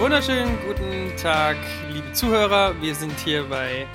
[0.00, 1.58] wunderschönen guten Tag,
[1.92, 2.80] liebe Zuhörer.
[2.80, 3.86] Wir sind hier bei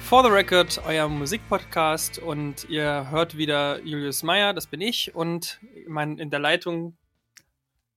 [0.00, 2.20] For the Record, euer Musikpodcast.
[2.20, 5.16] Und ihr hört wieder Julius Meyer, das bin ich.
[5.16, 6.96] Und mein, in der Leitung.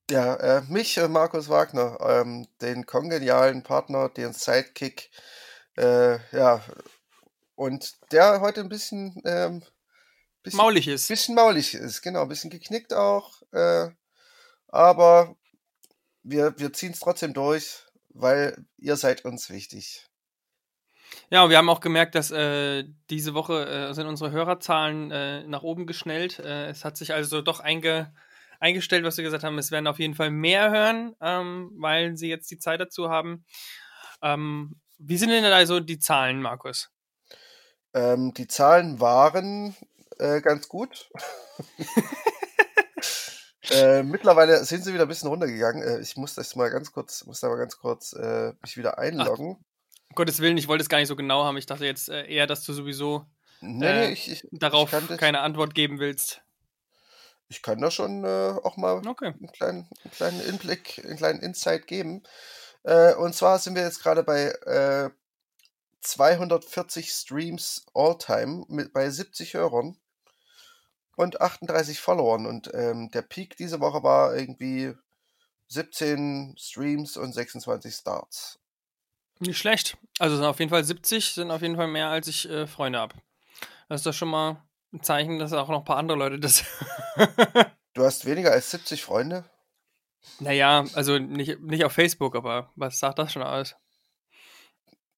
[0.09, 5.11] Ja, äh, mich, äh, Markus Wagner, ähm, den kongenialen Partner, den Sidekick.
[5.77, 6.63] Äh, ja,
[7.53, 9.21] und der heute ein bisschen.
[9.23, 9.61] Ähm,
[10.41, 11.09] bisschen maulig ist.
[11.09, 12.23] Bisschen maulig ist, genau.
[12.23, 13.43] Ein bisschen geknickt auch.
[13.51, 13.89] Äh,
[14.67, 15.35] aber
[16.25, 20.07] wir, wir ziehen es trotzdem durch, weil ihr seid uns wichtig.
[21.29, 25.61] Ja, wir haben auch gemerkt, dass äh, diese Woche äh, sind unsere Hörerzahlen äh, nach
[25.61, 26.39] oben geschnellt.
[26.39, 28.13] Äh, es hat sich also doch einge
[28.59, 29.57] eingestellt, was wir gesagt haben.
[29.57, 33.45] Es werden auf jeden Fall mehr hören, ähm, weil sie jetzt die Zeit dazu haben.
[34.21, 36.89] Ähm, wie sind denn also die Zahlen, Markus?
[37.93, 39.75] Ähm, die Zahlen waren
[40.17, 41.09] äh, ganz gut.
[43.71, 45.83] Äh, mittlerweile sind sie wieder ein bisschen runtergegangen.
[45.83, 48.97] Äh, ich muss das mal ganz kurz, muss da mal ganz kurz äh, mich wieder
[48.97, 49.57] einloggen.
[49.57, 51.57] Ach, um Gottes Willen, ich wollte es gar nicht so genau haben.
[51.57, 53.25] Ich dachte jetzt äh, eher, dass du sowieso
[53.61, 56.41] nee, äh, ich, ich, darauf ich keine Antwort geben willst.
[57.47, 59.27] Ich kann da schon auch mal okay.
[59.27, 62.23] einen, kleinen, einen kleinen Inblick, einen kleinen Insight geben.
[62.81, 64.51] und zwar sind wir jetzt gerade bei
[66.01, 69.95] 240 Streams All-Time bei 70 Hörern
[71.15, 72.45] und 38 Followern.
[72.45, 74.93] Und ähm, der Peak diese Woche war irgendwie
[75.67, 78.59] 17 Streams und 26 Starts.
[79.39, 79.97] Nicht schlecht.
[80.19, 82.99] Also sind auf jeden Fall 70, sind auf jeden Fall mehr, als ich äh, Freunde
[82.99, 83.15] habe.
[83.89, 84.63] Das ist doch schon mal
[84.93, 86.63] ein Zeichen, dass auch noch ein paar andere Leute das.
[87.93, 89.43] du hast weniger als 70 Freunde?
[90.39, 93.75] Naja, also nicht, nicht auf Facebook, aber was sagt das schon aus?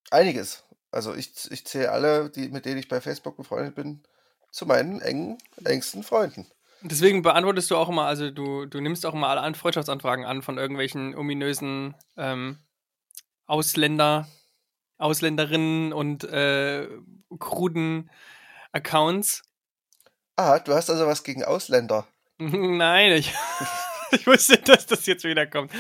[0.09, 0.63] Einiges.
[0.91, 4.03] Also ich, ich zähle alle, die, mit denen ich bei Facebook befreundet bin,
[4.57, 6.47] zu meinen engen, engsten Freunden.
[6.81, 10.57] Deswegen beantwortest du auch immer, also du, du nimmst auch immer alle Freundschaftsanfragen an von
[10.57, 12.57] irgendwelchen ominösen ähm,
[13.45, 14.27] Ausländer,
[14.97, 16.87] Ausländerinnen und äh,
[17.39, 18.09] kruden
[18.71, 19.43] Accounts.
[20.35, 22.07] Ah, du hast also was gegen Ausländer.
[22.39, 23.33] Nein, ich,
[24.11, 25.71] ich wusste, dass das jetzt wieder kommt.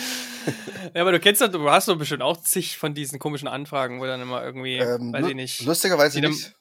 [0.93, 3.99] ja, aber du kennst doch, du hast doch bestimmt auch zig von diesen komischen Anfragen,
[3.99, 5.61] wo dann immer irgendwie, ähm, weiß ich nicht.
[5.61, 6.56] Lustigerweise nicht.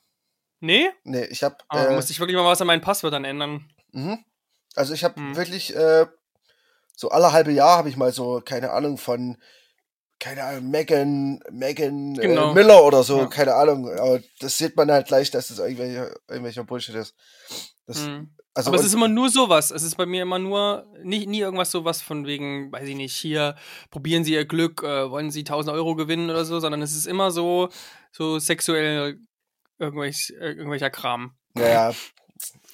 [0.61, 0.89] Nee?
[1.05, 1.65] Nee, ich hab.
[1.69, 3.69] Aber äh, muss ich wirklich mal was an meinen Passwörtern ändern.
[3.93, 4.25] Mhm.
[4.75, 5.37] Also ich habe mhm.
[5.37, 6.07] wirklich äh,
[6.95, 9.37] so alle halbe Jahr habe ich mal so keine Ahnung von
[10.19, 12.51] keine Ahnung Megan Megan äh, genau.
[12.51, 13.27] äh, Miller oder so, ja.
[13.27, 13.91] keine Ahnung.
[13.91, 17.15] Aber das sieht man halt gleich, dass das irgendwelcher irgendwelcher Bullshit ist.
[17.87, 18.31] Das, mhm.
[18.55, 19.71] also Aber es ist immer nur sowas.
[19.71, 23.15] Es ist bei mir immer nur nie, nie irgendwas sowas von wegen, weiß ich nicht,
[23.15, 23.57] hier
[23.91, 27.07] probieren Sie Ihr Glück, äh, wollen Sie 1000 Euro gewinnen oder so, sondern es ist
[27.07, 27.69] immer so
[28.11, 29.19] so sexuell
[29.79, 31.37] irgendwelch, irgendwelcher Kram.
[31.57, 31.93] Ja,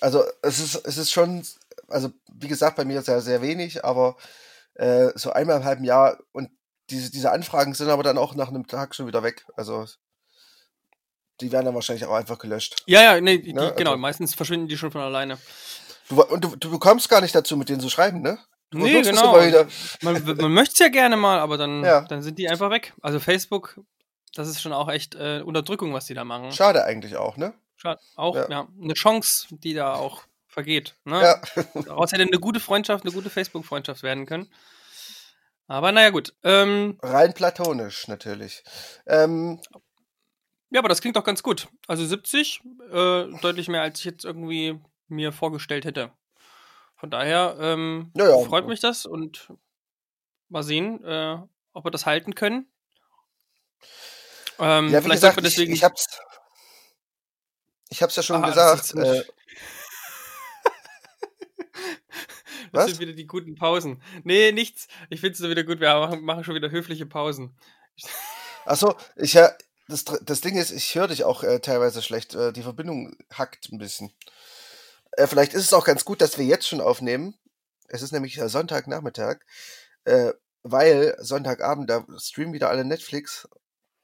[0.00, 1.44] also es ist, es ist schon,
[1.88, 4.16] also wie gesagt, bei mir sehr, sehr wenig, aber
[4.74, 6.50] äh, so einmal im halben Jahr und
[6.90, 9.46] diese, diese Anfragen sind aber dann auch nach einem Tag schon wieder weg.
[9.56, 9.86] Also
[11.40, 12.82] die werden dann wahrscheinlich auch einfach gelöscht.
[12.86, 13.72] Ja, ja, nee, die, ne?
[13.76, 15.38] genau, also, meistens verschwinden die schon von alleine.
[16.08, 18.38] Du, und du, du bekommst gar nicht dazu, mit denen zu schreiben, ne?
[18.70, 19.36] Du nee, genau.
[20.02, 22.02] Man, man möchte es ja gerne mal, aber dann, ja.
[22.02, 22.94] dann sind die einfach weg.
[23.02, 23.78] Also Facebook
[24.34, 26.52] das ist schon auch echt äh, Unterdrückung, was die da machen.
[26.52, 27.54] Schade eigentlich auch, ne?
[27.76, 28.00] Schade.
[28.16, 28.48] Auch, ja.
[28.48, 28.68] ja.
[28.80, 30.96] Eine Chance, die da auch vergeht.
[31.04, 31.20] Ne?
[31.20, 31.40] Ja.
[31.86, 34.48] Daraus hätte eine gute Freundschaft, eine gute Facebook-Freundschaft werden können.
[35.66, 36.34] Aber naja, gut.
[36.44, 38.62] Ähm, Rein platonisch, natürlich.
[39.06, 39.60] Ähm,
[40.70, 41.68] ja, aber das klingt doch ganz gut.
[41.86, 44.78] Also 70, äh, deutlich mehr, als ich jetzt irgendwie
[45.08, 46.10] mir vorgestellt hätte.
[46.96, 48.38] Von daher ähm, ja, ja.
[48.44, 49.52] freut mich das und
[50.48, 51.38] mal sehen, äh,
[51.72, 52.66] ob wir das halten können.
[54.62, 55.72] Ähm, ja, wie gesagt, deswegen...
[55.72, 56.06] ich, ich hab's.
[57.90, 58.94] Ich hab's ja schon ah, gesagt.
[58.94, 59.24] Äh,
[62.72, 62.86] das Was?
[62.86, 64.00] sind wieder die guten Pausen.
[64.22, 64.86] Nee, nichts.
[65.10, 65.80] Ich finde es so wieder gut.
[65.80, 67.58] Wir machen, machen schon wieder höfliche Pausen.
[68.64, 69.52] Achso, ich ja.
[69.88, 72.34] Das, das Ding ist, ich höre dich auch äh, teilweise schlecht.
[72.34, 74.12] Äh, die Verbindung hackt ein bisschen.
[75.10, 77.34] Äh, vielleicht ist es auch ganz gut, dass wir jetzt schon aufnehmen.
[77.88, 79.40] Es ist nämlich Sonntagnachmittag,
[80.04, 80.32] äh,
[80.62, 83.48] weil Sonntagabend, da streamen wieder alle Netflix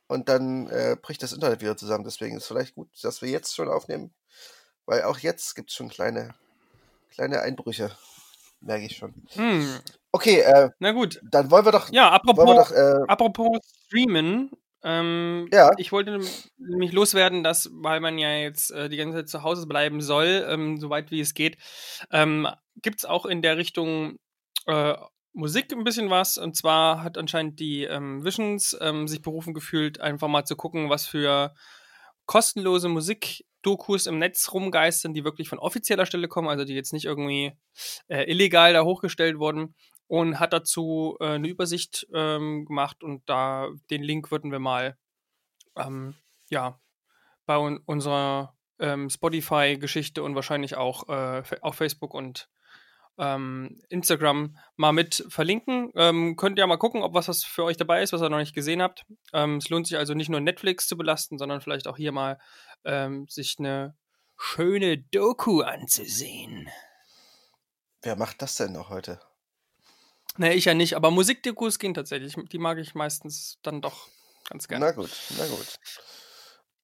[0.09, 2.05] und dann äh, bricht das Internet wieder zusammen.
[2.05, 4.13] Deswegen ist es vielleicht gut, dass wir jetzt schon aufnehmen,
[4.87, 6.35] weil auch jetzt gibt es schon kleine,
[7.13, 7.93] kleine Einbrüche,
[8.61, 9.15] merke ich schon.
[9.35, 9.79] Hm.
[10.11, 11.21] Okay, äh, na gut.
[11.23, 11.93] Dann wollen wir doch.
[11.93, 14.51] Ja, apropos, doch, äh, apropos Streamen.
[14.83, 15.73] Ähm, ja.
[15.77, 16.21] Ich wollte
[16.57, 20.47] nämlich loswerden, dass, weil man ja jetzt äh, die ganze Zeit zu Hause bleiben soll,
[20.49, 21.59] ähm, soweit wie es geht,
[22.13, 22.49] ähm,
[22.81, 24.19] gibt es auch in der Richtung
[24.67, 24.95] äh,
[25.33, 26.39] Musik ein bisschen was.
[26.39, 30.91] Und zwar hat anscheinend die ähm, Visions ähm, sich berufen gefühlt, einfach mal zu gucken,
[30.91, 31.55] was für
[32.27, 37.05] kostenlose Musikdokus im Netz rumgeistern, die wirklich von offizieller Stelle kommen, also die jetzt nicht
[37.07, 37.53] irgendwie
[38.09, 39.75] äh, illegal da hochgestellt wurden.
[40.09, 44.97] und hat dazu äh, eine Übersicht ähm, gemacht und da den Link würden wir mal
[45.77, 46.15] ähm,
[46.51, 46.81] ja
[47.47, 52.49] bei un unserer ähm, Spotify-Geschichte und wahrscheinlich auch äh, auf Facebook und
[53.19, 55.91] ähm, Instagram mal mit verlinken.
[55.97, 58.39] Ähm, könnt ihr mal gucken, ob was, was für euch dabei ist, was ihr noch
[58.39, 59.05] nicht gesehen habt.
[59.33, 62.39] Ähm, es lohnt sich also nicht nur Netflix zu belasten, sondern vielleicht auch hier mal
[62.85, 63.97] ähm, sich eine
[64.37, 66.69] schöne Doku anzusehen.
[68.03, 69.21] Wer macht das denn noch heute?
[70.37, 72.37] Nee, ich ja nicht, aber Musikdokus gehen tatsächlich.
[72.53, 74.09] Die mag ich meistens dann doch
[74.49, 74.87] ganz gerne.
[74.87, 75.79] Na gut, na gut.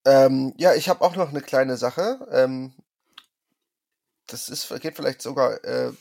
[0.05, 2.27] Ähm, ja, ich habe auch noch eine kleine Sache.
[2.31, 2.73] Ähm,
[4.27, 5.93] das ist, geht vielleicht sogar äh,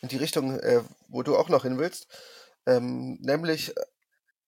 [0.00, 2.08] in die Richtung, äh, wo du auch noch hin willst.
[2.66, 3.80] Ähm, nämlich, äh,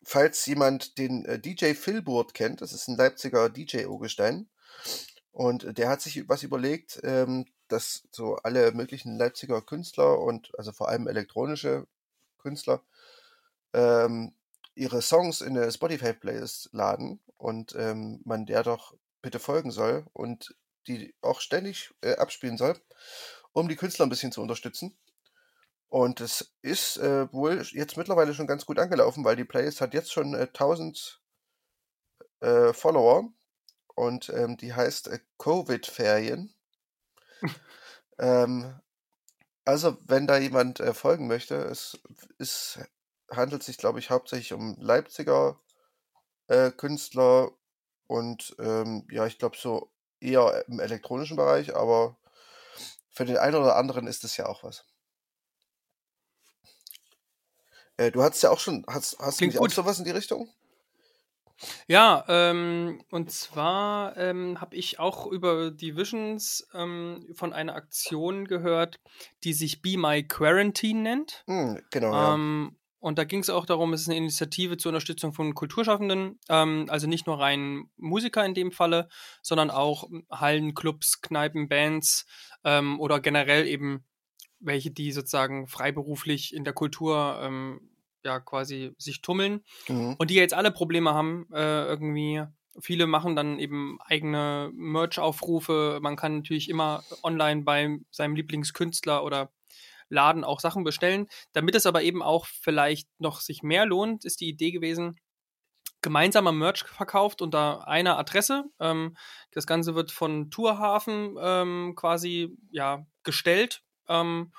[0.03, 4.49] falls jemand den äh, DJ Philburt kennt, das ist ein Leipziger DJ-Ogestein.
[5.33, 10.73] Und der hat sich was überlegt, ähm, dass so alle möglichen Leipziger Künstler und also
[10.73, 11.87] vor allem elektronische
[12.39, 12.83] Künstler
[13.73, 14.35] ähm,
[14.75, 20.55] ihre Songs in eine Spotify-Playlist laden und ähm, man der doch bitte folgen soll und
[20.87, 22.79] die auch ständig äh, abspielen soll,
[23.53, 24.97] um die Künstler ein bisschen zu unterstützen.
[25.93, 29.93] Und es ist äh, wohl jetzt mittlerweile schon ganz gut angelaufen, weil die Playlist hat
[29.93, 31.21] jetzt schon äh, 1000
[32.41, 33.31] äh, Follower
[33.95, 36.55] und ähm, die heißt äh, Covid-Ferien.
[38.19, 38.81] ähm,
[39.67, 42.01] also, wenn da jemand äh, folgen möchte, es,
[42.39, 42.79] es
[43.31, 45.61] handelt sich, glaube ich, hauptsächlich um Leipziger
[46.47, 47.51] äh, Künstler
[48.07, 52.17] und ähm, ja, ich glaube so eher im elektronischen Bereich, aber
[53.11, 54.87] für den einen oder anderen ist es ja auch was.
[58.03, 60.49] Äh, du hast ja auch schon, hast, hast du nicht auch sowas in die Richtung?
[61.87, 68.49] Ja, ähm, und zwar ähm, habe ich auch über die Visions ähm, von einer Aktion
[68.49, 68.99] gehört,
[69.45, 71.45] die sich Be My Quarantine nennt.
[71.47, 72.13] Hm, genau.
[72.13, 72.35] Ja.
[72.35, 76.39] Ähm, und da ging es auch darum, es ist eine Initiative zur Unterstützung von Kulturschaffenden,
[76.49, 79.09] ähm, also nicht nur rein Musiker in dem Falle,
[79.43, 82.27] sondern auch Hallen, Clubs, Kneipen, Bands
[82.65, 84.05] ähm, oder generell eben
[84.61, 87.92] welche, die sozusagen freiberuflich in der Kultur ähm,
[88.25, 90.17] ja quasi sich tummeln mhm.
[90.19, 92.45] und die jetzt alle Probleme haben, äh, irgendwie.
[92.81, 95.99] Viele machen dann eben eigene Merch-Aufrufe.
[96.01, 99.53] Man kann natürlich immer online bei seinem Lieblingskünstler oder
[100.09, 101.27] Laden auch Sachen bestellen.
[101.53, 105.17] Damit es aber eben auch vielleicht noch sich mehr lohnt, ist die Idee gewesen,
[106.03, 108.65] gemeinsamer Merch verkauft unter einer Adresse.
[108.79, 109.17] Ähm,
[109.53, 113.83] das Ganze wird von Tourhafen ähm, quasi ja, gestellt.
[114.09, 114.53] Ähm,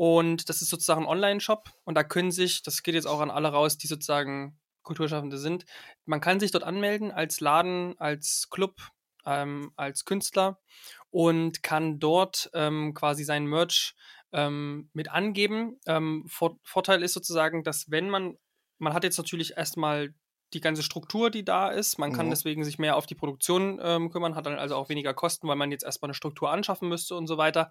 [0.00, 1.68] und das ist sozusagen ein Online-Shop.
[1.84, 5.66] Und da können sich, das geht jetzt auch an alle raus, die sozusagen Kulturschaffende sind,
[6.06, 8.80] man kann sich dort anmelden als Laden, als Club,
[9.26, 10.58] ähm, als Künstler
[11.10, 13.94] und kann dort ähm, quasi sein Merch
[14.32, 15.78] ähm, mit angeben.
[15.84, 18.38] Ähm, Vor Vorteil ist sozusagen, dass wenn man,
[18.78, 20.14] man hat jetzt natürlich erstmal
[20.54, 21.98] die ganze Struktur, die da ist.
[21.98, 22.30] Man kann mhm.
[22.30, 25.56] deswegen sich mehr auf die Produktion ähm, kümmern, hat dann also auch weniger Kosten, weil
[25.56, 27.70] man jetzt erstmal eine Struktur anschaffen müsste und so weiter.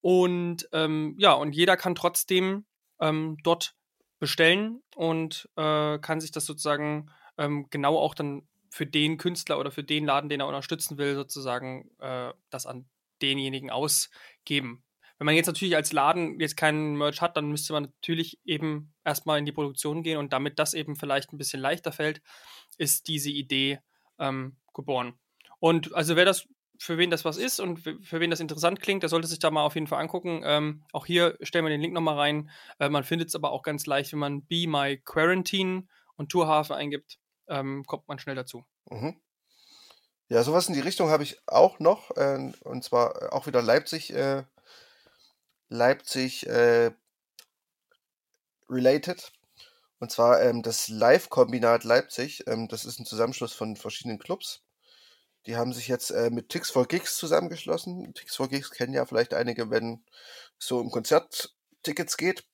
[0.00, 2.64] Und ähm, ja, und jeder kann trotzdem
[3.00, 3.74] ähm, dort
[4.18, 9.70] bestellen und äh, kann sich das sozusagen ähm, genau auch dann für den Künstler oder
[9.70, 12.86] für den Laden, den er unterstützen will, sozusagen äh, das an
[13.22, 14.84] denjenigen ausgeben.
[15.18, 18.94] Wenn man jetzt natürlich als Laden jetzt keinen Merch hat, dann müsste man natürlich eben
[19.04, 22.22] erstmal in die Produktion gehen und damit das eben vielleicht ein bisschen leichter fällt,
[22.76, 23.80] ist diese Idee
[24.20, 25.18] ähm, geboren.
[25.58, 26.46] Und also wer das,
[26.78, 29.50] für wen das was ist und für wen das interessant klingt, der sollte sich da
[29.50, 30.42] mal auf jeden Fall angucken.
[30.44, 32.50] Ähm, auch hier stellen wir den Link nochmal rein.
[32.78, 36.76] Äh, man findet es aber auch ganz leicht, wenn man Be My Quarantine und Tourhafen
[36.76, 37.18] eingibt,
[37.48, 38.64] ähm, kommt man schnell dazu.
[38.90, 39.20] Mhm.
[40.28, 44.12] Ja, sowas in die Richtung habe ich auch noch, äh, und zwar auch wieder Leipzig
[44.12, 44.44] äh,
[45.68, 46.92] Leipzig äh,
[48.68, 49.32] related.
[50.00, 52.44] Und zwar ähm, das Live-Kombinat Leipzig.
[52.46, 54.62] Ähm, das ist ein Zusammenschluss von verschiedenen Clubs.
[55.48, 58.12] Die haben sich jetzt äh, mit Tix for Gigs zusammengeschlossen.
[58.12, 60.04] Tix for Gigs kennen ja vielleicht einige, wenn
[60.58, 62.44] es so um Konzerttickets geht.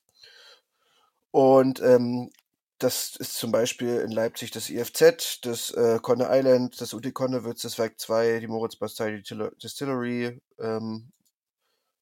[1.33, 2.31] Und ähm,
[2.79, 7.63] das ist zum Beispiel in Leipzig das IFZ, das äh, Conne Island, das UT Konnewitz,
[7.63, 11.11] das Werk 2, die Moritz Bastei, die Distillery, ähm,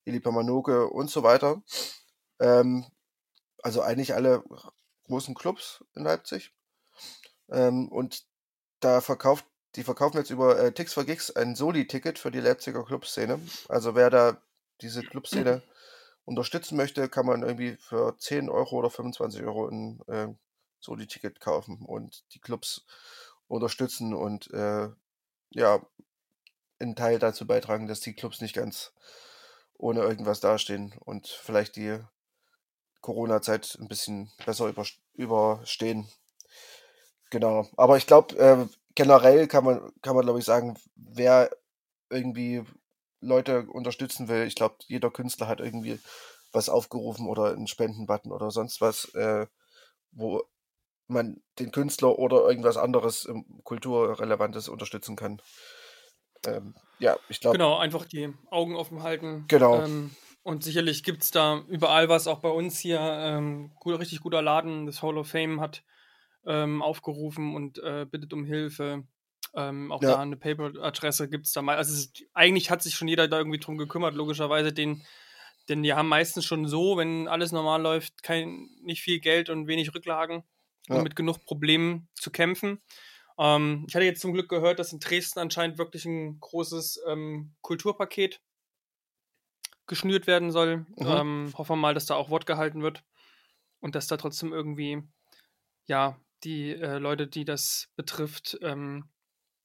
[0.05, 1.63] Elipa Manoke und so weiter.
[2.39, 2.85] Ähm,
[3.63, 4.45] also eigentlich alle
[5.05, 6.53] großen Clubs in Leipzig.
[7.51, 8.25] Ähm, und
[8.81, 12.85] da verkauft, die verkaufen jetzt über äh, Tix for Gigs ein Soli-Ticket für die Leipziger
[12.85, 13.41] Clubszene.
[13.69, 14.37] Also wer da
[14.81, 15.63] diese Clubszene
[16.25, 20.29] unterstützen möchte, kann man irgendwie für 10 Euro oder 25 Euro ein äh,
[20.81, 22.85] Soli-Ticket kaufen und die Clubs
[23.49, 24.89] unterstützen und äh,
[25.51, 25.81] ja,
[26.79, 28.93] einen Teil dazu beitragen, dass die Clubs nicht ganz
[29.75, 31.99] ohne irgendwas dastehen und vielleicht die
[33.01, 36.09] Corona-Zeit ein bisschen besser über, überstehen.
[37.31, 37.67] Genau.
[37.77, 41.51] Aber ich glaube, äh, generell kann man, kann man, glaube ich, sagen, wer
[42.11, 42.63] irgendwie
[43.21, 45.99] Leute unterstützen will, ich glaube, jeder Künstler hat irgendwie
[46.53, 49.47] was aufgerufen oder einen Spendenbutton oder sonst was, äh,
[50.11, 50.43] wo
[51.07, 53.29] man den Künstler oder irgendwas anderes
[53.65, 55.41] Kulturrelevantes unterstützen kann.
[56.47, 57.57] Ähm, ja, ich glaube.
[57.57, 59.45] Genau, einfach die Augen offen halten.
[59.49, 59.83] Genau.
[59.83, 60.11] Ähm,
[60.43, 63.01] und sicherlich gibt es da überall was, auch bei uns hier.
[63.01, 65.85] Ähm, gut, richtig guter Laden, das Hall of Fame hat
[66.47, 69.05] ähm, aufgerufen und äh, bittet um Hilfe.
[69.55, 70.13] Ähm, auch ja.
[70.13, 71.77] da eine Paper-Adresse gibt es da mal.
[71.77, 74.73] Also ist, eigentlich hat sich schon jeder da irgendwie drum gekümmert, logischerweise.
[74.73, 75.05] Den,
[75.69, 79.67] denn die haben meistens schon so, wenn alles normal läuft, kein, nicht viel Geld und
[79.67, 80.43] wenig Rücklagen
[80.89, 80.97] ja.
[80.97, 82.81] und mit genug Problemen zu kämpfen.
[83.39, 87.55] Ähm, ich hatte jetzt zum Glück gehört, dass in Dresden anscheinend wirklich ein großes ähm,
[87.61, 88.41] Kulturpaket
[89.87, 90.79] geschnürt werden soll.
[90.79, 91.07] Mhm.
[91.07, 93.05] Ähm, hoffen wir mal, dass da auch Wort gehalten wird
[93.81, 95.03] und dass da trotzdem irgendwie,
[95.87, 99.09] ja, die äh, Leute, die das betrifft, ähm,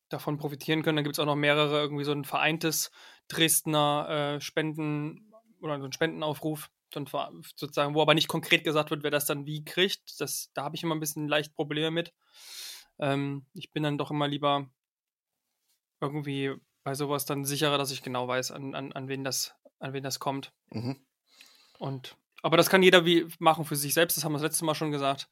[0.09, 0.97] davon profitieren können.
[0.97, 2.91] Dann gibt es auch noch mehrere, irgendwie so ein vereintes
[3.27, 9.11] Dresdner äh, Spenden oder so ein Spendenaufruf, sozusagen, wo aber nicht konkret gesagt wird, wer
[9.11, 10.19] das dann wie kriegt.
[10.21, 12.13] Das, da habe ich immer ein bisschen leicht Probleme mit.
[12.99, 14.69] Ähm, ich bin dann doch immer lieber
[15.99, 19.93] irgendwie bei sowas dann sicherer, dass ich genau weiß, an, an, an, wen, das, an
[19.93, 20.53] wen das kommt.
[20.69, 21.05] Mhm.
[21.79, 24.65] Und, aber das kann jeder wie machen für sich selbst, das haben wir das letzte
[24.65, 25.29] Mal schon gesagt.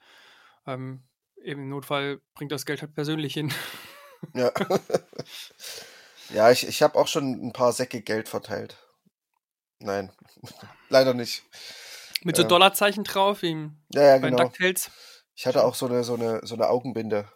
[0.67, 1.03] Ähm,
[1.45, 3.53] im Notfall bringt das Geld halt persönlich hin.
[4.33, 4.51] Ja.
[6.33, 8.77] ja, ich, ich habe auch schon ein paar Säcke Geld verteilt.
[9.79, 10.11] Nein,
[10.89, 11.43] leider nicht.
[12.23, 14.43] Mit so ähm, Dollarzeichen drauf, wie ja, ja, bei genau.
[14.43, 14.89] DuckTales.
[15.35, 17.29] Ich hatte auch so eine, so eine, so eine Augenbinde.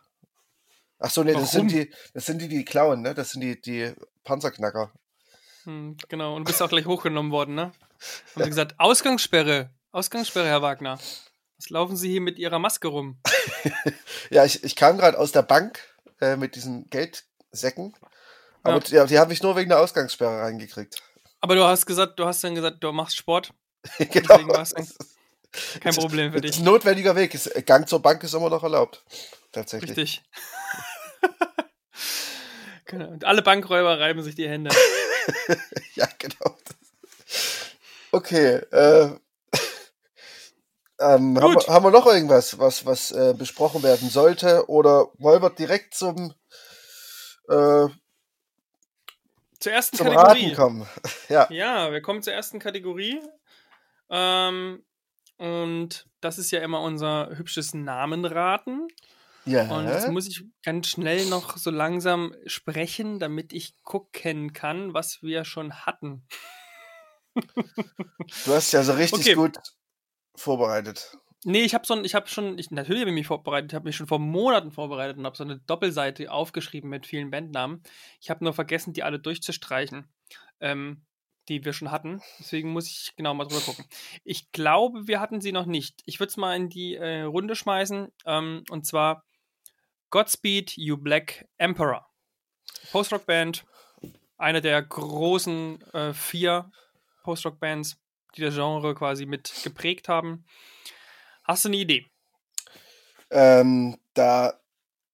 [0.99, 3.13] Ach so, nee, das sind die, das sind die, die klauen, ne?
[3.13, 4.91] Das sind die, die Panzerknacker.
[5.63, 7.71] Hm, genau, und du bist auch gleich hochgenommen worden, ne?
[8.35, 10.97] Haben sie gesagt, Ausgangssperre, Ausgangssperre, Herr Wagner.
[11.59, 13.19] Was laufen Sie hier mit Ihrer Maske rum?
[14.29, 15.79] ja, ich, ich kam gerade aus der Bank
[16.21, 17.93] äh, mit diesen Geldsäcken.
[18.63, 19.03] Aber ja.
[19.03, 21.01] die, die habe ich nur wegen der Ausgangssperre reingekriegt.
[21.41, 23.53] Aber du hast gesagt, du hast dann gesagt, du machst Sport.
[23.97, 24.63] genau.
[25.81, 26.57] kein Problem für dich.
[26.57, 27.37] Ein notwendiger Weg.
[27.65, 29.03] Gang zur Bank ist immer noch erlaubt.
[29.51, 29.97] Tatsächlich.
[29.97, 30.23] Richtig.
[32.85, 33.09] genau.
[33.09, 34.73] Und alle Bankräuber reiben sich die Hände.
[35.95, 36.57] ja, genau.
[38.11, 38.55] Okay.
[38.71, 39.09] Äh,
[40.99, 44.69] ähm, haben, wir, haben, wir, noch irgendwas, was, was äh, besprochen werden sollte?
[44.69, 46.33] Oder wollen wir direkt zum,
[47.47, 47.87] äh,
[49.59, 50.87] zur ersten zum Kategorie Raten kommen?
[51.29, 51.47] ja.
[51.49, 53.21] ja, wir kommen zur ersten Kategorie.
[54.09, 54.83] Ähm,
[55.37, 58.87] und das ist ja immer unser hübsches Namenraten.
[59.45, 59.73] Ja.
[59.73, 65.23] Und jetzt muss ich ganz schnell noch so langsam sprechen, damit ich gucken kann, was
[65.23, 66.27] wir schon hatten.
[67.33, 69.35] Du hast ja so richtig okay.
[69.35, 69.57] gut
[70.35, 71.17] vorbereitet?
[71.45, 73.85] Nee, ich habe so ich habe schon, ich, natürlich habe ich mich vorbereitet, ich habe
[73.85, 77.81] mich schon vor Monaten vorbereitet und habe so eine Doppelseite aufgeschrieben mit vielen Bandnamen.
[78.19, 80.11] Ich habe nur vergessen, die alle durchzustreichen,
[80.59, 81.05] ähm,
[81.47, 82.21] die wir schon hatten.
[82.39, 83.85] Deswegen muss ich genau mal drüber gucken.
[84.25, 86.01] Ich glaube, wir hatten sie noch nicht.
[86.05, 88.09] Ich würde es mal in die äh, Runde schmeißen.
[88.25, 89.23] Ähm, und zwar
[90.09, 92.05] Godspeed You Black Emperor.
[92.91, 93.65] Post-Rock-Band,
[94.37, 96.69] eine der großen äh, vier
[97.23, 97.97] Post-Rock-Bands
[98.35, 100.45] die das Genre quasi mit geprägt haben.
[101.43, 102.05] Hast du eine Idee?
[103.31, 104.59] Ähm, da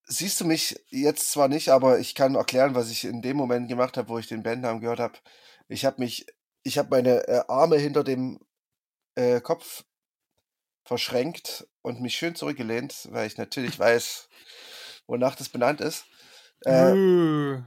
[0.06, 3.68] siehst du mich jetzt zwar nicht, aber ich kann erklären, was ich in dem Moment
[3.68, 5.18] gemacht habe, wo ich den Bandnamen gehört habe.
[5.68, 6.26] Ich habe mich,
[6.62, 8.38] ich habe meine äh, Arme hinter dem
[9.16, 9.84] äh, Kopf
[10.84, 14.28] verschränkt und mich schön zurückgelehnt, weil ich natürlich weiß,
[15.06, 16.04] wonach das benannt ist.
[16.64, 16.92] Äh.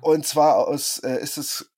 [0.02, 1.69] Und zwar aus, äh, ist es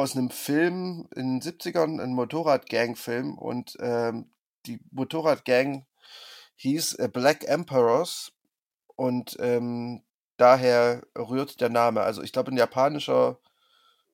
[0.00, 4.30] aus einem Film in den 70ern, ein Motorradgang-Film und ähm,
[4.66, 5.86] die Motorradgang
[6.56, 8.32] hieß äh, Black Emperors
[8.96, 10.02] und ähm,
[10.38, 12.00] daher rührt der Name.
[12.00, 13.38] Also ich glaube ein japanischer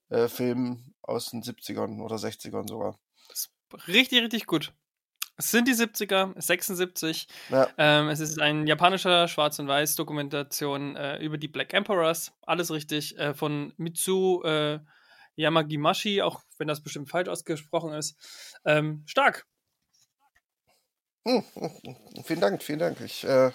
[0.08, 2.98] äh, Film aus den 70ern oder 60ern sogar.
[3.86, 4.72] Richtig, richtig gut.
[5.36, 7.28] Es sind die 70er, 76.
[7.50, 7.68] Ja.
[7.78, 12.32] Ähm, es ist ein japanischer Schwarz- und Weiß-Dokumentation äh, über die Black Emperors.
[12.42, 13.18] Alles richtig.
[13.18, 14.80] Äh, von Mitsu äh,
[15.36, 18.16] Yamagimashi, auch wenn das bestimmt falsch ausgesprochen ist.
[18.64, 19.46] Ähm, stark.
[21.26, 23.00] Hm, hm, hm, vielen Dank, vielen Dank.
[23.00, 23.50] Ich, äh,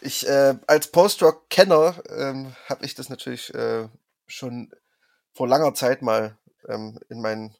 [0.00, 3.88] ich äh, als Post-Rock-Kenner ähm, habe ich das natürlich äh,
[4.26, 4.72] schon
[5.34, 6.36] vor langer Zeit mal
[6.68, 7.54] ähm, in meinen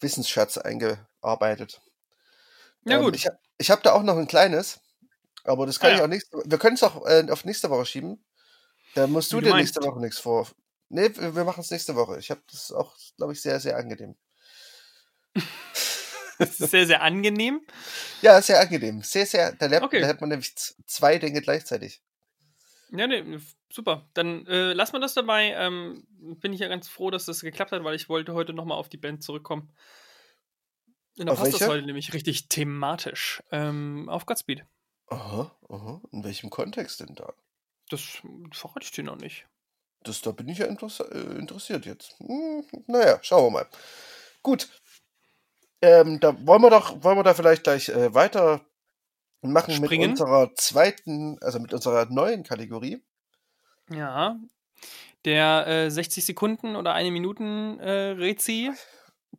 [0.00, 1.80] Wissensschatz eingearbeitet.
[2.84, 3.16] Ja, ähm, gut.
[3.16, 3.28] Ich,
[3.58, 4.80] ich habe da auch noch ein kleines,
[5.44, 6.26] aber das kann ah, ich auch nicht.
[6.44, 8.24] Wir können es auch äh, auf nächste Woche schieben.
[8.94, 9.74] Da musst du, du dir meinst.
[9.74, 10.46] nächste Woche nichts vor,
[10.90, 12.18] Nee, wir machen es nächste Woche.
[12.18, 14.16] Ich habe das auch, glaube ich, sehr, sehr angenehm.
[16.38, 17.60] das ist sehr, sehr angenehm.
[18.22, 19.02] Ja, sehr angenehm.
[19.02, 19.52] Sehr, sehr.
[19.52, 20.00] Da, lernt, okay.
[20.00, 20.54] da hat man nämlich
[20.86, 22.02] zwei Dinge gleichzeitig.
[22.90, 23.38] Ja, nee,
[23.70, 24.08] super.
[24.14, 25.52] Dann äh, lass mal das dabei.
[25.58, 26.06] Ähm,
[26.40, 28.88] bin ich ja ganz froh, dass das geklappt hat, weil ich wollte heute nochmal auf
[28.88, 29.70] die Band zurückkommen.
[31.18, 31.64] Und dann auf passt welche?
[31.64, 33.42] das heute nämlich richtig thematisch.
[33.50, 34.64] Ähm, auf Godspeed.
[35.08, 36.00] Aha, aha.
[36.12, 37.34] In welchem Kontext denn da?
[37.90, 39.46] Das verrate ich dir noch nicht.
[40.04, 42.16] Das, da bin ich ja äh, interessiert jetzt.
[42.20, 43.66] Hm, naja, schauen wir mal.
[44.42, 44.68] Gut.
[45.82, 48.60] Ähm, da wollen wir doch, wollen wir da vielleicht gleich äh, weiter
[49.42, 50.10] machen Springen.
[50.12, 53.02] mit unserer zweiten, also mit unserer neuen Kategorie.
[53.90, 54.36] Ja.
[55.24, 58.72] Der äh, 60 Sekunden oder eine Minuten äh, Rezi.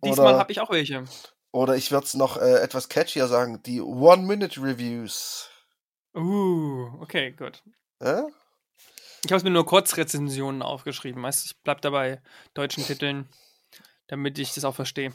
[0.04, 1.06] Diesmal habe ich auch welche.
[1.52, 5.50] Oder ich würde es noch äh, etwas catchier sagen, die One-Minute-Reviews.
[6.16, 7.64] Uh, okay, gut.
[8.00, 8.24] Äh?
[9.26, 11.22] Ich habe es mir nur Kurzrezensionen aufgeschrieben.
[11.22, 12.22] Weißt, ich bleibe dabei
[12.54, 13.28] deutschen Titeln,
[14.08, 15.14] damit ich das auch verstehe.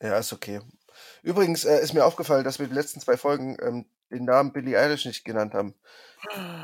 [0.00, 0.60] Ja, ist okay.
[1.22, 4.78] Übrigens äh, ist mir aufgefallen, dass wir die letzten zwei Folgen ähm, den Namen Billie
[4.78, 5.74] Eilish nicht genannt haben.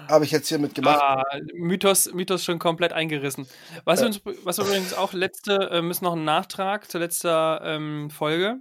[0.08, 1.00] Habe ich jetzt hiermit gemacht.
[1.02, 3.46] Ah, Mythos, Mythos schon komplett eingerissen.
[3.84, 4.06] Was, äh.
[4.06, 8.60] uns, was übrigens auch letzte, äh, müssen noch einen Nachtrag zur letzten ähm, Folge.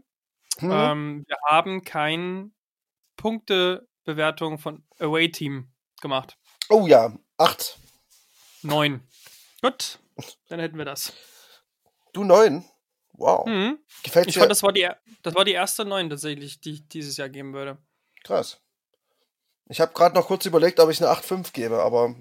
[0.57, 0.71] Hm.
[0.71, 2.51] Ähm, wir haben keine
[3.15, 5.71] Punktebewertung von Away Team
[6.01, 6.37] gemacht.
[6.69, 7.79] Oh ja, acht.
[8.61, 9.01] Neun.
[9.61, 9.99] Gut,
[10.47, 11.13] dann hätten wir das.
[12.13, 12.65] Du neun?
[13.13, 13.45] Wow.
[13.45, 13.79] Mhm.
[14.03, 14.29] Gefällt dir?
[14.29, 14.89] Ich fand, das war, die,
[15.21, 17.77] das war die erste neun tatsächlich, die ich dieses Jahr geben würde.
[18.23, 18.61] Krass.
[19.67, 22.15] Ich habe gerade noch kurz überlegt, ob ich eine 8,5 gebe, aber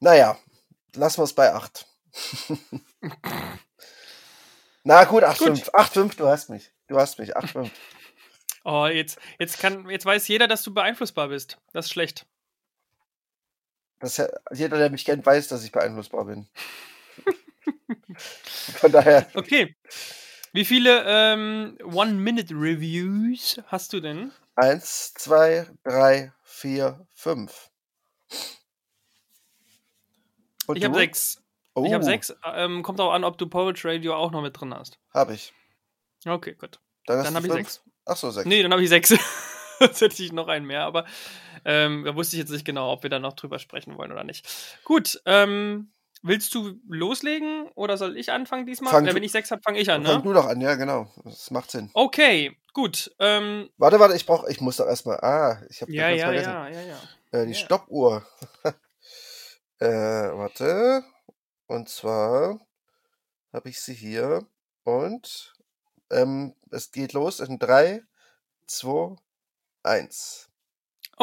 [0.00, 0.38] naja,
[0.94, 1.86] lassen wir es bei 8.
[4.84, 5.70] Na gut, 8,5.
[5.70, 6.72] 8,5, du hast mich.
[6.88, 7.70] Du hast mich, 8,5.
[8.64, 11.58] Oh, jetzt, jetzt, kann, jetzt weiß jeder, dass du beeinflussbar bist.
[11.72, 12.26] Das ist schlecht.
[14.02, 14.20] Das,
[14.52, 16.48] jeder, der mich kennt, weiß, dass ich beeinflussbar bin.
[18.16, 19.28] Von daher.
[19.34, 19.76] Okay.
[20.52, 24.32] Wie viele ähm, One-Minute-Reviews hast du denn?
[24.56, 27.70] Eins, zwei, drei, vier, fünf.
[30.66, 31.40] Und ich habe sechs.
[31.74, 31.84] Oh.
[31.86, 32.34] Ich habe sechs.
[32.44, 34.98] Ähm, kommt auch an, ob du Poetry Radio auch noch mit drin hast.
[35.14, 35.54] Habe ich.
[36.26, 36.80] Okay, gut.
[37.06, 37.82] Dann, dann habe ich sechs.
[38.04, 38.46] Achso, sechs.
[38.46, 39.10] Nee, dann habe ich sechs.
[39.80, 41.06] Jetzt hätte ich noch einen mehr, aber
[41.64, 44.24] ähm, da wusste ich jetzt nicht genau, ob wir da noch drüber sprechen wollen oder
[44.24, 44.48] nicht.
[44.84, 48.92] Gut, ähm, willst du loslegen oder soll ich anfangen diesmal?
[48.92, 50.08] Fang ja, wenn ich sechs habe, fange ich an, ne?
[50.08, 51.08] Fang du doch an, ja, genau.
[51.24, 51.90] Das macht Sinn.
[51.94, 53.14] Okay, gut.
[53.18, 56.50] Ähm, warte, warte, ich brauche, ich muss doch erstmal, ah, ich habe ja, ja, vergessen.
[56.50, 57.40] Ja, ja, ja.
[57.40, 57.58] Äh, die ja.
[57.58, 58.26] Stoppuhr.
[59.78, 61.04] äh, warte.
[61.66, 62.60] Und zwar
[63.52, 64.46] habe ich sie hier
[64.84, 65.54] und
[66.10, 68.02] ähm, es geht los in 3,
[68.66, 69.16] 2,
[69.82, 70.51] 1.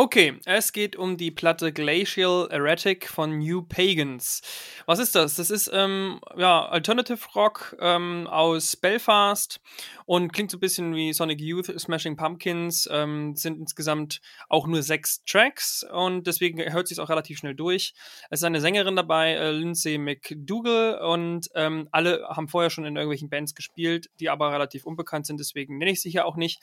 [0.02, 4.42] Okay, es geht um die Platte Glacial Erratic von New Pagans.
[4.86, 5.36] Was ist das?
[5.36, 9.60] Das ist ähm, ja, Alternative Rock ähm, aus Belfast
[10.06, 12.88] und klingt so ein bisschen wie Sonic Youth, Smashing Pumpkins.
[12.90, 17.94] Ähm, sind insgesamt auch nur sechs Tracks und deswegen hört sich auch relativ schnell durch.
[18.30, 22.96] Es ist eine Sängerin dabei, äh, Lindsay McDougall, und ähm, alle haben vorher schon in
[22.96, 26.62] irgendwelchen Bands gespielt, die aber relativ unbekannt sind, deswegen nenne ich sie hier auch nicht.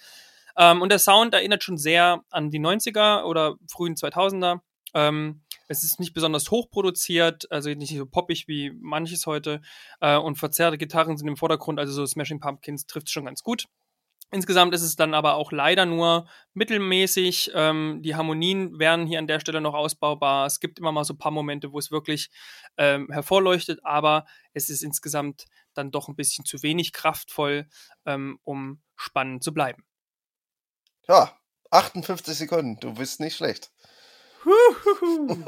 [0.56, 4.60] Ähm, und der Sound erinnert schon sehr an die 90er oder frühen 2000er.
[4.94, 9.60] Ähm, es ist nicht besonders hoch produziert, also nicht so poppig wie manches heute.
[10.00, 13.66] Äh, und verzerrte Gitarren sind im Vordergrund, also so Smashing Pumpkins trifft schon ganz gut.
[14.32, 17.52] Insgesamt ist es dann aber auch leider nur mittelmäßig.
[17.54, 20.46] Ähm, die Harmonien wären hier an der Stelle noch ausbaubar.
[20.46, 22.30] Es gibt immer mal so ein paar Momente, wo es wirklich
[22.76, 27.68] ähm, hervorleuchtet, aber es ist insgesamt dann doch ein bisschen zu wenig kraftvoll,
[28.04, 29.84] ähm, um spannend zu bleiben.
[31.08, 31.32] Ja,
[31.70, 33.70] 58 Sekunden, du bist nicht schlecht.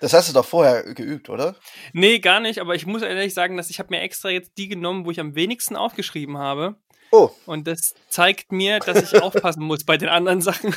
[0.00, 1.56] das hast du doch vorher geübt, oder?
[1.92, 4.68] Nee, gar nicht, aber ich muss ehrlich sagen, dass ich habe mir extra jetzt die
[4.68, 6.76] genommen, wo ich am wenigsten aufgeschrieben habe.
[7.10, 7.30] Oh.
[7.46, 10.74] Und das zeigt mir, dass ich aufpassen muss bei den anderen Sachen.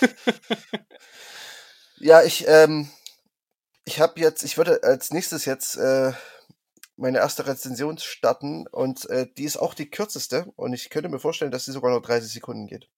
[1.98, 2.88] ja, ich, ähm,
[3.84, 6.12] ich habe jetzt, ich würde als nächstes jetzt äh,
[6.96, 11.18] meine erste Rezension starten und äh, die ist auch die kürzeste und ich könnte mir
[11.18, 12.88] vorstellen, dass sie sogar noch 30 Sekunden geht.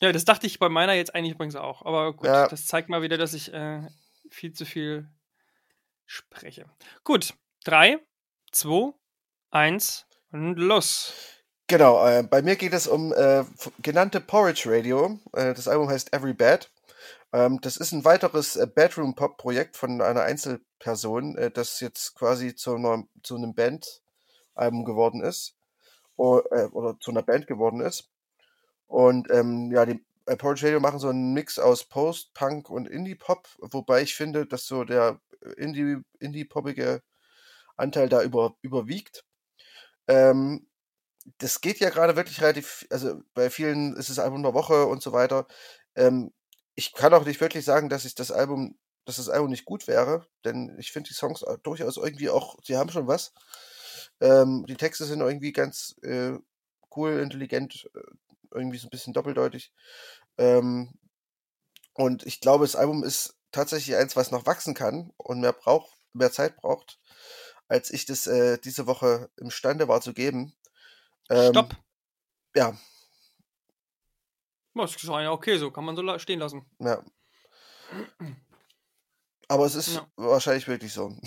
[0.00, 1.84] Ja, das dachte ich bei meiner jetzt eigentlich übrigens auch.
[1.84, 2.48] Aber gut, ja.
[2.48, 3.82] das zeigt mal wieder, dass ich äh,
[4.30, 5.08] viel zu viel
[6.06, 6.64] spreche.
[7.04, 7.34] Gut,
[7.64, 7.98] drei,
[8.50, 8.92] zwei,
[9.50, 11.12] eins und los.
[11.66, 13.44] Genau, äh, bei mir geht es um äh,
[13.80, 15.20] genannte Porridge Radio.
[15.34, 16.70] Äh, das Album heißt Every Bad.
[17.32, 22.74] Ähm, das ist ein weiteres äh, Bedroom-Pop-Projekt von einer Einzelperson, äh, das jetzt quasi zu,
[22.74, 25.54] einer, zu einem Band-Album geworden ist.
[26.16, 28.09] Oder, oder zu einer Band geworden ist.
[28.90, 32.88] Und ähm, ja, die äh, Porridge Radio machen so einen Mix aus Post, Punk und
[32.88, 37.00] Indie-Pop, wobei ich finde, dass so der äh, Indie, Indie-Poppige
[37.76, 39.24] Anteil da über, überwiegt.
[40.08, 40.66] Ähm,
[41.38, 45.02] das geht ja gerade wirklich relativ, also bei vielen ist es Album der Woche und
[45.02, 45.46] so weiter.
[45.94, 46.32] Ähm,
[46.74, 49.86] ich kann auch nicht wirklich sagen, dass ich das Album, dass das Album nicht gut
[49.86, 53.32] wäre, denn ich finde die Songs durchaus irgendwie auch, sie haben schon was.
[54.20, 56.32] Ähm, die Texte sind irgendwie ganz äh,
[56.96, 58.00] cool, intelligent, äh,
[58.50, 59.72] irgendwie so ein bisschen doppeldeutig.
[60.38, 60.92] Ähm,
[61.94, 65.92] und ich glaube, das Album ist tatsächlich eins, was noch wachsen kann und mehr braucht,
[66.12, 66.98] mehr Zeit braucht,
[67.68, 70.54] als ich das äh, diese Woche imstande war zu geben.
[71.28, 71.76] Ähm, Stopp.
[72.54, 72.76] Ja.
[74.74, 76.64] Das ist ja okay, so kann man so stehen lassen.
[76.78, 77.04] Ja.
[79.48, 80.06] Aber es ist ja.
[80.16, 81.12] wahrscheinlich wirklich so.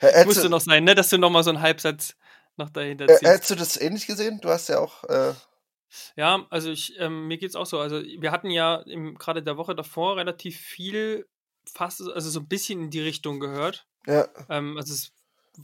[0.24, 0.94] Musste noch sein, ne?
[0.94, 2.16] Dass du noch mal so einen Halbsatz
[2.60, 3.22] noch dahinter ziehst.
[3.22, 4.40] hättest du das ähnlich gesehen?
[4.40, 5.04] Du hast ja auch.
[5.04, 5.32] Äh
[6.16, 7.80] ja, also ich, ähm, mir geht's auch so.
[7.80, 8.82] Also wir hatten ja
[9.18, 11.26] gerade der Woche davor relativ viel,
[11.66, 13.86] fast, also so ein bisschen in die Richtung gehört.
[14.06, 14.28] Ja.
[14.48, 15.12] Ähm, also es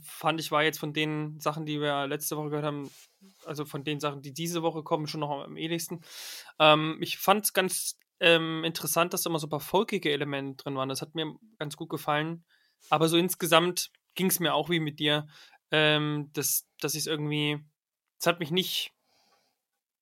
[0.03, 2.91] fand ich war jetzt von den Sachen, die wir letzte Woche gehört haben,
[3.45, 6.01] also von den Sachen, die diese Woche kommen, schon noch am ähnlichsten.
[6.59, 10.63] Ähm, ich fand es ganz ähm, interessant, dass da immer so ein paar folkige Elemente
[10.63, 10.89] drin waren.
[10.89, 12.43] Das hat mir ganz gut gefallen.
[12.89, 15.27] Aber so insgesamt ging es mir auch wie mit dir,
[15.71, 17.63] ähm, dass, dass ich es irgendwie,
[18.19, 18.93] es hat mich nicht,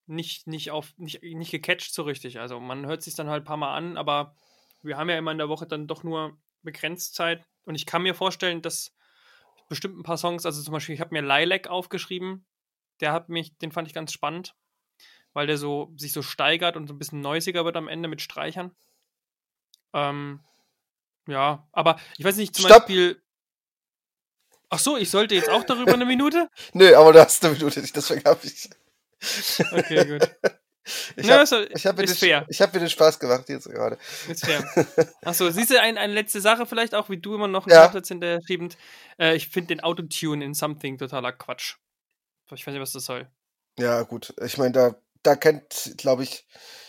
[0.08, 2.39] nicht, nicht auf, nicht, nicht gecatcht so richtig.
[2.39, 4.36] Also man hört sich dann halt ein paar Mal an, aber
[4.82, 7.43] wir haben ja immer in der Woche dann doch nur begrenzt Zeit.
[7.63, 8.93] Und ich kann mir vorstellen, dass
[9.67, 12.45] bestimmt ein paar Songs, also zum Beispiel, ich habe mir Lilac aufgeschrieben.
[13.01, 14.56] Der hat mich, den fand ich ganz spannend,
[15.34, 18.21] weil der so sich so steigert und so ein bisschen neusiger wird am Ende mit
[18.21, 18.75] Streichern.
[19.93, 20.43] Ähm,
[21.28, 22.84] ja, aber ich weiß nicht, zum Stopp.
[22.84, 23.21] Beispiel.
[24.69, 26.49] Ach so, ich sollte jetzt auch darüber eine Minute?
[26.73, 28.69] Nö, aber du hast eine Minute, deswegen habe ich.
[29.71, 30.30] Okay, gut.
[31.15, 33.97] Ich habe hab mir, den, hab mir den Spaß gemacht jetzt gerade.
[34.30, 34.63] Ist fair.
[35.23, 37.86] Achso, siehst du ein, eine letzte Sache vielleicht auch, wie du immer noch einen ja.
[37.86, 38.78] Nachsatz hinterher schiebend.
[39.17, 41.78] Äh, ich finde den Autotune in Something totaler Quatsch.
[42.54, 43.28] Ich weiß nicht, was das soll.
[43.80, 44.36] Ja, gut.
[44.45, 46.45] Ich meine, da, da kennt, glaube ich,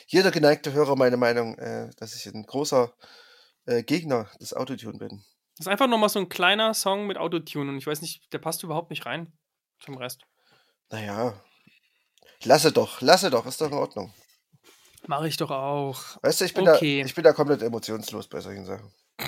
[0.07, 2.93] jeder geneigte Hörer meine Meinung, äh, dass ich ein großer
[3.65, 5.25] äh, Gegner des Autotune bin.
[5.57, 8.39] Das ist einfach nochmal so ein kleiner Song mit Autotune und ich weiß nicht, der
[8.39, 9.33] passt überhaupt nicht rein
[9.81, 10.23] zum Rest.
[10.91, 11.41] Naja,
[12.45, 14.13] Lasse doch, lasse doch, ist doch in Ordnung.
[15.07, 16.01] Mache ich doch auch.
[16.23, 17.01] Weißt du, ich bin, okay.
[17.01, 18.93] da, ich bin da komplett emotionslos bei solchen Sachen.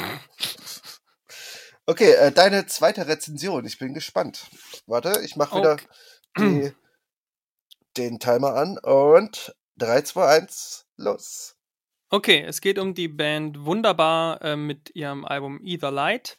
[1.91, 3.65] Okay, äh, deine zweite Rezension.
[3.65, 4.51] Ich bin gespannt.
[4.85, 5.87] Warte, ich mache wieder okay.
[6.37, 6.73] die,
[7.97, 11.57] den Timer an und 3, 2, 1, los.
[12.11, 16.39] Okay, es geht um die Band Wunderbar äh, mit ihrem Album Either Light.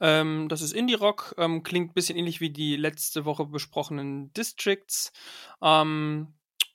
[0.00, 5.12] Ähm, das ist Indie-Rock, ähm, klingt ein bisschen ähnlich wie die letzte Woche besprochenen Districts
[5.60, 6.34] ähm,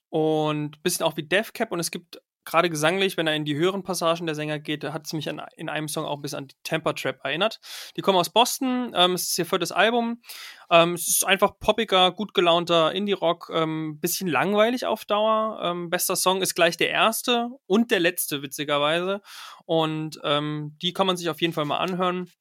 [0.10, 3.46] und ein bisschen auch wie Death Cap und es gibt gerade gesanglich, wenn er in
[3.46, 6.22] die höheren Passagen der Sänger geht, hat es mich an, in einem Song auch ein
[6.22, 7.60] bisschen an die Temper Trap erinnert.
[7.96, 10.22] Die kommen aus Boston, ähm, es ist ihr viertes Album.
[10.70, 15.60] Ähm, es ist einfach poppiger, gut gelaunter Indie-Rock, ähm, bisschen langweilig auf Dauer.
[15.64, 19.22] Ähm, bester Song ist gleich der erste und der letzte, witzigerweise.
[19.66, 22.32] Und ähm, die kann man sich auf jeden Fall mal anhören.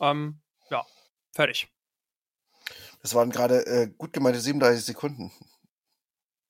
[0.00, 0.84] Ähm, ja,
[1.32, 1.68] fertig.
[3.02, 5.32] Das waren gerade äh, gut gemeinte 37 Sekunden.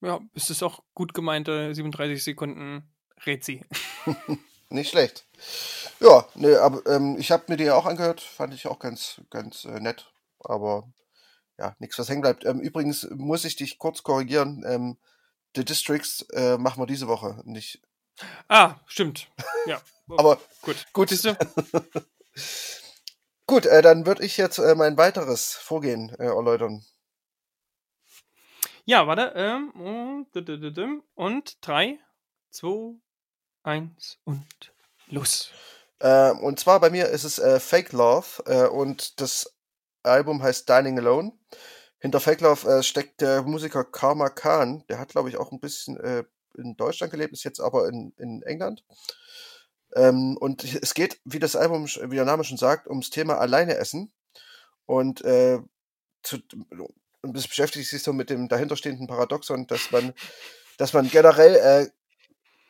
[0.02, 2.91] Ja, es ist auch gut gemeinte 37 Sekunden
[3.26, 3.64] Rezi.
[4.68, 5.26] Nicht schlecht.
[6.00, 9.20] Ja, ne, aber ähm, ich habe mir die ja auch angehört, fand ich auch ganz,
[9.30, 10.10] ganz äh, nett.
[10.40, 10.92] Aber
[11.58, 12.44] ja, nichts, was hängen bleibt.
[12.44, 14.64] Ähm, übrigens muss ich dich kurz korrigieren.
[14.66, 14.98] Ähm,
[15.54, 17.82] The Districts äh, machen wir diese Woche nicht.
[18.48, 19.28] Ah, stimmt.
[19.66, 19.80] Ja.
[20.08, 20.86] aber gut.
[20.92, 21.12] Gut.
[21.12, 21.26] Ist
[23.46, 26.84] gut, äh, dann würde ich jetzt äh, mein weiteres Vorgehen äh, erläutern.
[28.84, 29.32] Ja, warte.
[29.36, 31.98] Ähm, und, und 3,
[33.62, 34.72] 2, 1 und
[35.08, 35.50] los.
[35.98, 39.54] Äh, und zwar bei mir ist es äh, Fake Love äh, und das
[40.02, 41.32] Album heißt Dining Alone.
[41.98, 44.84] Hinter Fake Love äh, steckt der Musiker Karma Khan.
[44.88, 46.24] Der hat, glaube ich, auch ein bisschen äh,
[46.56, 48.84] in Deutschland gelebt, ist jetzt aber in, in England.
[49.94, 53.76] Ähm, und es geht, wie das Album, wie der Name schon sagt, ums Thema Alleine
[53.76, 54.12] essen.
[54.86, 55.60] Und äh,
[56.22, 56.38] zu,
[57.22, 60.12] und das beschäftigt sich so mit dem dahinterstehenden Paradoxon, dass man,
[60.76, 61.90] dass man generell äh,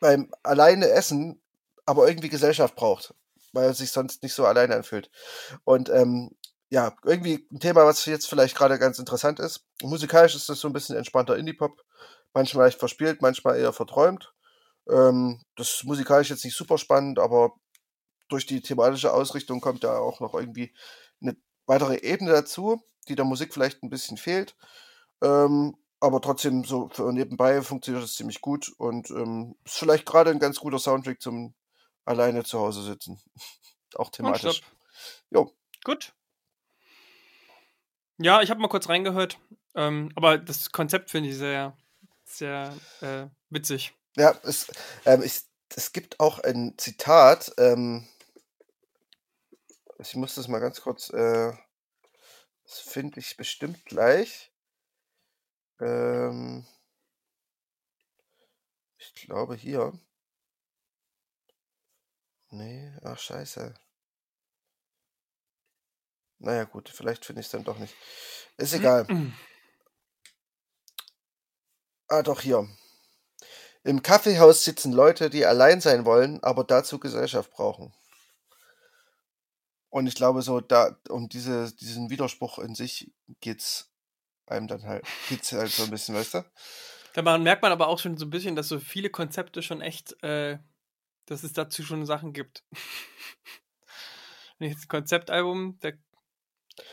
[0.03, 1.41] beim alleine Essen
[1.85, 3.13] aber irgendwie Gesellschaft braucht,
[3.51, 5.09] weil man sich sonst nicht so alleine anfühlt.
[5.63, 6.31] Und ähm,
[6.69, 9.65] ja, irgendwie ein Thema, was jetzt vielleicht gerade ganz interessant ist.
[9.81, 11.81] Musikalisch ist das so ein bisschen entspannter Indie-Pop,
[12.33, 14.33] manchmal leicht verspielt, manchmal eher verträumt.
[14.89, 17.53] Ähm, das ist musikalisch jetzt nicht super spannend, aber
[18.29, 20.73] durch die thematische Ausrichtung kommt da auch noch irgendwie
[21.21, 21.35] eine
[21.65, 24.55] weitere Ebene dazu die der Musik vielleicht ein bisschen fehlt.
[25.21, 30.31] Ähm, aber trotzdem, so für nebenbei funktioniert das ziemlich gut und ähm, ist vielleicht gerade
[30.31, 31.53] ein ganz guter Soundtrack zum
[32.03, 33.21] alleine zu Hause sitzen.
[33.95, 34.61] Auch thematisch.
[35.29, 35.55] Jo.
[35.83, 36.13] Gut.
[38.17, 39.39] Ja, ich habe mal kurz reingehört.
[39.75, 41.77] Ähm, aber das Konzept finde ich sehr,
[42.25, 43.93] sehr äh, witzig.
[44.17, 44.71] Ja, es,
[45.05, 45.41] ähm, ich,
[45.75, 48.07] es gibt auch ein Zitat, ähm,
[49.99, 51.53] ich muss das mal ganz kurz, äh,
[52.63, 54.52] das finde ich bestimmt gleich.
[55.79, 56.65] Ähm,
[58.97, 59.93] ich glaube hier.
[62.49, 63.73] Nee, ach scheiße.
[66.39, 67.95] Naja gut, vielleicht finde ich es dann doch nicht.
[68.57, 69.07] Ist egal.
[72.09, 72.67] Ah, doch hier.
[73.83, 77.93] Im Kaffeehaus sitzen Leute, die allein sein wollen, aber dazu Gesellschaft brauchen.
[79.89, 83.92] Und ich glaube, so da um diese, diesen Widerspruch in sich geht's
[84.47, 86.45] einem dann halt, geht's halt so ein bisschen, weißt du?
[87.13, 90.21] Da merkt man aber auch schon so ein bisschen, dass so viele Konzepte schon echt,
[90.23, 90.57] äh,
[91.25, 92.63] dass es dazu schon Sachen gibt.
[94.57, 95.97] Wenn ich jetzt ein Konzeptalbum, der,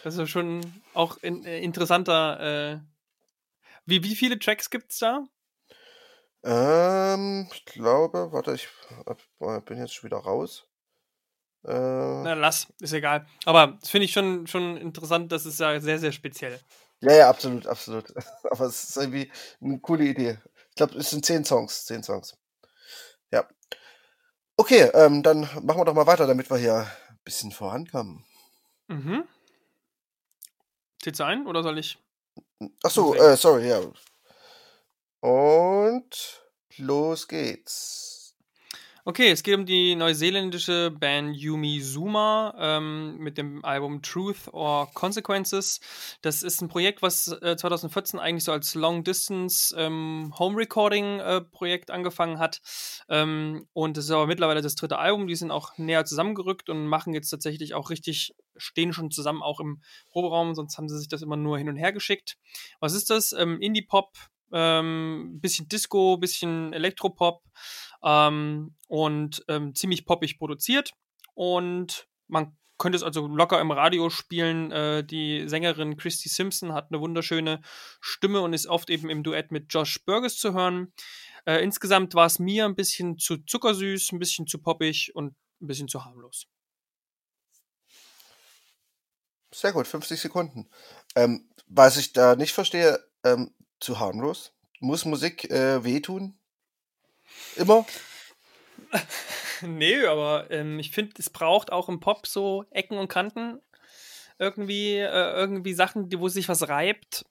[0.05, 0.61] das ist schon
[0.95, 2.41] auch in, äh, interessanter.
[2.41, 2.81] Äh,
[3.87, 5.27] wie, wie viele Tracks gibt's da?
[6.43, 8.69] Ähm, ich glaube, warte, ich
[9.65, 10.67] bin jetzt schon wieder raus.
[11.65, 13.27] Äh, Na, lass, ist egal.
[13.45, 16.59] Aber das finde ich schon, schon interessant, das ist ja sehr, sehr speziell.
[17.01, 18.13] Ja, ja, absolut, absolut.
[18.51, 20.39] Aber es ist irgendwie eine coole Idee.
[20.69, 22.37] Ich glaube, es sind zehn Songs, zehn Songs.
[23.33, 23.49] Ja.
[24.57, 28.25] Okay, ähm, dann machen wir doch mal weiter, damit wir hier ein bisschen vorankommen.
[28.89, 29.25] Mhm.
[31.03, 31.99] Zählst du ein oder soll ich?
[32.83, 33.81] Ach so, äh, sorry, ja.
[35.21, 36.43] Und
[36.77, 38.20] los geht's.
[39.11, 44.89] Okay, es geht um die neuseeländische Band Yumi Zuma ähm, mit dem Album Truth or
[44.95, 45.81] Consequences.
[46.23, 51.19] Das ist ein Projekt, was äh, 2014 eigentlich so als Long Distance ähm, Home Recording
[51.19, 52.61] äh, Projekt angefangen hat.
[53.09, 55.27] Ähm, und es ist aber mittlerweile das dritte Album.
[55.27, 59.59] Die sind auch näher zusammengerückt und machen jetzt tatsächlich auch richtig, stehen schon zusammen auch
[59.59, 62.37] im Proberaum, sonst haben sie sich das immer nur hin und her geschickt.
[62.79, 63.33] Was ist das?
[63.33, 64.13] Ähm, Indie-Pop,
[64.53, 67.43] ähm, bisschen Disco, bisschen Elektropop
[68.03, 70.93] ähm, und ähm, ziemlich poppig produziert.
[71.35, 74.73] Und man könnte es also locker im Radio spielen.
[74.73, 77.61] Äh, die Sängerin Christy Simpson hat eine wunderschöne
[78.01, 80.93] Stimme und ist oft eben im Duett mit Josh Burgess zu hören.
[81.47, 85.67] Äh, insgesamt war es mir ein bisschen zu zuckersüß, ein bisschen zu poppig und ein
[85.67, 86.47] bisschen zu harmlos.
[89.53, 90.71] Sehr gut, 50 Sekunden.
[91.17, 94.53] Ähm, was ich da nicht verstehe, ähm, zu harmlos.
[94.79, 96.39] Muss Musik äh, wehtun?
[97.57, 97.85] Immer?
[99.63, 103.61] nee, aber ähm, ich finde, es braucht auch im Pop so Ecken und Kanten.
[104.39, 107.27] Irgendwie, äh, irgendwie Sachen, die, wo sich was reibt.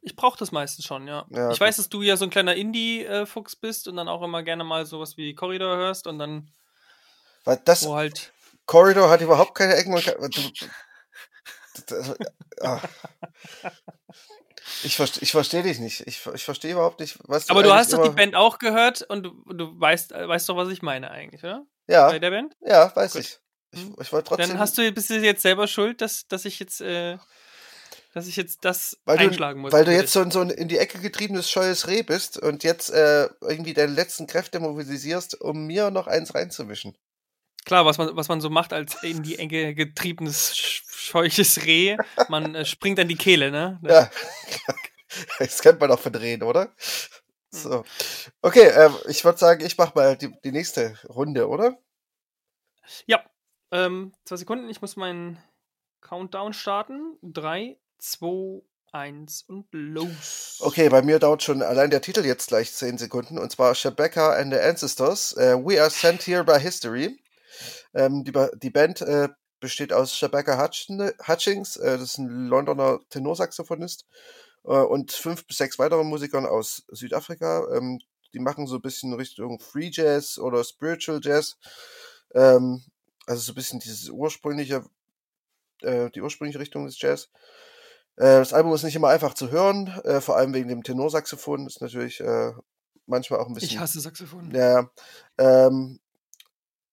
[0.00, 1.26] Ich brauche das meistens schon, ja.
[1.30, 4.44] ja ich weiß, dass du ja so ein kleiner Indie-Fuchs bist und dann auch immer
[4.44, 6.48] gerne mal sowas wie Corridor hörst und dann.
[7.44, 7.84] Weil das.
[7.84, 8.32] Wo halt
[8.66, 10.52] Corridor hat überhaupt keine Ecken und Kanten.
[12.60, 12.80] Ah.
[14.82, 16.00] Ich, verste, ich verstehe dich nicht.
[16.06, 19.02] Ich, ich verstehe überhaupt nicht, was du Aber du hast doch die Band auch gehört
[19.02, 21.64] und du, du weißt, weißt doch, was ich meine eigentlich, oder?
[21.86, 22.08] Ja.
[22.08, 22.56] Bei der Band?
[22.60, 23.22] Ja, weiß Gut.
[23.22, 23.38] ich.
[23.72, 23.96] Ich, hm.
[24.00, 24.48] ich wollte trotzdem.
[24.48, 27.18] Dann hast du, bist du jetzt selber schuld, dass, dass ich jetzt, äh,
[28.12, 29.72] dass ich jetzt das weil einschlagen du, muss.
[29.72, 32.64] Weil du jetzt so, ein, so ein in die Ecke getriebenes scheues Reh bist und
[32.64, 36.96] jetzt äh, irgendwie deine letzten Kräfte mobilisierst, um mir noch eins reinzuwischen.
[37.64, 40.56] Klar, was man, was man so macht als in die Ecke getriebenes
[41.06, 41.96] scheuches Reh,
[42.28, 43.78] man äh, springt an die Kehle, ne?
[43.82, 44.10] Ja.
[45.38, 46.64] Das kennt man auch verdrehen, oder?
[46.64, 46.72] Hm.
[47.50, 47.84] So.
[48.42, 51.78] Okay, äh, ich würde sagen, ich mache mal die, die nächste Runde, oder?
[53.06, 53.24] Ja.
[53.70, 55.42] Ähm, zwei Sekunden, ich muss meinen
[56.02, 57.16] Countdown starten.
[57.22, 60.58] Drei, zwei, eins und los.
[60.60, 63.38] Okay, bei mir dauert schon allein der Titel jetzt gleich zehn Sekunden.
[63.38, 65.34] Und zwar Shabecca and the Ancestors.
[65.36, 67.18] Uh, We are sent here by history.
[67.94, 69.28] Ähm, die, die Band äh,
[69.60, 74.06] besteht aus Shabecca Hutchings, äh, das ist ein Londoner Tenorsaxophonist,
[74.64, 77.66] äh, und fünf bis sechs weitere Musikern aus Südafrika.
[77.74, 78.00] Ähm,
[78.32, 81.56] die machen so ein bisschen Richtung Free Jazz oder Spiritual Jazz.
[82.34, 82.82] Ähm,
[83.26, 84.84] also so ein bisschen dieses ursprüngliche,
[85.82, 87.30] äh, die ursprüngliche Richtung des Jazz.
[88.16, 91.66] Äh, das Album ist nicht immer einfach zu hören, äh, vor allem wegen dem Tenorsaxophon.
[91.66, 92.52] Ist natürlich äh,
[93.06, 93.70] manchmal auch ein bisschen.
[93.70, 94.52] Ich hasse Saxophon.
[94.54, 94.90] Ja.
[95.38, 95.98] Ähm,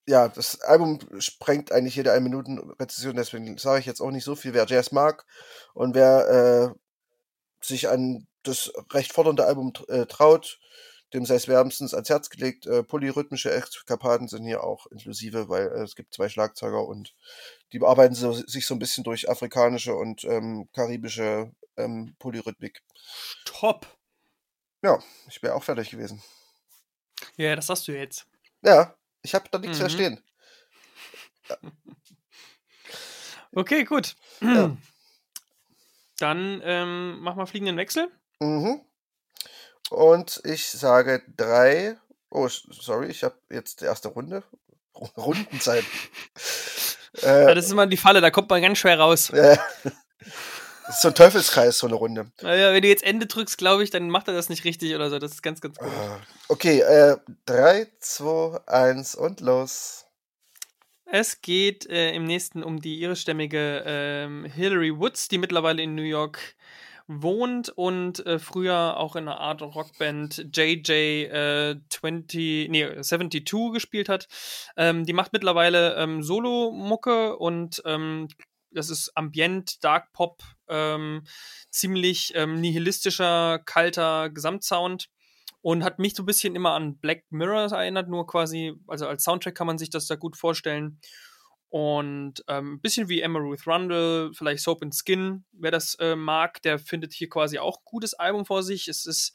[0.05, 4.25] ja, das Album sprengt eigentlich jede 1 Minuten Rezession, deswegen sage ich jetzt auch nicht
[4.25, 4.53] so viel.
[4.53, 5.25] Wer Jazz mag
[5.73, 10.59] und wer äh, sich an das recht fordernde Album äh, traut,
[11.13, 12.65] dem sei es wärmstens ans Herz gelegt.
[12.65, 17.13] Äh, polyrhythmische Eskapaden sind hier auch inklusive, weil äh, es gibt zwei Schlagzeuger und
[17.71, 22.81] die bearbeiten so, sich so ein bisschen durch afrikanische und ähm, karibische ähm, Polyrhythmik.
[23.45, 23.87] Top!
[24.81, 26.21] Ja, ich wäre auch fertig gewesen.
[27.37, 28.27] Ja, das hast du jetzt.
[28.61, 29.81] Ja, ich habe da nichts mhm.
[29.81, 30.23] verstehen.
[33.55, 34.15] Okay, gut.
[34.41, 34.75] Ja.
[36.17, 38.09] Dann ähm, mach mal fliegenden Wechsel.
[38.39, 38.81] Mhm.
[39.89, 41.97] Und ich sage drei.
[42.29, 44.43] Oh, sorry, ich habe jetzt die erste Runde.
[44.95, 45.85] Rundenzeit.
[47.21, 49.31] äh, ja, das ist immer die Falle, da kommt man ganz schwer raus.
[50.85, 52.31] Das ist so ein Teufelskreis, so eine Runde.
[52.41, 55.09] Naja, wenn du jetzt Ende drückst, glaube ich, dann macht er das nicht richtig oder
[55.09, 55.17] so.
[55.19, 55.87] Das ist ganz, ganz gut.
[55.87, 56.19] Ah,
[56.49, 60.05] okay, äh, 3, 2, 1 und los.
[61.05, 66.01] Es geht äh, im nächsten um die irischstämmige äh, Hillary Woods, die mittlerweile in New
[66.01, 66.55] York
[67.07, 74.09] wohnt und äh, früher auch in einer Art Rockband JJ äh, 20, nee, 72 gespielt
[74.09, 74.27] hat.
[74.77, 78.27] Ähm, die macht mittlerweile ähm, Solo-Mucke und ähm,
[78.73, 81.23] das ist Ambient, Dark Pop, ähm,
[81.69, 85.09] ziemlich ähm, nihilistischer, kalter Gesamtsound
[85.61, 89.23] und hat mich so ein bisschen immer an Black Mirror erinnert, nur quasi, also als
[89.23, 90.99] Soundtrack kann man sich das da gut vorstellen.
[91.69, 96.15] Und ähm, ein bisschen wie Emma Ruth Rundle, vielleicht Soap and Skin, wer das äh,
[96.15, 98.87] mag, der findet hier quasi auch ein gutes Album vor sich.
[98.87, 99.33] Es ist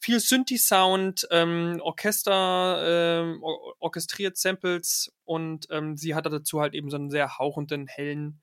[0.00, 2.82] viel Synthi-Sound, ähm, Orchester,
[3.22, 7.86] ähm, or orchestriert Samples und ähm, sie hat dazu halt eben so einen sehr hauchenden,
[7.86, 8.40] hellen,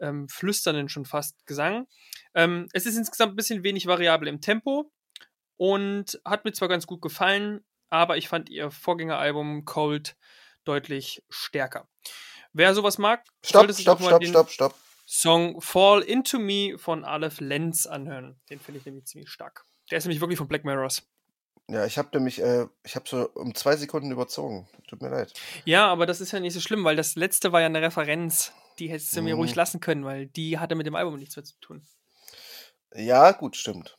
[0.00, 1.86] ähm, flüsternden schon fast Gesang.
[2.34, 4.90] Ähm, es ist insgesamt ein bisschen wenig variabel im Tempo
[5.56, 10.16] und hat mir zwar ganz gut gefallen, aber ich fand ihr Vorgängeralbum Cold
[10.64, 11.88] deutlich stärker.
[12.52, 14.74] Wer sowas mag, stopp, sollte sich stopp, mal stopp, den stopp, stopp.
[15.06, 18.40] Song Fall Into Me von Aleph Lenz anhören.
[18.48, 19.64] Den finde ich nämlich ziemlich stark.
[19.90, 21.02] Der ist nämlich wirklich von Black Mirrors.
[21.68, 24.68] Ja, ich habe nämlich, äh, ich habe so um zwei Sekunden überzogen.
[24.88, 25.32] Tut mir leid.
[25.64, 28.52] Ja, aber das ist ja nicht so schlimm, weil das letzte war ja eine Referenz.
[28.78, 29.24] Die hättest du mhm.
[29.24, 31.86] mir ruhig lassen können, weil die hatte mit dem Album nichts mehr zu tun.
[32.94, 33.96] Ja, gut, stimmt.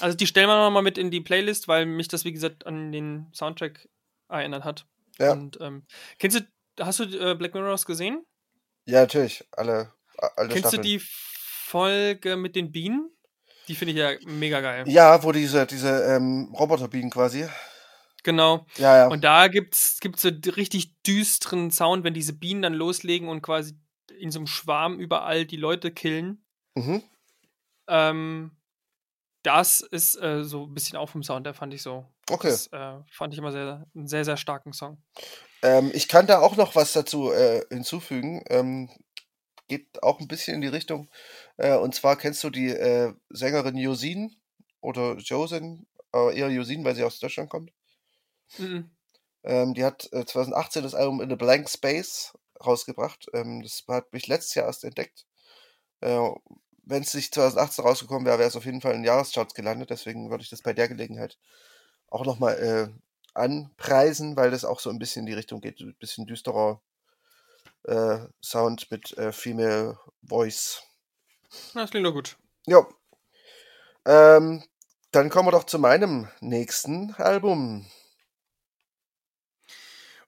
[0.00, 2.92] Also die stellen wir nochmal mit in die Playlist, weil mich das, wie gesagt, an
[2.92, 3.88] den Soundtrack
[4.28, 4.86] erinnert hat.
[5.18, 5.32] Ja.
[5.32, 5.86] Und ähm,
[6.18, 6.42] kennst du
[6.80, 8.24] Hast du äh, Black Mirrors gesehen?
[8.84, 9.44] Ja, natürlich.
[9.52, 9.92] Alle,
[10.36, 10.82] alle Kennst Staffeln.
[10.82, 13.10] du die Folge mit den Bienen?
[13.66, 14.84] Die finde ich ja mega geil.
[14.86, 17.46] Ja, wo diese, diese ähm, Roboterbienen quasi.
[18.22, 18.66] Genau.
[18.76, 19.08] Ja, ja.
[19.08, 23.74] Und da gibt es so richtig düsteren Sound, wenn diese Bienen dann loslegen und quasi
[24.18, 26.44] in so einem Schwarm überall die Leute killen.
[26.74, 27.02] Mhm.
[27.88, 28.56] Ähm,
[29.42, 32.06] das ist äh, so ein bisschen auch vom Sound, der fand ich so.
[32.30, 32.48] Okay.
[32.48, 35.02] Das äh, fand ich immer sehr, einen sehr, sehr starken Song.
[35.62, 38.42] Ähm, ich kann da auch noch was dazu äh, hinzufügen.
[38.50, 38.90] Ähm,
[39.68, 41.08] geht auch ein bisschen in die Richtung.
[41.56, 44.36] Äh, und zwar kennst du die äh, Sängerin Josin
[44.80, 47.72] oder Josin, aber eher Josin, weil sie aus Deutschland kommt.
[48.58, 48.90] Mhm.
[49.44, 52.32] Ähm, die hat 2018 äh, das Album In a Blank Space
[52.64, 53.26] rausgebracht.
[53.32, 55.26] Ähm, das hat mich letztes Jahr erst entdeckt.
[56.00, 56.30] Äh,
[56.84, 59.90] Wenn es nicht 2018 rausgekommen wäre, wäre es auf jeden Fall in Jahrescharts gelandet.
[59.90, 61.38] Deswegen würde ich das bei der Gelegenheit
[62.08, 62.88] auch nochmal äh,
[63.34, 65.80] anpreisen, weil das auch so ein bisschen in die Richtung geht.
[65.80, 66.80] Ein bisschen düsterer
[67.84, 70.82] äh, Sound mit äh, Female Voice.
[71.74, 72.36] Das klingt doch gut.
[72.66, 72.86] Ja.
[74.04, 74.62] Ähm,
[75.10, 77.86] dann kommen wir doch zu meinem nächsten Album.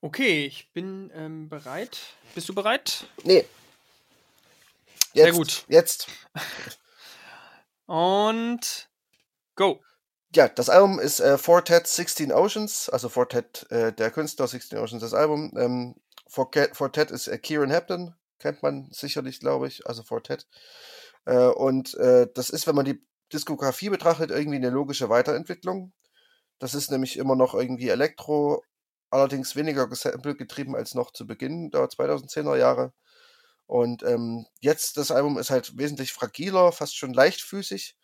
[0.01, 1.99] Okay, ich bin ähm, bereit.
[2.35, 3.07] Bist du bereit?
[3.23, 3.45] Nee.
[5.13, 5.65] Jetzt, Sehr gut.
[5.69, 6.07] Jetzt.
[7.87, 8.89] Und
[9.57, 9.81] go
[10.35, 15.03] ja, das Album ist äh, Fortet 16 Oceans, also Fortet äh, der Künstler, 16 Oceans
[15.03, 15.53] das Album.
[15.57, 15.97] Ähm,
[16.29, 20.47] Fortet ist äh, Kieran Hepton, kennt man sicherlich, glaube ich, also Fortet.
[21.25, 25.93] Äh, und äh, das ist, wenn man die Diskografie betrachtet, irgendwie eine logische Weiterentwicklung.
[26.61, 28.63] Das ist nämlich immer noch irgendwie Elektro,
[29.11, 32.93] allerdings weniger Sample getrieben als noch zu Beginn der 2010er Jahre.
[33.67, 37.97] Und ähm, jetzt das Album ist halt wesentlich fragiler, fast schon leichtfüßig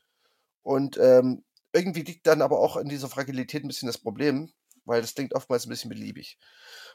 [0.63, 4.53] und ähm, irgendwie liegt dann aber auch in dieser Fragilität ein bisschen das Problem,
[4.85, 6.39] weil das klingt oftmals ein bisschen beliebig.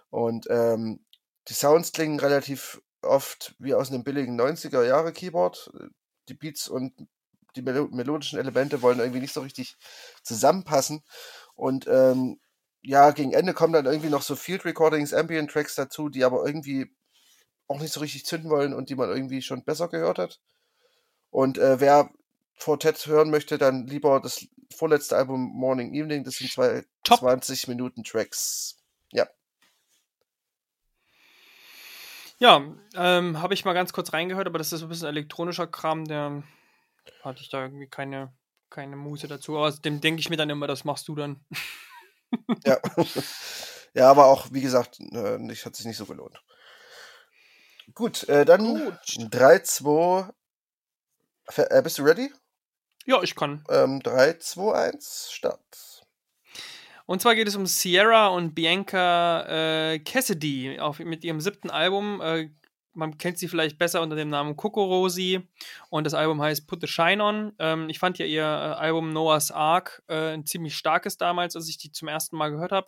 [0.10, 1.06] Und ähm,
[1.48, 5.72] die Sounds klingen relativ oft wie aus einem billigen 90er Jahre Keyboard.
[6.28, 6.94] Die Beats und
[7.56, 9.78] die melo melodischen Elemente wollen irgendwie nicht so richtig
[10.24, 11.04] zusammenpassen.
[11.56, 12.40] Und ähm,
[12.82, 16.46] ja, gegen Ende kommen dann irgendwie noch so Field Recordings, Ambient Tracks dazu, die aber
[16.46, 16.92] irgendwie
[17.68, 20.40] auch nicht so richtig zünden wollen und die man irgendwie schon besser gehört hat.
[21.30, 22.10] Und äh, wer
[22.60, 26.24] Quartett hören möchte, dann lieber das vorletzte Album Morning Evening.
[26.24, 27.20] Das sind zwei Top.
[27.20, 28.78] 20 Minuten Tracks.
[29.12, 29.28] Ja.
[32.40, 32.64] Ja,
[32.96, 36.44] ähm, habe ich mal ganz kurz reingehört, aber das ist ein bisschen elektronischer Kram, der
[37.24, 38.34] hatte ich da irgendwie keine,
[38.70, 39.58] keine Muße dazu.
[39.58, 41.40] Aber dem denke ich mir dann immer, das machst du dann.
[42.66, 42.80] ja.
[43.94, 46.42] ja, aber auch, wie gesagt, äh, nicht, hat sich nicht so gelohnt.
[47.94, 50.30] Gut, äh, dann 3, 2.
[51.56, 52.32] Äh, bist du ready?
[53.06, 53.64] Ja, ich kann.
[53.70, 55.60] Ähm, 3, 2, 1, Start.
[57.06, 59.46] Und zwar geht es um Sierra und Bianca
[59.92, 62.22] äh, Cassidy auf, mit ihrem siebten Album.
[62.22, 62.50] Äh,
[62.94, 65.48] man kennt sie vielleicht besser unter dem Namen Kokorosi
[65.90, 67.54] und das Album heißt Put the Shine On.
[67.60, 71.70] Ähm, ich fand ja ihr äh, Album Noah's Ark äh, ein ziemlich starkes damals, als
[71.70, 72.88] ich die zum ersten Mal gehört habe.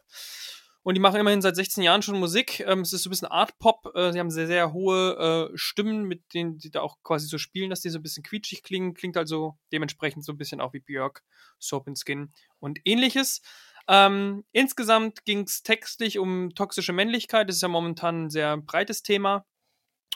[0.84, 2.60] Und die machen immerhin seit 16 Jahren schon Musik.
[2.68, 3.96] Ähm, es ist so ein bisschen Art-Pop.
[3.96, 7.38] Äh, sie haben sehr, sehr hohe äh, Stimmen, mit denen sie da auch quasi so
[7.38, 8.94] spielen, dass die so ein bisschen quietschig klingen.
[8.94, 11.24] Klingt also dementsprechend so ein bisschen auch wie Björk,
[11.58, 13.42] Soap and Skin und ähnliches.
[13.88, 17.48] Ähm, insgesamt ging es textlich um toxische Männlichkeit.
[17.48, 19.46] Das ist ja momentan ein sehr breites Thema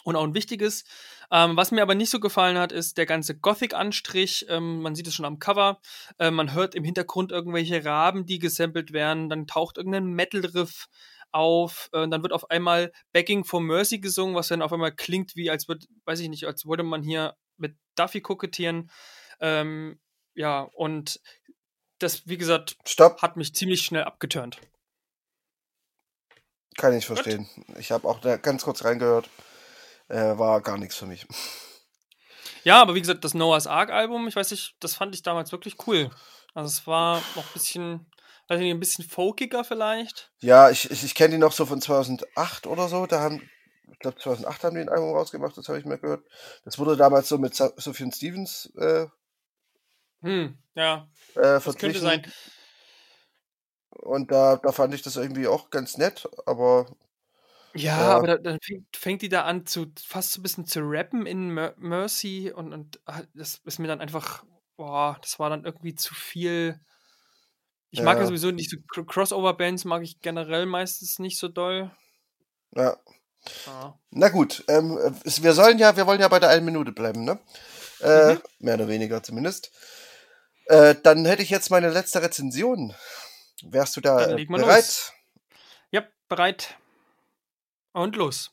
[0.03, 0.83] und auch ein wichtiges.
[1.31, 4.45] Ähm, was mir aber nicht so gefallen hat, ist der ganze Gothic-Anstrich.
[4.49, 5.81] Ähm, man sieht es schon am Cover.
[6.19, 9.29] Ähm, man hört im Hintergrund irgendwelche Raben, die gesampelt werden.
[9.29, 10.87] Dann taucht irgendein Metal-Riff
[11.31, 11.89] auf.
[11.91, 15.49] Äh, dann wird auf einmal Begging for Mercy gesungen, was dann auf einmal klingt wie,
[15.49, 18.89] als würde, weiß ich nicht, als würde man hier mit Duffy kokettieren.
[19.41, 19.99] Ähm,
[20.35, 21.19] ja, und
[21.99, 23.21] das, wie gesagt, Stopp.
[23.21, 24.59] hat mich ziemlich schnell abgeturnt.
[26.77, 27.49] Kann ich verstehen.
[27.55, 27.79] Gut.
[27.79, 29.29] Ich habe auch da ganz kurz reingehört
[30.09, 31.27] äh, war gar nichts für mich.
[32.63, 35.51] Ja, aber wie gesagt, das Noah's Ark Album, ich weiß nicht, das fand ich damals
[35.51, 36.09] wirklich cool.
[36.53, 38.11] Also es war noch ein bisschen,
[38.47, 40.31] weiß nicht, ein bisschen folkiger vielleicht.
[40.39, 43.05] Ja, ich, ich, ich kenne die noch so von 2008 oder so.
[43.05, 43.49] Da haben,
[43.91, 46.25] ich glaube 2008 haben die ein Album rausgemacht, das habe ich mir gehört.
[46.65, 49.07] Das wurde damals so mit Sophian Stevens äh,
[50.21, 51.07] hm, ja.
[51.35, 52.25] Äh, das könnte sein.
[53.91, 56.85] Und da, da fand ich das irgendwie auch ganz nett, aber
[57.77, 58.15] ja, Ja.
[58.15, 61.25] aber da dann fängt fängt die da an zu fast so 'n bisschen zu rappen
[61.25, 64.43] in Mer Mercy und und ah, das ist mir dann einfach
[64.77, 66.79] boah, das war dann irgendwie zu viel.
[67.93, 71.91] Ich mag ja sowieso nicht so Crossover-Bands mag ich generell meistens nicht so doll.
[72.75, 72.97] Ja.
[73.65, 73.99] Ja.
[74.11, 75.11] Na gut, ähm, äh,
[75.43, 77.39] wir sollen ja wir wollen ja bei der einen Minute bleiben, ne?
[77.99, 78.41] Äh, Mhm.
[78.59, 79.71] mehr oder weniger zumindest.
[80.67, 82.93] Äh, dann hätte ich jetzt meine letzte Rezension.
[83.63, 84.57] Wärst du da, äh, los.
[84.61, 85.13] bereit?
[85.91, 86.77] Ja, bereit.
[87.97, 88.51] Und los.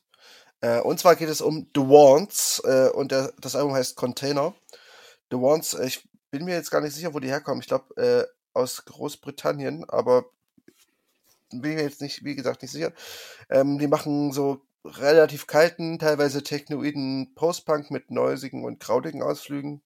[0.61, 4.55] Äh, und zwar geht es um The Wands äh, und der, das Album heißt Container.
[5.29, 7.61] The Wands, äh, ich bin mir jetzt gar nicht sicher, wo die herkommen.
[7.61, 10.25] Ich glaube äh, aus Großbritannien, aber
[11.51, 12.91] bin mir jetzt nicht, wie gesagt, nicht sicher.
[13.49, 19.83] Ähm, die machen so relativ kalten, teilweise technoiden Postpunk mit neusigen und krauligen Ausflügen.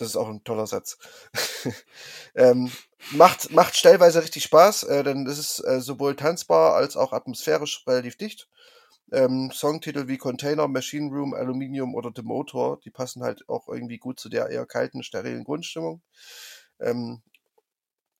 [0.00, 0.98] Das ist auch ein toller Satz.
[2.34, 2.72] ähm,
[3.12, 7.86] macht, macht stellweise richtig Spaß, äh, denn es ist äh, sowohl tanzbar als auch atmosphärisch
[7.86, 8.48] relativ dicht.
[9.12, 13.98] Ähm, Songtitel wie Container, Machine Room, Aluminium oder The Motor, die passen halt auch irgendwie
[13.98, 16.00] gut zu der eher kalten, sterilen Grundstimmung.
[16.80, 17.20] Ähm,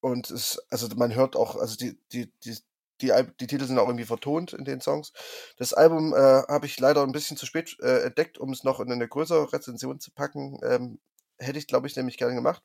[0.00, 2.56] und es, also man hört auch, also die, die, die,
[3.00, 5.12] die, die Titel sind auch irgendwie vertont in den Songs.
[5.56, 8.80] Das Album äh, habe ich leider ein bisschen zu spät äh, entdeckt, um es noch
[8.80, 10.58] in eine größere Rezension zu packen.
[10.62, 10.98] Ähm,
[11.41, 12.62] hätte ich, glaube ich, nämlich gerne gemacht.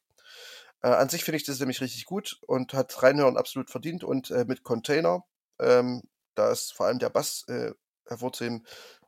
[0.82, 4.04] Äh, an sich finde ich das nämlich richtig gut und hat Reinhören absolut verdient.
[4.04, 5.24] Und äh, mit Container,
[5.60, 6.04] ähm,
[6.36, 7.72] da ist vor allem der Bass äh,
[8.06, 8.66] hervorzuheben,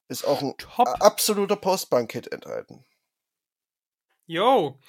[0.07, 0.87] ist auch ein Top.
[0.99, 2.85] absoluter Postbank-Hit enthalten.
[4.25, 4.79] Yo,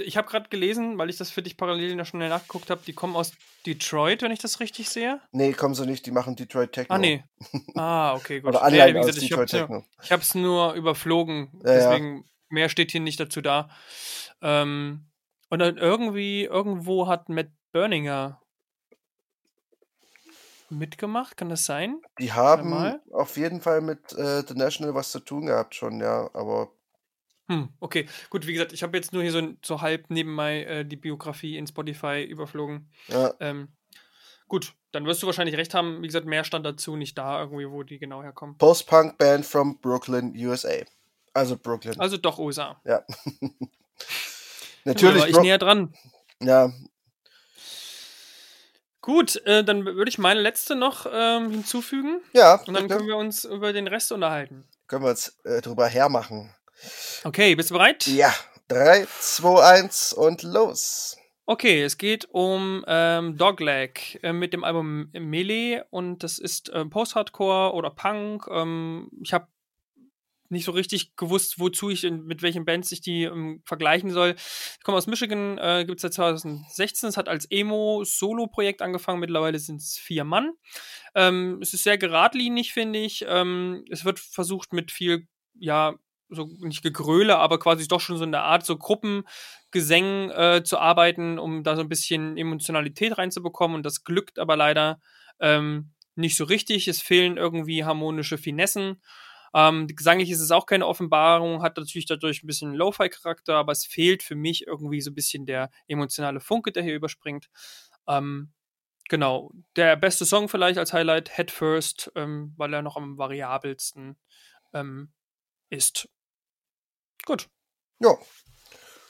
[0.00, 2.92] ich habe gerade gelesen, weil ich das für dich parallel noch schnell nachgeguckt habe, die
[2.92, 3.32] kommen aus
[3.64, 5.20] Detroit, wenn ich das richtig sehe.
[5.32, 6.94] Nee, kommen sie nicht, die machen Detroit Techno.
[6.94, 7.24] Ah, nee.
[7.74, 8.50] Ah, okay, gut.
[8.50, 9.84] Oder Anleihen nee, aus Detroit Techno.
[10.02, 12.22] Ich habe es nur überflogen, ja, deswegen ja.
[12.50, 13.68] mehr steht hier nicht dazu da.
[14.42, 15.06] Ähm,
[15.48, 18.40] und dann irgendwie, irgendwo hat Matt Berninger
[20.70, 22.00] mitgemacht, kann das sein?
[22.18, 26.28] Die haben auf jeden Fall mit äh, The National was zu tun gehabt schon, ja,
[26.34, 26.72] aber.
[27.48, 28.08] Hm, okay.
[28.30, 31.56] Gut, wie gesagt, ich habe jetzt nur hier so, so halb nebenbei äh, die Biografie
[31.56, 32.90] in Spotify überflogen.
[33.06, 33.34] Ja.
[33.38, 33.68] Ähm,
[34.48, 36.02] gut, dann wirst du wahrscheinlich recht haben.
[36.02, 38.58] Wie gesagt, mehr stand dazu nicht da, irgendwie, wo die genau herkommen.
[38.58, 40.82] Post-Punk-Band from Brooklyn, USA.
[41.34, 42.00] Also Brooklyn.
[42.00, 42.80] Also doch USA.
[42.84, 43.04] Ja.
[44.84, 45.22] Natürlich.
[45.22, 45.94] War ich näher dran.
[46.40, 46.72] Ja.
[49.00, 52.20] Gut, äh, dann würde ich meine letzte noch ähm, hinzufügen.
[52.32, 52.60] Ja.
[52.66, 54.64] Und dann können wir uns über den Rest unterhalten.
[54.88, 56.52] Können wir uns äh, drüber hermachen.
[57.24, 58.06] Okay, bist du bereit?
[58.06, 58.34] Ja.
[58.68, 61.16] 3, 2, 1 und los.
[61.48, 66.84] Okay, es geht um ähm, Dogleg äh, mit dem Album Melee und das ist äh,
[66.84, 68.48] Post-Hardcore oder Punk.
[68.50, 69.46] Ähm, ich habe
[70.50, 74.34] nicht so richtig gewusst, wozu ich, in, mit welchen Bands ich die ähm, vergleichen soll.
[74.36, 77.08] Ich komme aus Michigan, äh, gibt es seit 2016.
[77.08, 79.20] Es hat als Emo-Solo-Projekt angefangen.
[79.20, 80.52] Mittlerweile sind es vier Mann.
[81.14, 83.24] Ähm, es ist sehr geradlinig, finde ich.
[83.28, 85.94] Ähm, es wird versucht mit viel, ja,
[86.28, 91.38] so nicht Gegröle, aber quasi doch schon so eine Art so Gruppengesängen äh, zu arbeiten,
[91.38, 93.76] um da so ein bisschen Emotionalität reinzubekommen.
[93.76, 95.00] Und das glückt aber leider
[95.40, 96.88] ähm, nicht so richtig.
[96.88, 99.00] Es fehlen irgendwie harmonische Finessen.
[99.54, 103.84] Ähm, gesanglich ist es auch keine Offenbarung, hat natürlich dadurch ein bisschen Lo-Fi-Charakter, aber es
[103.84, 107.48] fehlt für mich irgendwie so ein bisschen der emotionale Funke, der hier überspringt.
[108.08, 108.52] Ähm,
[109.08, 114.16] genau, der beste Song vielleicht als Highlight, Head First, ähm, weil er noch am variabelsten
[114.74, 115.12] ähm,
[115.70, 116.08] ist.
[117.24, 117.48] Gut.
[118.00, 118.16] Ja.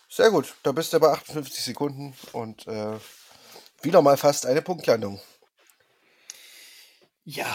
[0.09, 0.55] Sehr gut.
[0.63, 2.99] Da bist du bei 58 Sekunden und äh,
[3.83, 5.21] wieder mal fast eine Punktlandung.
[7.25, 7.55] Ja,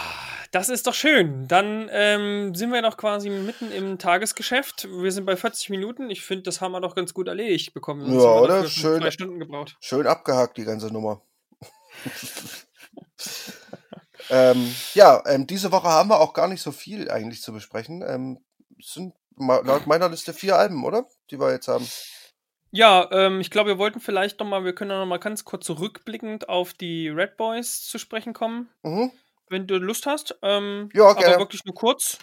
[0.52, 1.48] das ist doch schön.
[1.48, 4.88] Dann ähm, sind wir noch quasi mitten im Tagesgeschäft.
[4.90, 6.10] Wir sind bei 40 Minuten.
[6.10, 8.06] Ich finde, das haben wir doch ganz gut erledigt bekommen.
[8.06, 8.68] Sonst ja, oder?
[8.68, 9.78] Schön, zwei Stunden gebraucht.
[9.80, 11.22] Schön abgehakt, die ganze Nummer.
[14.30, 18.04] ähm, ja, ähm, diese Woche haben wir auch gar nicht so viel eigentlich zu besprechen.
[18.06, 18.44] Ähm,
[18.78, 21.06] es sind laut meiner Liste vier Alben, oder?
[21.30, 21.88] Die wir jetzt haben.
[22.72, 25.66] Ja, ähm, ich glaube, wir wollten vielleicht noch mal, wir können noch mal ganz kurz
[25.66, 28.70] zurückblickend auf die Red Boys zu sprechen kommen.
[28.84, 29.12] Mhm
[29.52, 30.38] wenn du Lust hast.
[30.42, 31.36] Ähm, ja, gerne.
[31.36, 32.18] Aber wirklich nur kurz.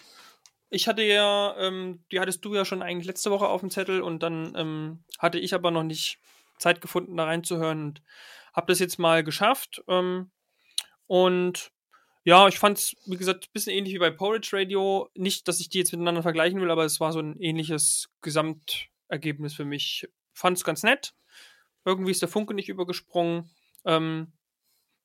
[0.71, 4.03] Ich hatte ja, ähm, die hattest du ja schon eigentlich letzte Woche auf dem Zettel
[4.03, 6.19] und dann ähm, hatte ich aber noch nicht
[6.59, 8.03] Zeit gefunden, da reinzuhören und
[8.53, 9.83] habe das jetzt mal geschafft.
[9.89, 10.31] Ähm,
[11.07, 11.71] und
[12.25, 15.09] ja, ich fand es, wie gesagt, ein bisschen ähnlich wie bei Porridge Radio.
[15.15, 19.55] Nicht, dass ich die jetzt miteinander vergleichen will, aber es war so ein ähnliches Gesamtergebnis
[19.55, 20.09] für mich.
[20.35, 21.15] Fand es ganz nett.
[21.85, 23.51] Irgendwie ist der Funke nicht übergesprungen.
[23.87, 24.33] Ähm,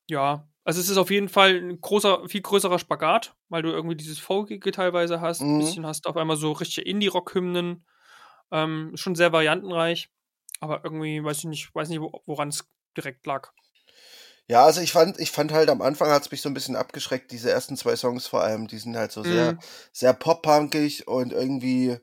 [0.10, 3.96] ja, also es ist auf jeden Fall ein großer, viel größerer Spagat, weil du irgendwie
[3.96, 5.42] dieses Folkige teilweise hast.
[5.42, 5.56] Mhm.
[5.56, 7.86] Ein bisschen hast auf einmal so richtige Indie-Rock-Hymnen.
[8.52, 10.10] Ähm, schon sehr variantenreich.
[10.60, 13.52] Aber irgendwie weiß ich nicht, weiß nicht, woran es direkt lag.
[14.48, 16.76] Ja, also ich fand, ich fand halt am Anfang hat es mich so ein bisschen
[16.76, 19.60] abgeschreckt, diese ersten zwei Songs vor allem, die sind halt so sehr, mhm.
[19.94, 21.98] sehr pop-punkig und irgendwie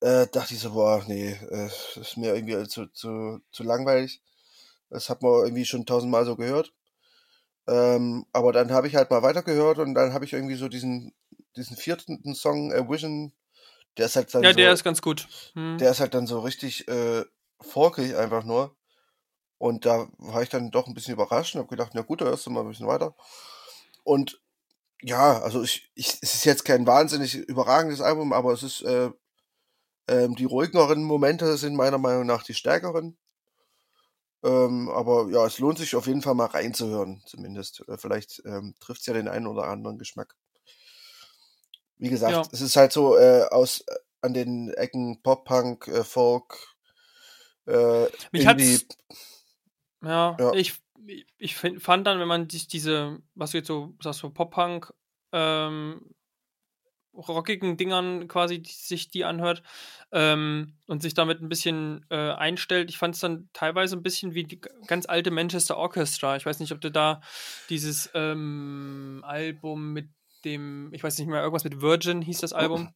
[0.00, 1.68] äh, dachte ich so, boah, nee, äh,
[2.00, 4.22] ist mir irgendwie zu, zu, zu langweilig.
[4.88, 6.72] Das hat man irgendwie schon tausendmal so gehört.
[7.66, 11.14] Ähm, aber dann habe ich halt mal weitergehört und dann habe ich irgendwie so diesen,
[11.56, 13.32] diesen vierten Song, äh, Vision,
[13.98, 14.42] der ist halt dann.
[14.42, 15.28] Ja, so, der ist ganz gut.
[15.54, 15.78] Hm.
[15.78, 17.24] Der ist halt dann so richtig äh,
[17.60, 18.76] folkig einfach nur.
[19.58, 22.24] Und da war ich dann doch ein bisschen überrascht und habe gedacht, na gut, da
[22.24, 23.14] hörst du mal ein bisschen weiter.
[24.02, 24.40] Und
[25.02, 29.10] ja, also ich, ich, es ist jetzt kein wahnsinnig überragendes Album, aber es ist, äh,
[30.06, 33.16] äh, die ruhigeren Momente sind meiner Meinung nach die stärkeren.
[34.44, 37.84] Ähm, aber ja, es lohnt sich auf jeden Fall mal reinzuhören, zumindest.
[37.88, 40.34] Äh, vielleicht ähm, trifft es ja den einen oder anderen Geschmack.
[41.98, 42.42] Wie gesagt, ja.
[42.50, 46.76] es ist halt so äh, aus äh, an den Ecken Pop-Punk, äh, Folk,
[47.66, 48.80] äh, Mich Indie.
[50.02, 50.80] Ja, ja, ich,
[51.38, 54.92] ich fand dann, wenn man sich diese, was du jetzt so sagst, so Pop-Punk,
[55.32, 56.14] ähm,
[57.14, 59.62] rockigen Dingern quasi sich die anhört
[60.12, 62.90] ähm, und sich damit ein bisschen äh, einstellt.
[62.90, 66.36] Ich fand es dann teilweise ein bisschen wie die ganz alte Manchester Orchestra.
[66.36, 67.20] Ich weiß nicht, ob du da
[67.68, 70.08] dieses ähm, Album mit
[70.44, 72.92] dem, ich weiß nicht mehr, irgendwas mit Virgin hieß das Album.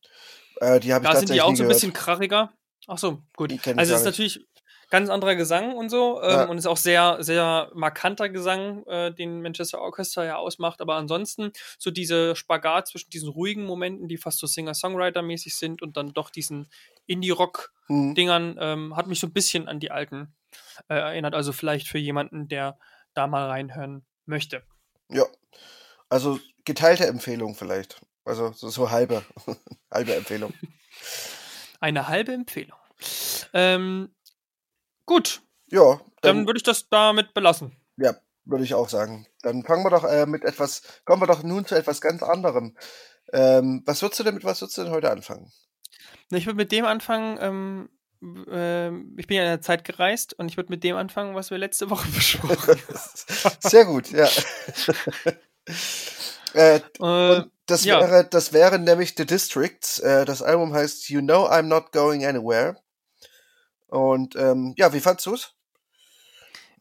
[0.61, 2.53] Äh, die habe ich Da sind die auch so ein bisschen krachiger.
[2.89, 3.53] Ach so, gut.
[3.77, 4.47] Also es ist natürlich
[4.91, 6.45] ganz anderer Gesang und so ähm, ja.
[6.45, 10.81] und ist auch sehr, sehr markanter Gesang, äh, den Manchester Orchestra ja ausmacht.
[10.81, 15.97] Aber ansonsten so diese Spagat zwischen diesen ruhigen Momenten, die fast so Singer-Songwriter-mäßig sind und
[15.97, 16.69] dann doch diesen
[17.07, 18.59] Indie-Rock-Dingern, mhm.
[18.61, 20.35] ähm, hat mich so ein bisschen an die alten
[20.89, 21.35] äh, erinnert.
[21.35, 22.79] Also vielleicht für jemanden, der
[23.15, 24.63] da mal reinhören möchte.
[25.09, 25.25] Ja,
[26.09, 28.01] also geteilte Empfehlung vielleicht.
[28.25, 29.25] Also so, so halbe,
[29.91, 30.53] halbe Empfehlung.
[31.81, 32.79] Eine halbe Empfehlung.
[33.53, 34.11] Ähm,
[35.07, 35.43] Gut.
[35.69, 36.01] Ja.
[36.21, 37.77] Dann, dann würde ich das damit belassen.
[37.97, 39.27] Ja, würde ich auch sagen.
[39.43, 42.77] Dann fangen wir doch äh, mit etwas, kommen wir doch nun zu etwas ganz anderem.
[43.33, 45.51] Ähm, was würdest du denn mit was würdest du denn heute anfangen?
[46.31, 47.89] Ich würde mit dem anfangen, ähm,
[48.49, 48.89] äh,
[49.21, 51.59] ich bin ja in der Zeit gereist und ich würde mit dem anfangen, was wir
[51.59, 53.57] letzte Woche besprochen haben.
[53.61, 54.29] Sehr gut, ja.
[56.55, 58.01] äh, äh, das, ja.
[58.01, 59.99] wäre, das wäre nämlich The Districts.
[59.99, 62.77] Äh, das Album heißt You Know I'm Not Going Anywhere.
[63.89, 65.57] Und ähm, ja, wie fandst du es?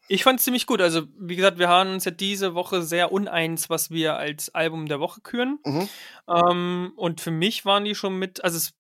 [0.08, 0.82] Ich fand es ziemlich gut.
[0.82, 4.88] Also, wie gesagt, wir haben uns ja diese Woche sehr uneins, was wir als Album
[4.88, 5.60] der Woche küren.
[5.66, 5.90] Mhm.
[6.30, 8.74] Ähm, und für mich waren die schon mit, also es,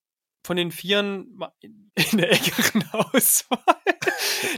[0.46, 3.60] von den Vieren in der engeren Auswahl.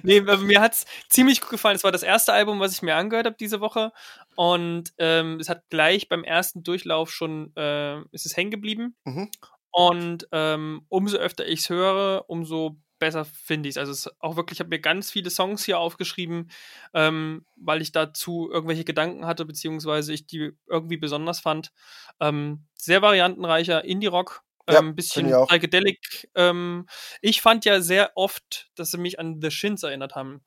[0.04, 1.78] nee, mir hat es ziemlich gut gefallen.
[1.78, 3.94] Es war das erste Album, was ich mir angehört habe diese Woche.
[4.36, 8.98] Und ähm, es hat gleich beim ersten Durchlauf schon, äh, ist es hängen geblieben.
[9.06, 9.30] Mhm.
[9.72, 13.78] Und ähm, umso öfter ich es höre, umso besser finde ich es.
[13.78, 16.52] Also es auch wirklich, ich habe mir ganz viele Songs hier aufgeschrieben,
[16.94, 21.72] ähm, weil ich dazu irgendwelche Gedanken hatte, beziehungsweise ich die irgendwie besonders fand.
[22.20, 26.30] Ähm, sehr variantenreicher Indie-Rock, ja, ein ähm, bisschen psychedelic.
[26.36, 26.88] Ähm,
[27.22, 30.44] ich fand ja sehr oft, dass sie mich an The Shins erinnert haben.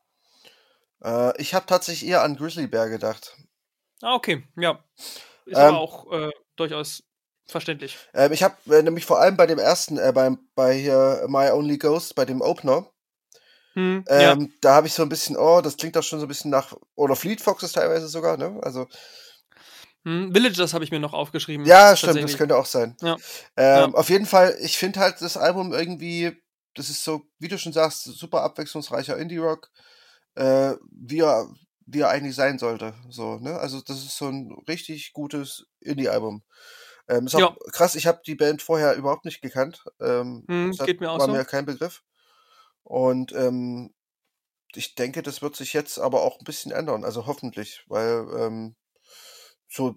[1.03, 3.37] Äh, ich habe tatsächlich eher an Grizzly Bear gedacht.
[4.03, 4.83] Ah, okay, ja.
[5.47, 7.03] Ist aber ähm, auch äh, durchaus
[7.51, 7.99] Verständlich.
[8.15, 11.51] Ähm, ich habe äh, nämlich vor allem bei dem ersten, äh, beim, bei hier My
[11.51, 12.87] Only Ghost, bei dem Opener,
[13.75, 14.47] hm, ähm, ja.
[14.61, 16.75] da habe ich so ein bisschen, oh, das klingt doch schon so ein bisschen nach,
[16.97, 18.59] oder Fleet Foxes teilweise sogar, ne?
[18.63, 18.89] Also.
[20.05, 21.67] Hm, Villagers habe ich mir noch aufgeschrieben.
[21.67, 22.97] Ja, stimmt, das könnte auch sein.
[23.01, 23.17] Ja.
[23.57, 23.95] Ähm, ja.
[23.95, 26.33] Auf jeden Fall, ich finde halt das Album irgendwie,
[26.75, 29.71] das ist so, wie du schon sagst, super abwechslungsreicher Indie-Rock,
[30.35, 31.49] äh, wie, er,
[31.87, 32.95] wie er eigentlich sein sollte.
[33.09, 33.59] So, ne?
[33.59, 36.43] Also, das ist so ein richtig gutes Indie-Album.
[37.11, 37.57] Ähm, ist auch ja.
[37.73, 39.85] krass, ich habe die Band vorher überhaupt nicht gekannt.
[40.01, 41.33] Ähm, hm, hat, geht mir auch war so.
[41.33, 42.05] mir kein Begriff.
[42.85, 43.93] Und ähm,
[44.75, 48.77] ich denke, das wird sich jetzt aber auch ein bisschen ändern, also hoffentlich, weil ähm,
[49.69, 49.97] so,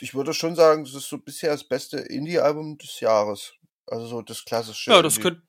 [0.00, 3.52] ich würde schon sagen, das ist so bisher das beste Indie-Album des Jahres.
[3.86, 4.90] Also so das klassische.
[4.90, 5.42] Ja, das könnte.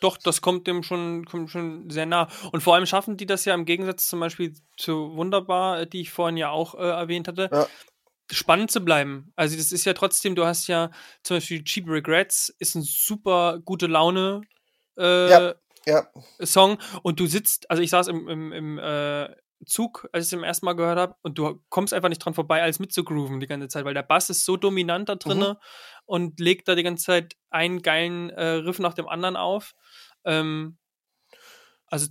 [0.00, 2.28] Doch, das kommt dem schon, kommt schon sehr nah.
[2.50, 6.10] Und vor allem schaffen die das ja im Gegensatz zum Beispiel zu Wunderbar, die ich
[6.10, 7.68] vorhin ja auch äh, erwähnt hatte, ja.
[8.30, 9.32] Spannend zu bleiben.
[9.36, 10.90] Also das ist ja trotzdem, du hast ja
[11.22, 14.42] zum Beispiel Cheap Regrets, ist ein super gute Laune
[14.96, 15.54] äh, ja,
[15.86, 16.08] ja.
[16.42, 19.34] Song und du sitzt, also ich saß im, im, im äh,
[19.66, 22.34] Zug, als ich es zum ersten Mal gehört habe, und du kommst einfach nicht dran
[22.34, 26.02] vorbei, als mitzugrooven die ganze Zeit, weil der Bass ist so dominant da drinne mhm.
[26.04, 29.74] und legt da die ganze Zeit einen geilen äh, Riff nach dem anderen auf.
[30.24, 30.78] Ähm,
[31.86, 32.08] also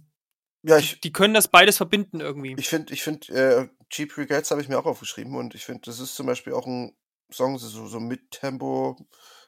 [0.64, 2.56] ja, ich, die können das beides verbinden irgendwie.
[2.58, 5.82] Ich finde, ich finde, äh, Cheap Regrets habe ich mir auch aufgeschrieben und ich finde,
[5.86, 6.96] das ist zum Beispiel auch ein
[7.32, 8.98] Song, so, so mit Tempo,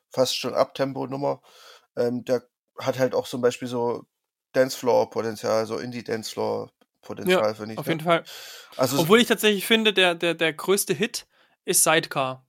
[0.09, 1.41] fast schon Abtempo-Nummer.
[1.95, 2.43] Ähm, der
[2.79, 4.05] hat halt auch zum Beispiel so
[4.53, 6.71] Dancefloor-Potenzial, so Indie-Dancefloor
[7.01, 7.77] Potenzial, ja, finde ich.
[7.77, 7.93] Auf ne?
[7.93, 8.23] jeden Fall.
[8.77, 11.25] Also Obwohl ich tatsächlich finde, der, der, der größte Hit
[11.65, 12.45] ist Sidecar.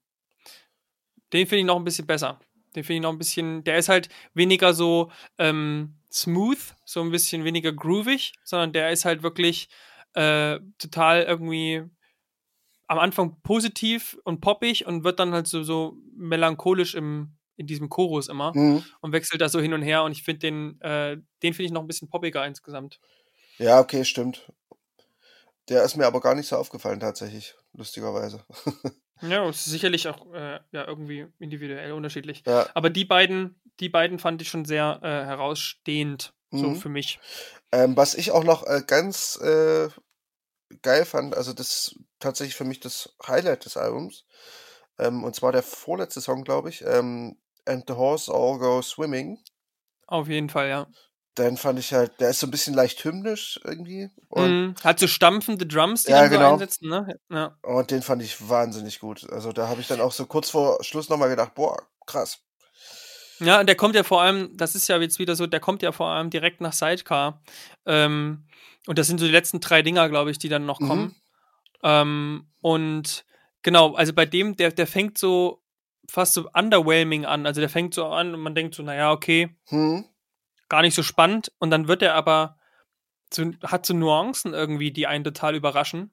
[1.33, 2.39] Den finde ich noch ein bisschen besser.
[2.75, 7.11] Den finde ich noch ein bisschen, der ist halt weniger so ähm, smooth, so ein
[7.11, 9.69] bisschen weniger groovig, sondern der ist halt wirklich
[10.15, 11.85] äh, total irgendwie
[12.87, 17.89] am Anfang positiv und poppig und wird dann halt so, so melancholisch im, in diesem
[17.89, 18.85] Chorus immer mhm.
[19.01, 21.73] und wechselt da so hin und her und ich finde den, äh, den finde ich
[21.73, 23.01] noch ein bisschen poppiger insgesamt.
[23.59, 24.53] Ja, okay, stimmt.
[25.69, 28.45] Der ist mir aber gar nicht so aufgefallen tatsächlich, lustigerweise.
[29.23, 32.43] Ja, ist sicherlich auch äh, ja, irgendwie individuell unterschiedlich.
[32.47, 32.67] Ja.
[32.75, 36.77] Aber die beiden, die beiden fand ich schon sehr äh, herausstehend, so mhm.
[36.77, 37.21] für mich.
[37.73, 39.89] Ähm, was ich auch noch äh, ganz äh,
[40.83, 44.25] geil fand, also das tatsächlich für mich das Highlight des Albums,
[44.99, 49.39] ähm, und zwar der vorletzte Song, glaube ich, ähm, And the Horse All Go Swimming.
[50.07, 50.87] Auf jeden Fall, ja
[51.35, 54.11] dann fand ich halt, der ist so ein bisschen leicht hymnisch irgendwie.
[54.29, 56.53] Und mm, hat so stampfende Drums, die ja, dann so genau.
[56.53, 57.19] einsetzen, ne?
[57.29, 57.57] Ja.
[57.63, 59.29] Und den fand ich wahnsinnig gut.
[59.31, 62.39] Also da habe ich dann auch so kurz vor Schluss nochmal gedacht, boah, krass.
[63.41, 65.83] Ja, und der kommt ja vor allem, das ist ja jetzt wieder so, der kommt
[65.83, 67.43] ja vor allem direkt nach Sidecar.
[67.85, 68.45] Ähm,
[68.87, 71.03] und das sind so die letzten drei Dinger, glaube ich, die dann noch kommen.
[71.03, 71.15] Mhm.
[71.83, 73.25] Ähm, und
[73.63, 75.63] genau, also bei dem, der, der fängt so
[76.09, 77.47] fast so underwhelming an.
[77.47, 79.57] Also der fängt so an und man denkt so, naja, okay.
[79.71, 80.05] Mhm
[80.69, 82.59] gar nicht so spannend und dann wird er aber
[83.31, 86.13] zu, hat so Nuancen irgendwie, die einen total überraschen.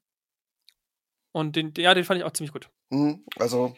[1.32, 2.70] Und den, ja, den fand ich auch ziemlich gut.
[2.90, 3.76] Mhm, also,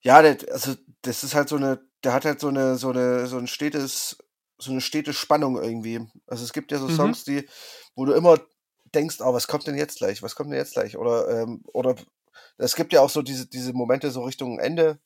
[0.00, 3.26] ja, der, also das ist halt so eine, der hat halt so eine, so eine,
[3.26, 4.16] so ein stetes,
[4.58, 6.00] so eine stete Spannung irgendwie.
[6.26, 6.96] Also es gibt ja so mhm.
[6.96, 7.46] Songs, die,
[7.94, 8.38] wo du immer
[8.94, 10.22] denkst, oh, was kommt denn jetzt gleich?
[10.22, 10.96] Was kommt denn jetzt gleich?
[10.96, 11.94] Oder, ähm, oder
[12.58, 14.98] es gibt ja auch so diese, diese Momente so Richtung Ende,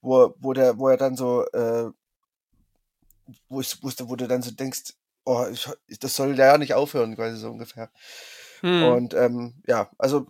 [0.00, 1.90] wo, wo der, wo er dann so äh,
[3.48, 5.68] wo ich wusste, wo du dann so denkst, oh, ich,
[6.00, 7.90] das soll ja nicht aufhören, quasi so ungefähr.
[8.60, 8.84] Hm.
[8.84, 10.26] Und ähm, ja, also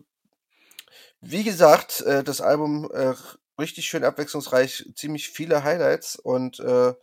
[1.20, 3.14] wie gesagt, äh, das Album äh,
[3.58, 6.94] richtig schön abwechslungsreich, ziemlich viele Highlights und äh,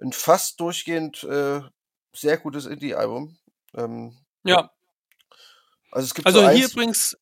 [0.00, 1.60] ein fast durchgehend äh,
[2.14, 3.37] sehr gutes Indie-Album.
[3.74, 4.70] Ähm, ja.
[5.90, 7.16] Also es gibt also so hier übrigens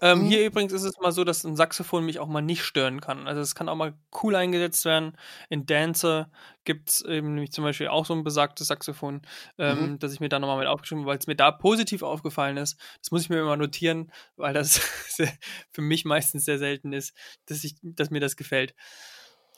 [0.00, 0.26] ähm, mhm.
[0.26, 3.26] Hier übrigens ist es mal so, dass ein Saxophon mich auch mal nicht stören kann.
[3.26, 5.16] Also es kann auch mal cool eingesetzt werden.
[5.48, 6.30] In Dancer
[6.64, 9.22] gibt es eben nämlich zum Beispiel auch so ein besagtes Saxophon,
[9.58, 9.98] ähm, mhm.
[9.98, 12.78] das ich mir da nochmal mit aufgeschrieben habe, weil es mir da positiv aufgefallen ist.
[13.02, 14.78] Das muss ich mir immer notieren, weil das
[15.72, 17.12] für mich meistens sehr selten ist,
[17.46, 18.74] dass, ich, dass mir das gefällt.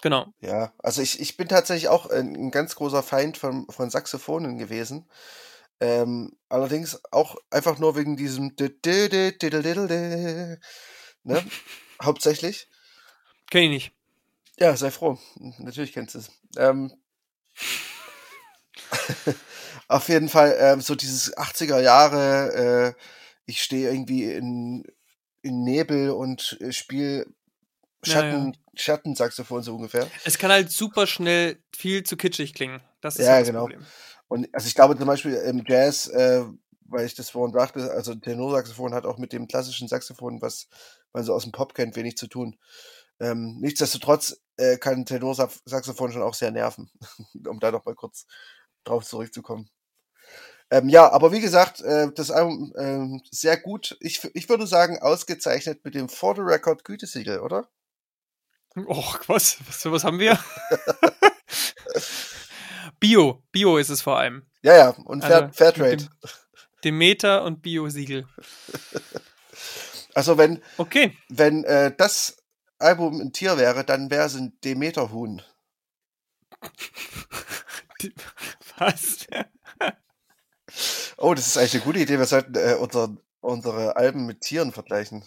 [0.01, 0.32] Genau.
[0.40, 4.57] Ja, also ich, ich bin tatsächlich auch ein, ein ganz großer Feind von, von Saxophonen
[4.57, 5.07] gewesen.
[5.81, 8.55] Ähm, allerdings auch einfach nur wegen diesem
[11.24, 11.45] ne?
[12.03, 12.68] Hauptsächlich.
[13.51, 13.93] Kenn ich nicht.
[14.59, 15.18] Ja, sei froh.
[15.59, 16.31] Natürlich kennst du es.
[16.57, 16.93] Ähm,
[19.89, 23.03] auf jeden Fall ähm, so dieses 80er Jahre, äh,
[23.47, 24.85] ich stehe irgendwie in,
[25.43, 27.26] in Nebel und äh, spiele
[28.03, 28.81] Schatten, ja, ja.
[28.81, 30.11] Schattensaxophon so ungefähr.
[30.24, 32.81] Es kann halt super schnell viel zu kitschig klingen.
[33.01, 33.61] Das ist ja, halt das genau.
[33.62, 33.87] Problem.
[34.31, 36.45] Und also ich glaube zum Beispiel im Jazz, äh,
[36.85, 40.68] weil ich das vorhin sagte, also Tenorsaxophon hat auch mit dem klassischen Saxophon, was
[41.12, 42.57] man so aus dem Pop kennt, wenig zu tun.
[43.18, 46.93] Ähm, nichtsdestotrotz äh, kann Tenorsaxophon schon auch sehr nerven,
[47.49, 48.26] um da noch mal kurz
[48.85, 49.68] drauf zurückzukommen.
[50.70, 53.97] Ähm, ja, aber wie gesagt, äh, das Album äh, sehr gut.
[53.99, 57.68] Ich, ich würde sagen, ausgezeichnet mit dem For the Record Gütesiegel, oder?
[58.76, 59.59] Och, was?
[59.66, 60.39] Was, was haben wir?
[63.01, 63.42] Bio.
[63.51, 64.46] Bio ist es vor allem.
[64.62, 65.96] Ja, ja, und Fair, also, Fairtrade.
[65.96, 66.09] Dem,
[66.84, 68.26] Demeter und Bio-Siegel.
[70.12, 71.16] Also wenn, okay.
[71.28, 72.40] wenn äh, das
[72.80, 75.40] Album ein Tier wäre, dann wäre es ein Demeter-Huhn.
[78.78, 79.28] Was?
[81.16, 82.18] oh, das ist eigentlich eine gute Idee.
[82.18, 85.24] Wir sollten äh, unser, unsere Alben mit Tieren vergleichen.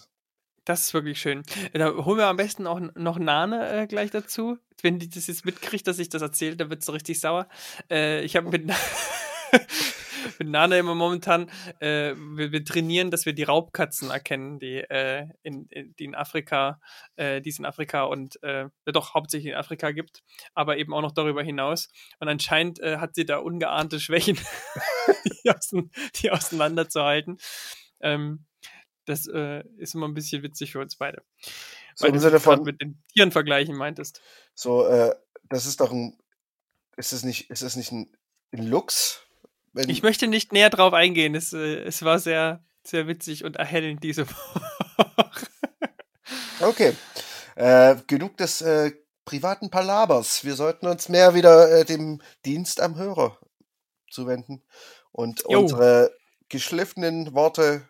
[0.64, 1.42] Das ist wirklich schön.
[1.74, 4.56] Da holen wir am besten auch noch Nane äh, gleich dazu.
[4.80, 7.48] Wenn die das jetzt mitkriegt, dass ich das erzähle, dann wird es so richtig sauer.
[7.90, 8.64] Äh, ich habe mit,
[10.38, 11.50] mit Nane immer momentan,
[11.80, 16.14] äh, wir, wir, trainieren, dass wir die Raubkatzen erkennen, die, äh, in, in, die in
[16.14, 16.80] Afrika,
[17.16, 20.22] äh, die es in Afrika und äh, doch hauptsächlich in Afrika gibt,
[20.54, 21.90] aber eben auch noch darüber hinaus.
[22.20, 24.38] Und anscheinend hat sie da ungeahnte Schwächen,
[25.44, 27.36] die, außen, die auseinanderzuhalten.
[28.00, 28.46] Ähm,
[29.04, 31.22] das äh, ist immer ein bisschen witzig für uns beide.
[31.94, 34.20] So Weil im Sinne von mit den Tieren vergleichen meintest.
[34.54, 35.14] So, äh,
[35.48, 36.18] das ist doch ein.
[36.96, 38.16] Ist es nicht, ist es nicht ein,
[38.52, 39.20] ein Lux?
[39.72, 41.34] Wenn ich möchte nicht näher drauf eingehen.
[41.34, 44.60] Es, äh, es war sehr, sehr witzig und erhellend diese Woche.
[46.60, 46.94] okay.
[47.56, 48.92] Äh, genug des äh,
[49.24, 50.44] privaten Palabers.
[50.44, 53.38] Wir sollten uns mehr wieder äh, dem Dienst am Hörer
[54.10, 54.62] zuwenden
[55.12, 55.60] und jo.
[55.60, 56.12] unsere
[56.48, 57.88] geschliffenen Worte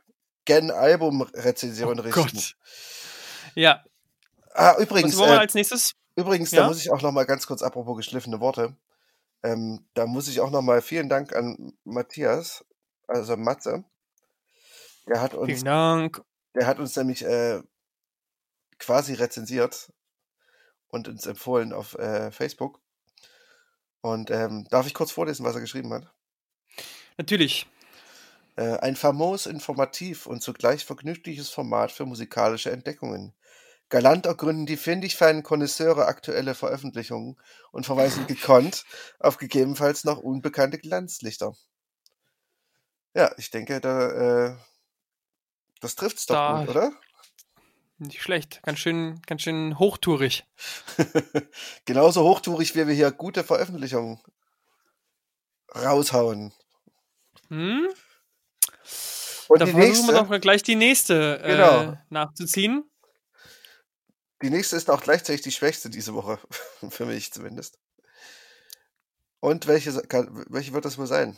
[0.70, 2.20] Album-Rezension oh richten.
[2.20, 2.56] Gott.
[3.54, 3.84] Ja.
[4.52, 5.12] Ah, übrigens.
[5.12, 5.92] Was wollen wir äh, als nächstes?
[6.16, 6.62] Übrigens, ja?
[6.62, 8.76] da muss ich auch noch mal ganz kurz, apropos geschliffene Worte,
[9.42, 12.64] ähm, da muss ich auch noch mal vielen Dank an Matthias,
[13.06, 13.84] also Matze.
[15.06, 16.22] Der hat uns, vielen Dank.
[16.54, 17.62] Der hat uns nämlich äh,
[18.78, 19.92] quasi rezensiert
[20.88, 22.80] und uns empfohlen auf äh, Facebook.
[24.00, 26.10] Und ähm, darf ich kurz vorlesen, was er geschrieben hat?
[27.18, 27.66] Natürlich.
[28.56, 33.34] Äh, ein famos, informativ und zugleich vergnügliches Format für musikalische Entdeckungen.
[33.88, 37.36] Galant ergründen die findig feinen Konnoisseure aktuelle Veröffentlichungen
[37.72, 38.84] und verweisen gekonnt
[39.18, 41.54] auf gegebenenfalls noch unbekannte Glanzlichter.
[43.14, 44.56] Ja, ich denke, da, äh,
[45.80, 46.92] das trifft's doch da, gut, oder?
[47.98, 48.60] Nicht schlecht.
[48.62, 50.44] Ganz schön, ganz schön hochtourig.
[51.84, 54.20] Genauso hochtourig, wie wir hier gute Veröffentlichungen
[55.74, 56.52] raushauen.
[57.48, 57.88] Hm?
[59.54, 61.96] Und da die versuchen nächste, wir doch gleich die nächste äh, genau.
[62.10, 62.90] nachzuziehen.
[64.42, 66.40] Die nächste ist auch gleichzeitig die schwächste diese Woche.
[66.90, 67.78] Für mich zumindest.
[69.38, 69.94] Und welche,
[70.48, 71.36] welche wird das wohl sein?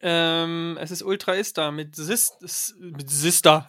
[0.00, 2.32] Ähm, es ist Ultra Ista mit, Sis,
[2.78, 3.66] mit Sister.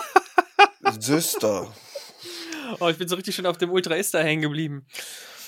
[1.00, 1.74] Sister.
[2.80, 4.86] Oh, ich bin so richtig schön auf dem Ultra Ista hängen geblieben.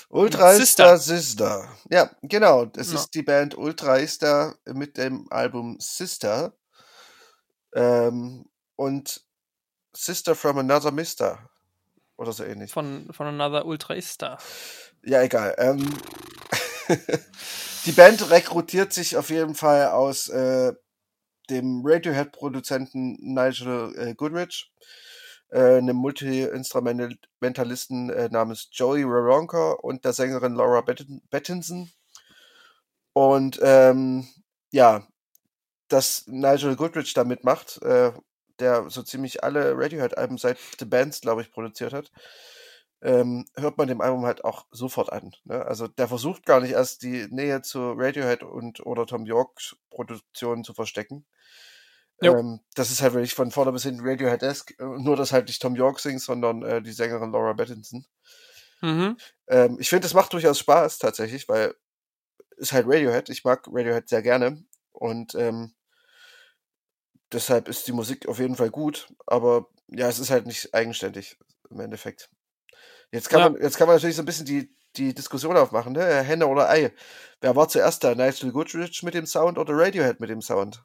[0.08, 0.96] Ultra Sister.
[0.96, 1.68] Sister.
[1.90, 2.70] Ja, genau.
[2.76, 2.98] Es no.
[2.98, 6.54] ist die Band Ultra Ista mit dem Album Sister.
[7.76, 9.20] Ähm, und
[9.94, 11.48] Sister from Another Mister.
[12.16, 12.72] Oder so ähnlich.
[12.72, 14.38] Von, von Another Ultraista.
[15.04, 15.54] Ja, egal.
[15.58, 15.94] Ähm,
[17.84, 20.72] die Band rekrutiert sich auf jeden Fall aus äh,
[21.50, 24.72] dem Radiohead-Produzenten Nigel äh, Goodrich,
[25.50, 31.90] äh, einem Multi-Instrumentalisten äh, namens Joey Raronka und der Sängerin Laura Bettinson.
[33.12, 34.26] Und ähm,
[34.70, 35.06] ja,
[35.88, 38.12] dass Nigel Goodrich da mitmacht, äh,
[38.58, 42.10] der so ziemlich alle Radiohead-Alben seit The Bands, glaube ich, produziert hat,
[43.02, 45.32] ähm, hört man dem Album halt auch sofort an.
[45.44, 45.64] Ne?
[45.64, 50.64] Also der versucht gar nicht erst die Nähe zu Radiohead und oder Tom Yorks Produktionen
[50.64, 51.26] zu verstecken.
[52.22, 55.60] Ähm, das ist halt wirklich von vorne bis hinten Radiohead-esque, äh, nur dass halt nicht
[55.60, 58.06] Tom York singt, sondern äh, die Sängerin Laura Bettinson.
[58.80, 59.16] Mhm.
[59.48, 61.74] Ähm, ich finde, es macht durchaus Spaß tatsächlich, weil
[62.56, 63.28] ist halt Radiohead.
[63.28, 65.74] Ich mag Radiohead sehr gerne und ähm,
[67.32, 71.38] deshalb ist die Musik auf jeden Fall gut, aber ja, es ist halt nicht eigenständig
[71.70, 72.30] im Endeffekt.
[73.12, 73.50] Jetzt kann, ja.
[73.50, 76.22] man, jetzt kann man natürlich so ein bisschen die, die Diskussion aufmachen, ne?
[76.22, 76.92] Henne oder Ei.
[77.40, 78.14] Wer war zuerst da?
[78.14, 80.82] Nigel Goodrich mit dem Sound oder Radiohead mit dem Sound?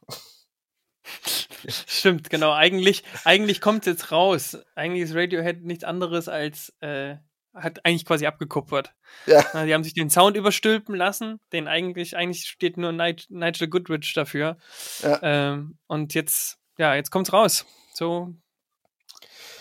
[1.68, 2.54] Stimmt, genau.
[2.54, 4.58] Eigentlich, eigentlich kommt es jetzt raus.
[4.76, 7.18] Eigentlich ist Radiohead nichts anderes als äh,
[7.54, 8.94] hat eigentlich quasi abgekupfert.
[9.26, 9.66] Ja.
[9.66, 14.58] Die haben sich den Sound überstülpen lassen, den eigentlich, eigentlich steht nur Nigel Goodrich dafür.
[15.02, 15.20] Ja.
[15.22, 17.66] Ähm, und jetzt, ja, jetzt kommt's raus.
[17.94, 18.34] So,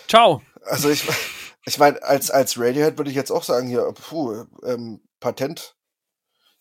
[0.07, 0.41] ciao.
[0.63, 1.07] Also ich,
[1.65, 5.75] ich meine, als, als Radiohead würde ich jetzt auch sagen, hier, puh, ähm, Patent.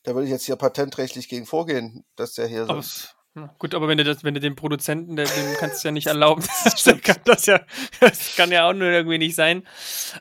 [0.02, 2.82] Da würde ich jetzt hier patentrechtlich gegen vorgehen, dass der hier so.
[3.58, 5.26] Gut, aber wenn du das, wenn du den Produzenten, dem
[5.58, 6.42] kannst du ja nicht erlauben.
[6.64, 7.60] das, kann das, ja,
[8.00, 9.66] das kann ja auch nur irgendwie nicht sein.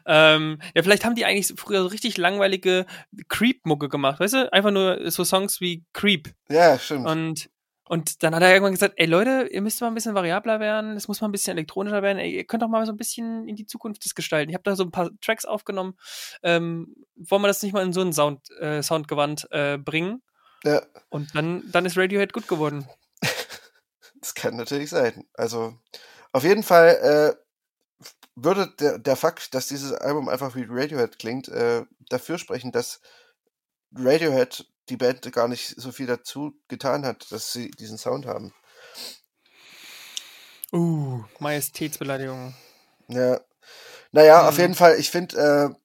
[0.06, 2.86] Ähm, ja, vielleicht haben die eigentlich früher so richtig langweilige
[3.28, 4.54] Creep-Mucke gemacht, weißt du?
[4.54, 6.30] Einfach nur so Songs wie Creep.
[6.50, 7.08] Ja, stimmt.
[7.08, 7.50] Und
[7.86, 10.96] Und dann hat er irgendwann gesagt, ey Leute, ihr müsst mal ein bisschen variabler werden,
[10.96, 13.48] es muss mal ein bisschen elektronischer werden, ey, ihr könnt doch mal so ein bisschen
[13.48, 14.52] in die Zukunft das gestalten.
[14.52, 15.96] Ich habe da so ein paar Tracks aufgenommen.
[16.44, 20.22] Ähm, wollen wir das nicht mal in so einen Sound, äh, Soundgewand äh, bringen?
[20.64, 20.84] Ja.
[21.10, 22.86] Und dann, dann ist Radiohead gut geworden.
[24.22, 25.26] Das kann natürlich sein.
[25.34, 25.78] Also,
[26.32, 28.06] auf jeden Fall äh,
[28.36, 33.02] würde der, der Fakt, dass dieses Album einfach wie Radiohead klingt, äh, dafür sprechen, dass
[33.96, 38.54] Radiohead die Band gar nicht so viel dazu getan hat, dass sie diesen Sound haben.
[40.72, 42.56] Uh, Majestätsbeleidigung.
[43.08, 43.42] Ja.
[44.12, 44.48] Naja, mhm.
[44.48, 45.76] auf jeden Fall, ich finde, äh,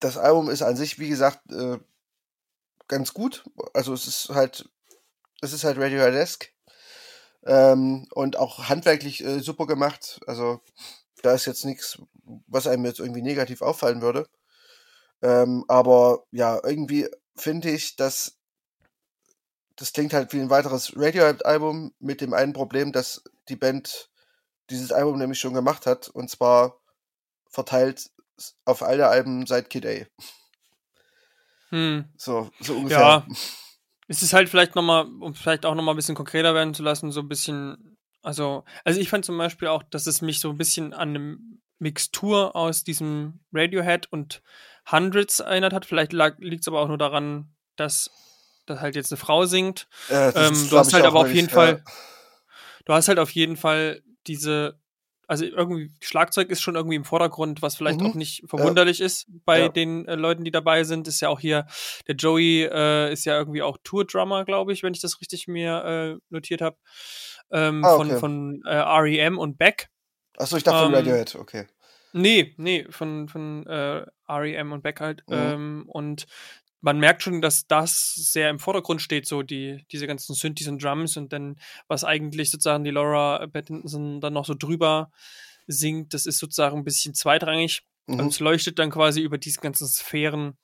[0.00, 1.78] das Album ist an sich, wie gesagt, äh,
[2.88, 3.44] ganz gut.
[3.74, 4.68] Also es ist halt,
[5.46, 6.52] es ist halt Radiohead-esque.
[7.46, 10.20] Ähm, und auch handwerklich äh, super gemacht.
[10.26, 10.60] Also
[11.22, 11.98] da ist jetzt nichts,
[12.46, 14.28] was einem jetzt irgendwie negativ auffallen würde.
[15.22, 18.36] Ähm, aber ja, irgendwie finde ich, dass
[19.76, 24.10] das klingt halt wie ein weiteres Radiohead-Album mit dem einen Problem, dass die Band
[24.70, 26.80] dieses Album nämlich schon gemacht hat und zwar
[27.48, 28.10] verteilt
[28.64, 30.06] auf alle Alben seit Kid A.
[31.70, 32.08] Hm.
[32.16, 32.98] So, so ungefähr.
[32.98, 33.26] Ja.
[34.08, 37.10] Es ist halt vielleicht nochmal, um vielleicht auch nochmal ein bisschen konkreter werden zu lassen,
[37.10, 40.58] so ein bisschen, also, also ich fand zum Beispiel auch, dass es mich so ein
[40.58, 41.38] bisschen an eine
[41.78, 44.42] Mixtur aus diesem Radiohead und
[44.90, 45.86] Hundreds erinnert hat.
[45.86, 48.10] Vielleicht liegt es aber auch nur daran, dass
[48.66, 49.88] das halt jetzt eine Frau singt.
[50.08, 51.82] Ja, ähm, du hast halt aber auf jeden Fall,
[52.84, 54.78] du hast halt auf jeden Fall diese,
[55.26, 58.06] also irgendwie Schlagzeug ist schon irgendwie im Vordergrund, was vielleicht mhm.
[58.06, 59.06] auch nicht verwunderlich ja.
[59.06, 59.68] ist bei ja.
[59.68, 61.08] den äh, Leuten, die dabei sind.
[61.08, 61.66] Ist ja auch hier,
[62.06, 65.84] der Joey äh, ist ja irgendwie auch Tour-Drummer, glaube ich, wenn ich das richtig mir
[65.84, 66.76] äh, notiert habe.
[67.50, 68.10] Ähm, ah, okay.
[68.10, 69.88] Von, von äh, REM und Beck.
[70.36, 71.66] Achso, ich dachte ähm, von Radiohead, okay.
[72.12, 75.22] Nee, nee, von, von äh, REM und Beck halt.
[75.28, 75.34] Mhm.
[75.34, 76.26] Ähm, und
[76.80, 80.82] man merkt schon, dass das sehr im Vordergrund steht, so die, diese ganzen Synthes und
[80.82, 81.56] Drums und dann,
[81.88, 85.10] was eigentlich sozusagen die Laura Pattinson dann noch so drüber
[85.66, 87.82] singt, das ist sozusagen ein bisschen zweitrangig.
[88.06, 88.20] Mhm.
[88.20, 90.56] Und es leuchtet dann quasi über diese ganzen Sphären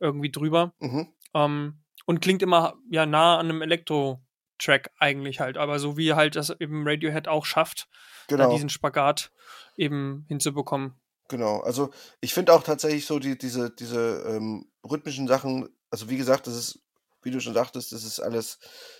[0.00, 0.72] irgendwie drüber.
[0.80, 1.08] Mhm.
[1.34, 6.36] Ähm, und klingt immer ja nah an einem Elektro-Track eigentlich halt, aber so wie halt
[6.36, 7.88] das eben Radiohead auch schafft,
[8.28, 8.52] genau.
[8.52, 9.30] diesen Spagat
[9.76, 10.94] eben hinzubekommen.
[11.28, 16.16] Genau, also ich finde auch tatsächlich so die, diese, diese ähm, rhythmischen Sachen, also wie
[16.16, 16.80] gesagt, das ist,
[17.22, 18.58] wie du schon sagtest, das ist alles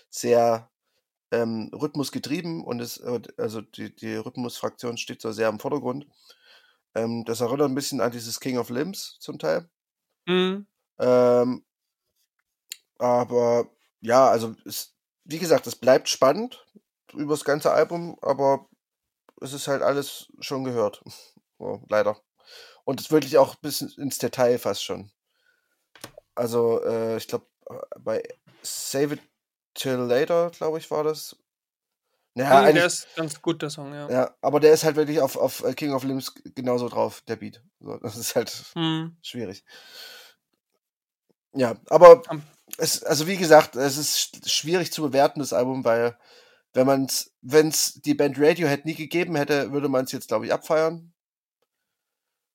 [0.09, 0.69] sehr
[1.31, 6.07] ähm, rhythmusgetrieben und es, äh, also die, die Rhythmusfraktion steht so sehr im Vordergrund.
[6.95, 9.69] Ähm, das erinnert ein bisschen an dieses King of Limbs zum Teil.
[10.27, 10.67] Mhm.
[10.99, 11.65] Ähm,
[12.97, 13.69] aber
[14.01, 16.65] ja, also es, wie gesagt, es bleibt spannend
[17.13, 18.67] über das ganze Album, aber
[19.41, 21.03] es ist halt alles schon gehört.
[21.59, 22.19] So, leider.
[22.85, 25.11] Und es wirklich auch bis ins Detail fast schon.
[26.33, 28.23] Also, äh, ich glaube, äh, bei
[28.63, 29.21] Save It
[29.73, 31.35] Till Later, glaube ich, war das.
[32.33, 34.09] Naja, nee, der ist ganz gut, der Song, ja.
[34.09, 37.35] Ja, aber der ist halt wirklich auf, auf äh, King of Limbs genauso drauf, der
[37.35, 37.61] Beat.
[37.79, 39.17] So, das ist halt hm.
[39.21, 39.65] schwierig.
[41.53, 42.21] Ja, aber
[42.77, 46.17] es, also wie gesagt, es ist schwierig zu bewerten, das Album, weil
[46.73, 50.27] wenn man es, wenn es die Band Radiohead nie gegeben hätte, würde man es jetzt,
[50.27, 51.13] glaube ich, abfeiern.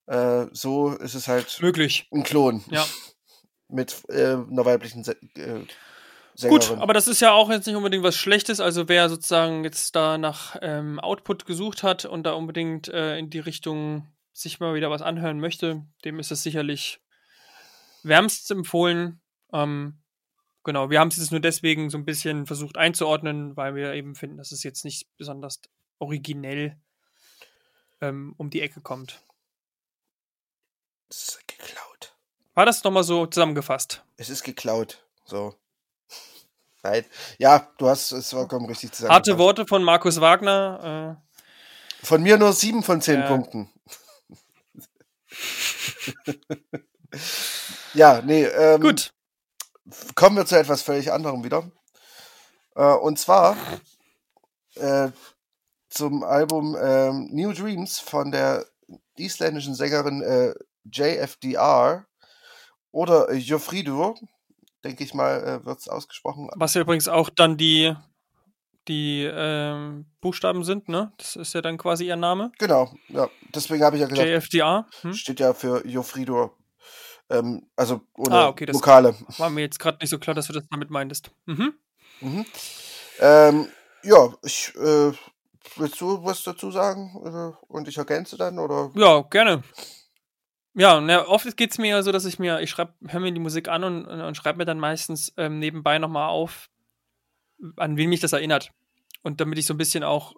[0.06, 2.08] Äh, so ist es halt möglich.
[2.12, 2.64] Ein Klon.
[2.70, 2.86] Ja.
[3.68, 5.64] Mit äh, einer weiblichen Se äh,
[6.48, 8.60] Gut, aber das ist ja auch jetzt nicht unbedingt was Schlechtes.
[8.60, 13.30] Also wer sozusagen jetzt da nach ähm, Output gesucht hat und da unbedingt äh, in
[13.30, 17.00] die Richtung sich mal wieder was anhören möchte, dem ist es sicherlich
[18.02, 19.20] wärmstens empfohlen.
[19.52, 20.04] Ähm,
[20.64, 24.14] Genau, wir haben es jetzt nur deswegen so ein bisschen versucht einzuordnen, weil wir eben
[24.14, 25.60] finden, dass es jetzt nicht besonders
[25.98, 26.80] originell
[28.00, 29.22] ähm, um die Ecke kommt.
[31.08, 32.14] Es ist geklaut.
[32.54, 34.04] War das nochmal so zusammengefasst?
[34.16, 35.04] Es ist geklaut.
[35.24, 35.54] So.
[36.82, 37.04] Nein.
[37.38, 39.28] Ja, du hast es vollkommen richtig zusammengefasst.
[39.28, 41.18] Harte Worte von Markus Wagner.
[42.02, 43.70] Äh, von mir nur sieben von zehn äh, Punkten.
[47.94, 48.44] ja, nee.
[48.44, 49.14] Ähm, Gut
[50.14, 51.70] kommen wir zu etwas völlig anderem wieder.
[52.74, 53.56] Äh, und zwar
[54.76, 55.08] äh,
[55.88, 58.66] zum Album äh, New Dreams von der
[59.16, 60.54] isländischen Sängerin äh,
[60.84, 62.06] JFDR
[62.90, 64.14] oder Jofridur,
[64.84, 66.48] denke ich mal, äh, wird es ausgesprochen.
[66.54, 67.94] Was ja übrigens auch dann die,
[68.88, 71.12] die ähm, Buchstaben sind, ne?
[71.16, 72.52] Das ist ja dann quasi ihr Name.
[72.58, 73.28] Genau, ja.
[73.54, 74.28] Deswegen habe ich ja gesagt.
[74.28, 74.86] JFDR.
[75.02, 75.14] Hm?
[75.14, 76.56] Steht ja für Jofridur.
[77.30, 79.14] Ähm, also ohne ah, okay, das Vokale.
[79.38, 81.30] War mir jetzt gerade nicht so klar, dass du das damit meintest.
[81.46, 81.74] Mhm.
[82.20, 82.46] Mhm.
[83.20, 83.68] Ähm,
[84.02, 85.12] ja, ich äh,
[85.76, 87.10] willst du was dazu sagen?
[87.24, 88.90] Äh, und ich ergänze dann, oder?
[88.94, 89.62] Ja, gerne.
[90.76, 93.32] Ja, na, oft geht es mir ja so, dass ich mir, ich schreibe, höre mir
[93.32, 96.68] die Musik an und, und schreibe mir dann meistens ähm, nebenbei nochmal auf,
[97.76, 98.72] an wen mich das erinnert.
[99.22, 100.34] Und damit ich so ein bisschen auch,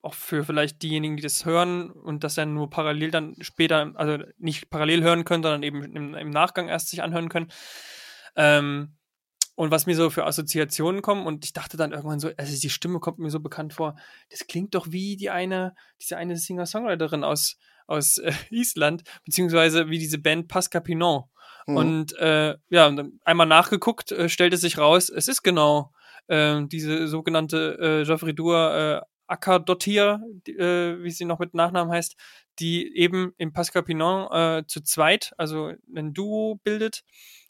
[0.00, 4.24] auch für vielleicht diejenigen, die das hören und das dann nur parallel dann später, also
[4.38, 7.50] nicht parallel hören können, sondern eben im, im Nachgang erst sich anhören können.
[8.36, 8.96] Ähm,
[9.56, 12.70] und was mir so für Assoziationen kommen, und ich dachte dann irgendwann so, also die
[12.70, 13.96] Stimme kommt mir so bekannt vor,
[14.30, 17.58] das klingt doch wie die eine, diese eine Singer-Songwriterin aus,
[17.92, 21.24] aus äh, Island, beziehungsweise wie diese Band Pasca Pinon.
[21.66, 21.76] Mhm.
[21.76, 22.92] Und äh, ja,
[23.24, 25.92] einmal nachgeguckt, äh, stellte sich raus, es ist genau
[26.26, 32.16] äh, diese sogenannte äh, Geoffrey Dur äh, Akadottir, äh, wie sie noch mit Nachnamen heißt,
[32.58, 37.02] die eben im Pascal Pinon äh, zu zweit, also ein Duo bildet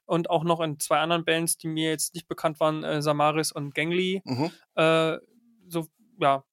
[0.04, 3.50] und auch noch in zwei anderen Bands, die mir jetzt nicht bekannt waren, äh, Samaris
[3.50, 4.50] und Gangly, mhm.
[4.74, 5.18] äh,
[5.66, 5.86] so,
[6.20, 6.44] ja,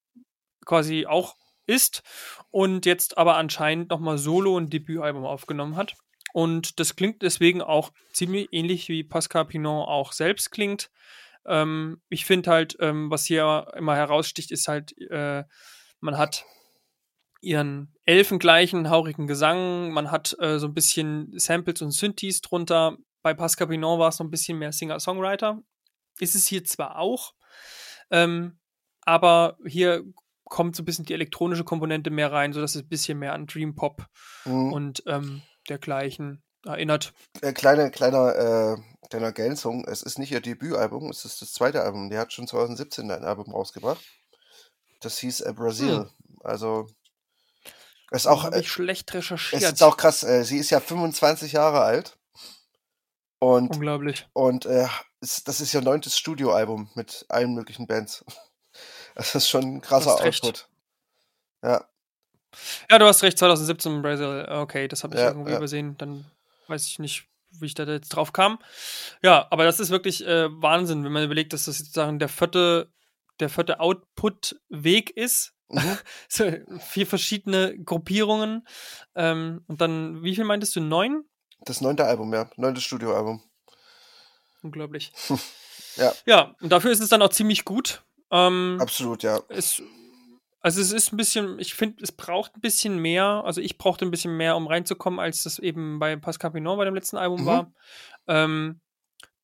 [0.65, 1.35] quasi auch
[1.69, 2.03] ist
[2.51, 5.95] und jetzt aber anscheinend nochmal Solo ein Debütalbum aufgenommen hat.
[6.33, 10.91] Und das klingt deswegen auch ziemlich ähnlich wie Pascal Pinon auch selbst klingt.
[11.45, 15.43] Ähm, ich finde halt, ähm, was hier immer heraussticht, ist halt, äh,
[15.99, 16.45] man hat
[17.41, 22.97] ihren elfengleichen, haurigen Gesang, man hat äh, so ein bisschen Samples und Synthes drunter.
[23.21, 25.61] Bei Pascal Pinon war es so ein bisschen mehr Singer-Songwriter.
[26.19, 27.33] Ist es hier zwar auch,
[28.11, 28.59] ähm,
[29.01, 30.03] aber hier
[30.49, 33.47] kommt so ein bisschen die elektronische Komponente mehr rein, sodass es ein bisschen mehr an
[33.47, 34.05] Dream Pop
[34.45, 34.73] mhm.
[34.73, 37.13] und ähm, dergleichen erinnert.
[37.41, 41.83] Äh, kleine, kleiner, äh, kleine Ergänzung, es ist nicht ihr Debütalbum, es ist das zweite
[41.83, 42.09] Album.
[42.09, 44.03] Der hat schon 2017 ein Album rausgebracht.
[45.01, 45.99] Das hieß äh, Brazil.
[45.99, 46.09] Hm.
[46.43, 46.87] Also
[48.11, 48.51] ist auch.
[48.51, 49.61] Äh, schlecht recherchiert.
[49.61, 50.23] Es ist auch krass.
[50.23, 52.17] Äh, sie ist ja 25 Jahre alt.
[53.39, 54.27] Und, Unglaublich.
[54.33, 54.87] Und äh,
[55.21, 58.25] ist, das ist ihr neuntes Studioalbum mit allen möglichen Bands.
[59.19, 60.69] Das ist schon ein krasser Output.
[61.61, 61.85] Ja.
[62.89, 64.47] Ja, du hast recht, 2017 Brazil.
[64.49, 65.57] Okay, das habe ich ja, irgendwie ja.
[65.57, 65.97] übersehen.
[65.97, 66.23] Dann
[66.69, 68.59] weiß ich nicht, wie ich da jetzt drauf kam.
[69.21, 72.93] Ja, aber das ist wirklich äh, Wahnsinn, wenn man überlegt, dass das sozusagen der vierte,
[73.41, 75.51] der vierte Output-Weg ist.
[75.67, 75.97] Mhm.
[76.29, 76.49] so,
[76.79, 78.65] vier verschiedene Gruppierungen.
[79.15, 80.79] Ähm, und dann, wie viel meintest du?
[80.79, 81.25] Neun?
[81.65, 82.49] Das neunte Album, ja.
[82.55, 83.43] Neuntes Studioalbum.
[84.63, 85.11] Unglaublich.
[85.97, 86.13] ja.
[86.25, 88.01] Ja, und dafür ist es dann auch ziemlich gut.
[88.31, 89.39] Ähm, Absolut, ja.
[89.49, 89.81] Es
[90.61, 94.05] also es ist ein bisschen, ich finde, es braucht ein bisschen mehr, also ich brauchte
[94.05, 97.41] ein bisschen mehr, um reinzukommen, als das eben bei Pascal Pinon bei dem letzten Album
[97.41, 97.45] mhm.
[97.45, 97.73] war.
[98.27, 98.81] Ähm,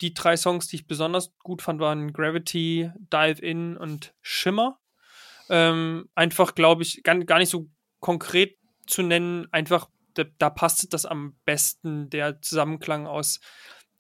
[0.02, 4.80] die drei Songs, die ich besonders gut fand, waren Gravity, Dive In und Shimmer.
[5.50, 7.70] Ähm, einfach, glaube ich, gar, gar nicht so
[8.02, 13.40] konkret zu nennen, einfach, da, da passte das am besten, der Zusammenklang aus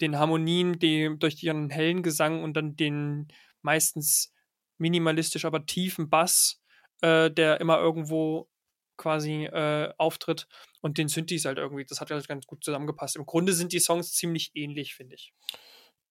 [0.01, 3.29] den Harmonien, die durch ihren hellen Gesang und dann den
[3.61, 4.33] meistens
[4.77, 6.61] minimalistisch, aber tiefen Bass
[7.01, 8.49] äh, der immer irgendwo
[8.97, 10.47] quasi äh, auftritt
[10.81, 11.85] und den Synthes halt irgendwie.
[11.85, 13.15] Das hat ja ganz gut zusammengepasst.
[13.15, 15.33] Im Grunde sind die Songs ziemlich ähnlich, finde ich.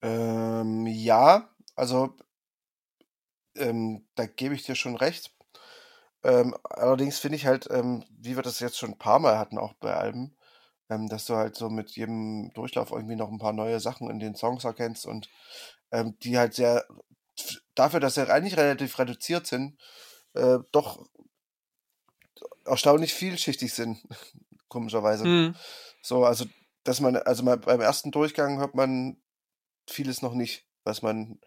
[0.03, 2.15] Ähm, ja, also
[3.57, 5.35] ähm, da gebe ich dir schon recht.
[6.23, 9.59] Ähm, allerdings finde ich halt, ähm, wie wir das jetzt schon ein paar Mal hatten,
[9.59, 10.37] auch bei Alben,
[10.91, 14.19] ähm, dass du halt so mit jedem Durchlauf irgendwie noch ein paar neue Sachen in
[14.19, 15.29] den Songs erkennst und
[15.93, 16.87] ähm, die halt sehr,
[17.75, 19.79] dafür, dass sie eigentlich relativ reduziert sind,
[20.35, 21.05] äh, doch
[22.65, 24.03] erstaunlich vielschichtig sind,
[24.69, 25.25] komischerweise.
[25.25, 25.55] Mhm.
[26.03, 26.47] So, also,
[26.85, 29.17] dass man, also mal beim ersten Durchgang hört man
[29.89, 31.41] vieles noch nicht, was man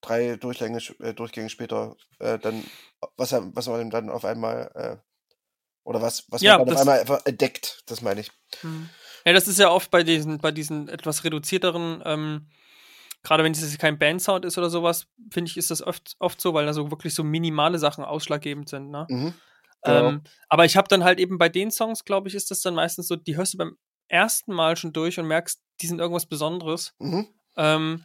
[0.00, 2.64] drei Durchgänge, äh, Durchgänge später äh, dann,
[3.16, 4.96] was, was man dann auf einmal, äh,
[5.84, 8.30] oder was, was ja, man auf einmal einfach entdeckt, das meine ich.
[8.62, 8.90] Mhm.
[9.24, 12.50] Ja, das ist ja oft bei diesen, bei diesen etwas reduzierteren ähm,
[13.22, 16.54] gerade wenn es kein Bandsound ist oder sowas, finde ich, ist das oft, oft so,
[16.54, 18.90] weil da so wirklich so minimale Sachen ausschlaggebend sind.
[18.90, 19.06] Ne?
[19.08, 19.34] Mhm,
[19.82, 20.08] genau.
[20.08, 22.74] ähm, aber ich habe dann halt eben bei den Songs, glaube ich, ist das dann
[22.74, 23.76] meistens so, die hörst du beim
[24.08, 26.94] ersten Mal schon durch und merkst, die sind irgendwas Besonderes.
[26.98, 27.28] Mhm.
[27.56, 28.04] Ähm,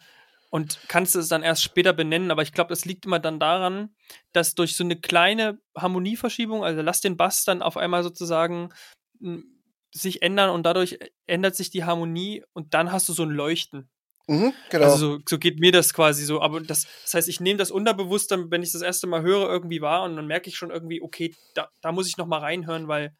[0.49, 3.95] und kannst es dann erst später benennen, aber ich glaube, das liegt immer dann daran,
[4.33, 8.69] dass durch so eine kleine Harmonieverschiebung, also lass den Bass dann auf einmal sozusagen
[9.91, 13.89] sich ändern und dadurch ändert sich die Harmonie und dann hast du so ein Leuchten.
[14.27, 14.85] Mhm, genau.
[14.85, 16.41] Also so, so, geht mir das quasi so.
[16.41, 19.49] Aber das, das heißt, ich nehme das unterbewusst dann, wenn ich das erste Mal höre,
[19.49, 22.39] irgendwie wahr und dann merke ich schon irgendwie, okay, da, da muss ich noch mal
[22.39, 23.15] reinhören, weil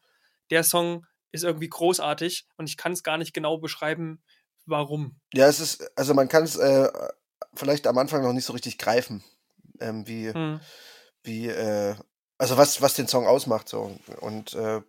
[0.50, 4.22] der Song ist irgendwie großartig und ich kann es gar nicht genau beschreiben,
[4.66, 5.20] warum.
[5.34, 6.88] Ja, es ist, also man kann es äh,
[7.54, 9.22] vielleicht am Anfang noch nicht so richtig greifen,
[9.80, 10.60] ähm, wie, hm.
[11.22, 11.96] wie, äh,
[12.38, 14.80] also was, was den Song ausmacht so und äh,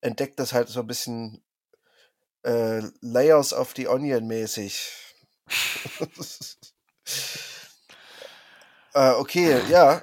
[0.00, 1.42] entdeckt das halt so ein bisschen
[2.42, 5.03] äh, Layers of the Onion mäßig
[8.94, 10.02] äh, okay, ja.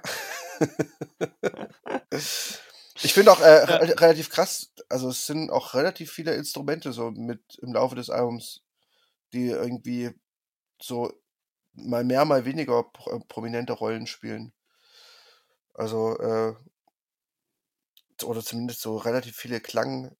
[3.01, 3.77] ich finde auch äh, ja.
[3.77, 8.63] relativ krass, also es sind auch relativ viele Instrumente so mit im Laufe des Albums,
[9.33, 10.11] die irgendwie
[10.81, 11.11] so
[11.73, 14.53] mal mehr, mal weniger pro, prominente Rollen spielen.
[15.73, 16.55] Also, äh,
[18.23, 20.15] oder zumindest so relativ viele Klang,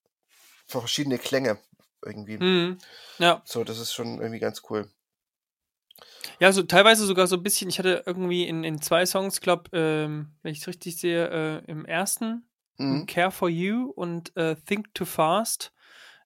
[0.65, 1.59] verschiedene Klänge
[2.03, 2.37] irgendwie.
[2.37, 2.77] Mhm.
[3.19, 3.41] Ja.
[3.45, 4.89] So, das ist schon irgendwie ganz cool.
[6.39, 9.69] Ja, so teilweise sogar so ein bisschen, ich hatte irgendwie in, in zwei Songs, glaube
[9.73, 12.47] ähm, wenn ich es richtig sehe, äh, im ersten
[12.77, 13.05] mhm.
[13.05, 15.71] Care for You und äh, Think Too Fast.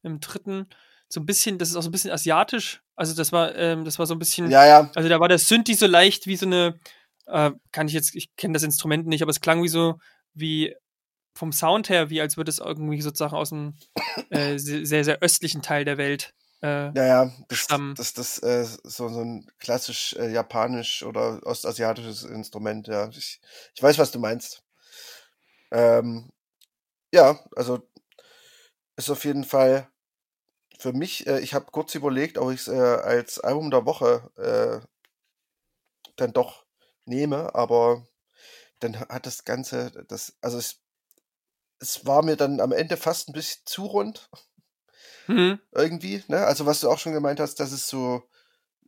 [0.03, 0.67] Im dritten
[1.09, 2.81] so ein bisschen, das ist auch so ein bisschen asiatisch.
[2.95, 4.49] Also das war, ähm, das war so ein bisschen.
[4.49, 4.91] Ja, ja.
[4.95, 6.79] Also da war der Synthi so leicht wie so eine,
[7.25, 9.99] äh, kann ich jetzt, ich kenne das Instrument nicht, aber es klang wie so,
[10.33, 10.75] wie
[11.35, 13.73] vom Sound her, wie als würde es irgendwie sozusagen aus einem
[14.29, 16.33] äh, sehr, sehr östlichen Teil der Welt
[16.65, 17.95] äh, ja, ja, das, stammen.
[17.95, 23.09] Das, das, das äh, so, so ein klassisch äh, japanisch oder ostasiatisches Instrument, ja.
[23.09, 23.39] Ich,
[23.73, 24.63] ich weiß, was du meinst.
[25.71, 26.31] Ähm,
[27.13, 27.87] ja, also
[28.97, 29.89] ist auf jeden Fall
[30.79, 34.31] für mich, äh, ich habe kurz überlegt, ob ich es äh, als Album der Woche
[34.37, 34.85] äh,
[36.15, 36.65] dann doch
[37.05, 38.05] nehme, aber
[38.79, 40.81] dann hat das Ganze, das, also es,
[41.79, 44.29] es war mir dann am Ende fast ein bisschen zu rund.
[45.27, 45.59] Mhm.
[45.71, 46.45] Irgendwie, ne?
[46.45, 48.23] Also was du auch schon gemeint hast, dass es so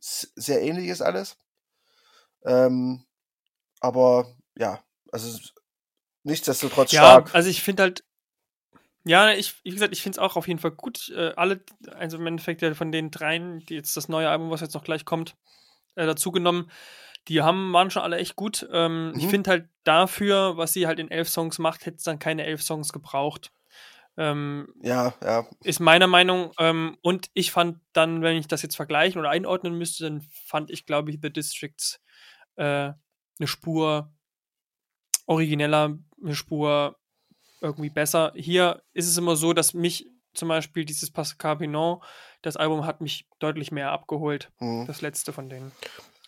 [0.00, 1.36] sehr ähnlich ist alles.
[2.44, 3.04] Ähm,
[3.80, 4.82] aber ja,
[5.12, 5.38] also
[6.22, 7.34] nichtsdestotrotz ja, stark.
[7.34, 8.04] Also ich finde halt,
[9.04, 11.10] ja, ich, wie gesagt, ich finde es auch auf jeden Fall gut.
[11.16, 11.64] Äh, alle,
[11.94, 14.84] also im Endeffekt ja von den dreien, die jetzt das neue Album, was jetzt noch
[14.84, 15.34] gleich kommt,
[15.94, 16.70] äh, dazugenommen,
[17.28, 18.68] die haben, waren schon alle echt gut.
[18.72, 19.18] Ähm, mhm.
[19.18, 22.44] Ich finde halt dafür, was sie halt in elf Songs macht, hätte es dann keine
[22.44, 23.50] elf Songs gebraucht.
[24.18, 25.46] Ähm, ja, ja.
[25.62, 26.52] Ist meiner Meinung.
[26.58, 30.70] Ähm, und ich fand dann, wenn ich das jetzt vergleichen oder einordnen müsste, dann fand
[30.70, 32.00] ich, glaube ich, The Districts
[32.56, 32.92] äh,
[33.38, 34.12] eine Spur
[35.26, 36.98] origineller, eine Spur
[37.60, 38.32] irgendwie besser.
[38.34, 42.02] Hier ist es immer so, dass mich zum Beispiel dieses Pascal Pinon,
[42.42, 44.50] das Album hat mich deutlich mehr abgeholt.
[44.58, 44.86] Mhm.
[44.86, 45.70] Das letzte von denen.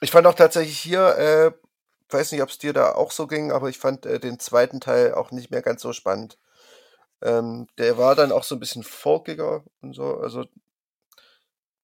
[0.00, 1.52] Ich fand auch tatsächlich hier, äh,
[2.08, 4.80] weiß nicht, ob es dir da auch so ging, aber ich fand äh, den zweiten
[4.80, 6.38] Teil auch nicht mehr ganz so spannend.
[7.22, 10.16] Ähm, der war dann auch so ein bisschen folkiger und so.
[10.16, 10.46] Also,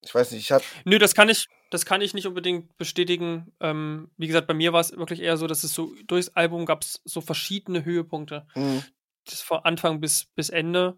[0.03, 0.65] ich weiß nicht, ich habe.
[0.85, 3.53] Nö, das kann ich, das kann ich nicht unbedingt bestätigen.
[3.61, 6.65] Ähm, wie gesagt, bei mir war es wirklich eher so, dass es so durchs Album
[6.65, 8.47] gab es so verschiedene Höhepunkte.
[8.55, 8.83] Mhm.
[9.25, 10.97] Das von Anfang bis, bis Ende.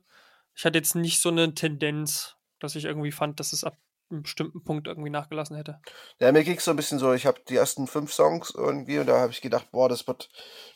[0.55, 3.78] Ich hatte jetzt nicht so eine Tendenz, dass ich irgendwie fand, dass es ab
[4.11, 5.80] einem bestimmten Punkt irgendwie nachgelassen hätte.
[6.18, 8.99] Ja, mir ging es so ein bisschen so, ich habe die ersten fünf Songs irgendwie
[8.99, 10.30] und da habe ich gedacht, boah, das wird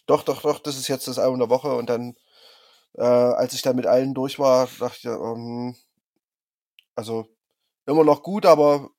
[0.06, 2.16] doch, doch, doch, das ist jetzt das Album der Woche und dann
[2.94, 5.76] äh, als ich da mit allen durch war, dachte ich, ähm,
[6.94, 7.28] also
[7.86, 8.90] immer noch gut, aber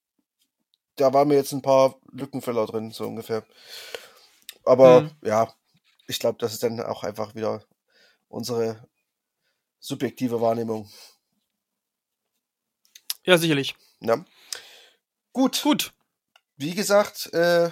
[0.96, 3.46] da waren mir jetzt ein paar Lückenfüller drin, so ungefähr.
[4.64, 5.12] Aber mhm.
[5.22, 5.54] ja,
[6.08, 7.64] ich glaube, das ist dann auch einfach wieder
[8.28, 8.88] unsere
[9.80, 10.90] subjektive Wahrnehmung.
[13.26, 13.76] Ja, sicherlich.
[14.00, 14.24] Ja.
[15.32, 15.62] Gut.
[15.64, 15.94] Gut.
[16.56, 17.70] Wie gesagt, äh,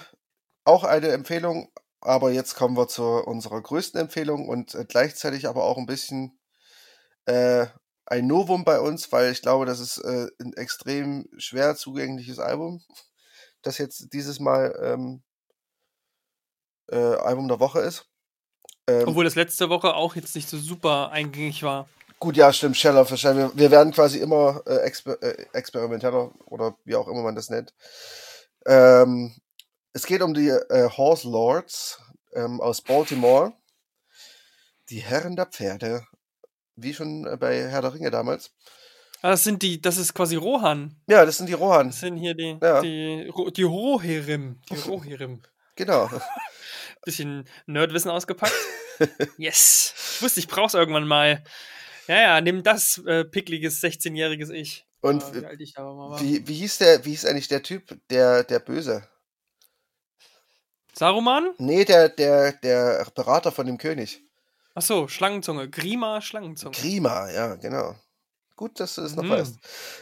[0.63, 1.70] auch eine Empfehlung
[2.01, 6.39] aber jetzt kommen wir zu unserer größten Empfehlung und äh, gleichzeitig aber auch ein bisschen
[7.25, 7.67] äh,
[8.05, 12.83] ein Novum bei uns, weil ich glaube, das ist äh, ein extrem schwer zugängliches Album,
[13.61, 15.23] das jetzt dieses Mal ähm,
[16.91, 18.05] äh, Album der Woche ist.
[18.87, 21.87] Ähm, Obwohl das letzte Woche auch jetzt nicht so super eingängig war.
[22.19, 23.35] Gut, ja, stimmt, Shell of a.
[23.35, 27.49] Wir, wir werden quasi immer äh, exper äh, experimenteller oder wie auch immer man das
[27.49, 27.73] nennt.
[28.67, 29.40] Ähm,
[29.93, 32.01] es geht um die äh, Horse Lords
[32.33, 33.53] ähm, aus Baltimore.
[34.89, 36.05] Die Herren der Pferde.
[36.75, 38.51] Wie schon äh, bei Herr der Ringe damals.
[39.21, 40.99] Ah, das sind die, das ist quasi Rohan.
[41.07, 41.87] Ja, das sind die Rohan.
[41.87, 42.81] Das sind hier die, ja.
[42.81, 44.59] die, die Rohirrim.
[44.69, 45.41] Die Rohirrim.
[45.75, 46.09] genau.
[47.05, 48.53] Bisschen Nerdwissen ausgepackt.
[49.37, 49.93] yes.
[50.15, 51.43] Ich wusste, ich brauch's irgendwann mal.
[52.07, 54.85] Ja, ja, nimm das, äh, pickliges 16-jähriges Ich.
[55.01, 59.07] Und oh, wie, wie, wie, hieß der, wie hieß eigentlich der Typ, der, der Böse?
[60.93, 61.51] Saruman?
[61.57, 64.23] Nee, der, der, der Berater von dem König.
[64.73, 65.69] Ach so, Schlangenzunge.
[65.69, 66.75] Grima Schlangenzunge.
[66.75, 67.95] Grima, ja, genau.
[68.55, 69.31] Gut, dass du es noch mhm.
[69.31, 69.55] weißt.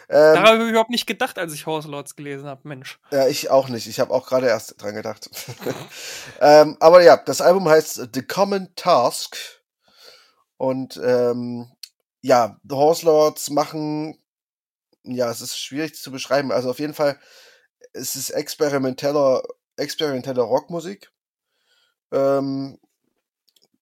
[0.10, 3.00] Ähm, Daran habe ich überhaupt nicht gedacht, als ich Horse Lords gelesen habe, Mensch.
[3.10, 3.88] Ja, ich auch nicht.
[3.88, 5.30] Ich habe auch gerade erst dran gedacht.
[6.42, 9.38] ähm, aber ja, das Album heißt The Common Task.
[10.58, 11.72] Und ähm,
[12.22, 14.22] ja, The Horse Lords machen,
[15.04, 16.52] ja, es ist schwierig zu beschreiben.
[16.52, 17.18] Also auf jeden Fall,
[17.94, 19.42] es ist experimenteller
[19.80, 21.12] experimentelle Rockmusik,
[22.12, 22.80] ähm,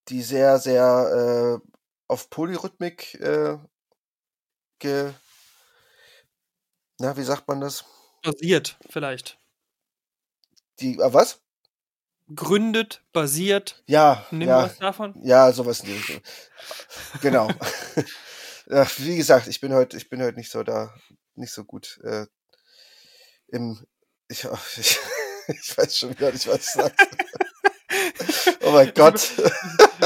[0.09, 1.69] die sehr, sehr äh,
[2.07, 3.57] auf Polyrhythmik äh,
[4.79, 5.13] ge.
[6.99, 7.85] Na, wie sagt man das?
[8.23, 9.37] Basiert, vielleicht.
[10.79, 11.41] Die, äh, was?
[12.33, 13.83] Gründet, basiert.
[13.87, 14.25] Ja.
[14.31, 15.15] Nimm ja, was davon?
[15.23, 16.21] Ja, sowas nicht.
[17.21, 17.49] genau.
[18.97, 20.93] wie gesagt, ich bin heute, ich bin heute nicht so da,
[21.35, 22.25] nicht so gut äh,
[23.47, 23.85] im.
[24.27, 24.45] Ich,
[24.77, 24.99] ich
[25.61, 26.95] ich weiß schon wieder nicht, was ich sage.
[28.63, 29.31] oh mein Gott.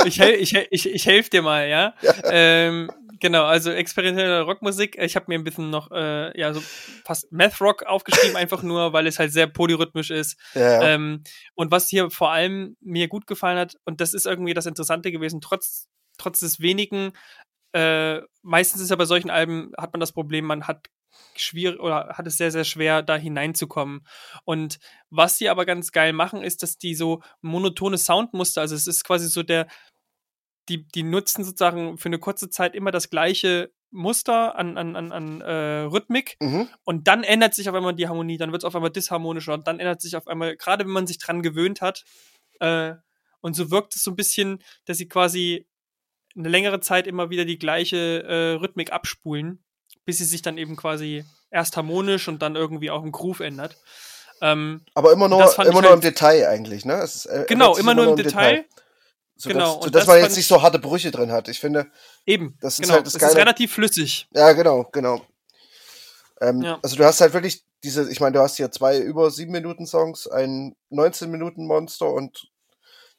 [0.05, 1.93] ich, ich, ich, ich helfe dir mal, ja.
[2.01, 2.13] ja.
[2.25, 4.97] Ähm, genau, also experimentelle Rockmusik.
[4.99, 6.61] Ich habe mir ein bisschen noch, äh, ja, so
[7.05, 10.37] fast Math Rock aufgeschrieben, einfach nur, weil es halt sehr polyrhythmisch ist.
[10.53, 10.89] Ja, ja.
[10.89, 11.23] Ähm,
[11.55, 15.11] und was hier vor allem mir gut gefallen hat, und das ist irgendwie das Interessante
[15.11, 15.87] gewesen, trotz,
[16.17, 17.13] trotz des wenigen,
[17.73, 20.87] äh, meistens ist ja bei solchen Alben, hat man das Problem, man hat
[21.35, 24.05] schwierig oder hat es sehr, sehr schwer, da hineinzukommen.
[24.45, 24.79] Und
[25.09, 29.03] was sie aber ganz geil machen, ist, dass die so monotone Soundmuster, also es ist
[29.03, 29.67] quasi so der,
[30.69, 35.11] die, die nutzen sozusagen für eine kurze Zeit immer das gleiche Muster an, an, an,
[35.11, 36.69] an äh, Rhythmik mhm.
[36.85, 39.67] und dann ändert sich auf einmal die Harmonie, dann wird es auf einmal disharmonischer und
[39.67, 42.05] dann ändert sich auf einmal, gerade wenn man sich dran gewöhnt hat,
[42.59, 42.93] äh,
[43.41, 45.67] und so wirkt es so ein bisschen, dass sie quasi
[46.35, 49.63] eine längere Zeit immer wieder die gleiche äh, Rhythmik abspulen
[50.05, 53.77] bis sie sich dann eben quasi erst harmonisch und dann irgendwie auch im Groove ändert.
[54.41, 57.01] Ähm, Aber immer nur, immer nur halt, im Detail eigentlich, ne?
[57.03, 58.55] Ist, äh, genau, immer, nur im Detail.
[58.55, 58.65] Detail.
[59.35, 59.75] So genau.
[59.75, 61.47] Dass, so dass man jetzt nicht so harte Brüche drin hat.
[61.47, 61.87] Ich finde,
[62.25, 62.95] eben, das ist genau.
[62.95, 63.31] halt das Geile.
[63.31, 64.27] ist relativ flüssig.
[64.33, 65.21] Ja, genau, genau.
[66.41, 66.79] Ähm, ja.
[66.81, 69.85] Also du hast halt wirklich diese, ich meine, du hast hier zwei über sieben Minuten
[69.85, 72.51] Songs, ein 19 Minuten Monster und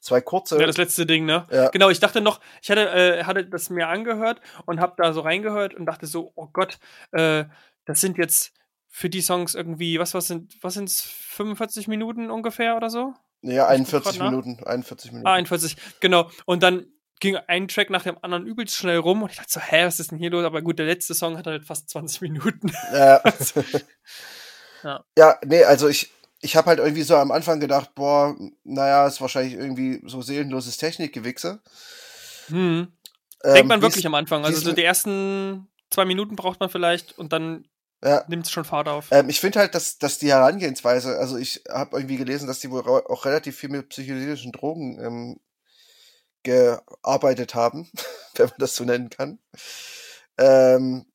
[0.03, 0.59] zwei kurze.
[0.59, 1.47] Ja, das letzte Ding, ne?
[1.51, 1.69] Ja.
[1.71, 5.21] Genau, ich dachte noch, ich hatte, äh, hatte das mir angehört und habe da so
[5.21, 6.79] reingehört und dachte so, oh Gott,
[7.13, 7.45] äh,
[7.87, 8.53] das sind jetzt
[8.89, 13.15] für die Songs irgendwie, was, was sind, was sind's, 45 Minuten ungefähr oder so?
[13.41, 15.27] Ja, 41 Minuten, 41 Minuten.
[15.27, 16.31] Ah, 41, genau.
[16.45, 16.87] Und dann
[17.19, 20.01] ging ein Track nach dem anderen übelst schnell rum und ich dachte so, hä, was
[20.01, 20.45] ist denn hier los?
[20.45, 22.73] Aber gut, der letzte Song hat halt fast 20 Minuten.
[22.93, 23.23] Ja.
[24.83, 25.05] ja.
[25.17, 26.13] ja, nee, also ich,
[26.43, 30.77] ich habe halt irgendwie so am Anfang gedacht, boah, naja, ist wahrscheinlich irgendwie so seelenloses
[30.77, 31.63] Technikgewichse.
[32.49, 32.93] Hm.
[33.45, 34.45] Ähm, Denkt man wirklich am Anfang.
[34.45, 37.69] Also so die ersten zwei Minuten braucht man vielleicht und dann
[38.05, 38.25] ja.
[38.27, 39.07] nimmt es schon Fahrt auf.
[39.13, 42.71] Ähm, ich finde halt, dass, dass die Herangehensweise, also ich habe irgendwie gelesen, dass die
[42.71, 45.41] wohl auch relativ viel mit psychedelischen Drogen ähm,
[46.43, 47.89] gearbeitet haben,
[48.35, 49.39] wenn man das so nennen kann.
[50.39, 51.07] Ähm,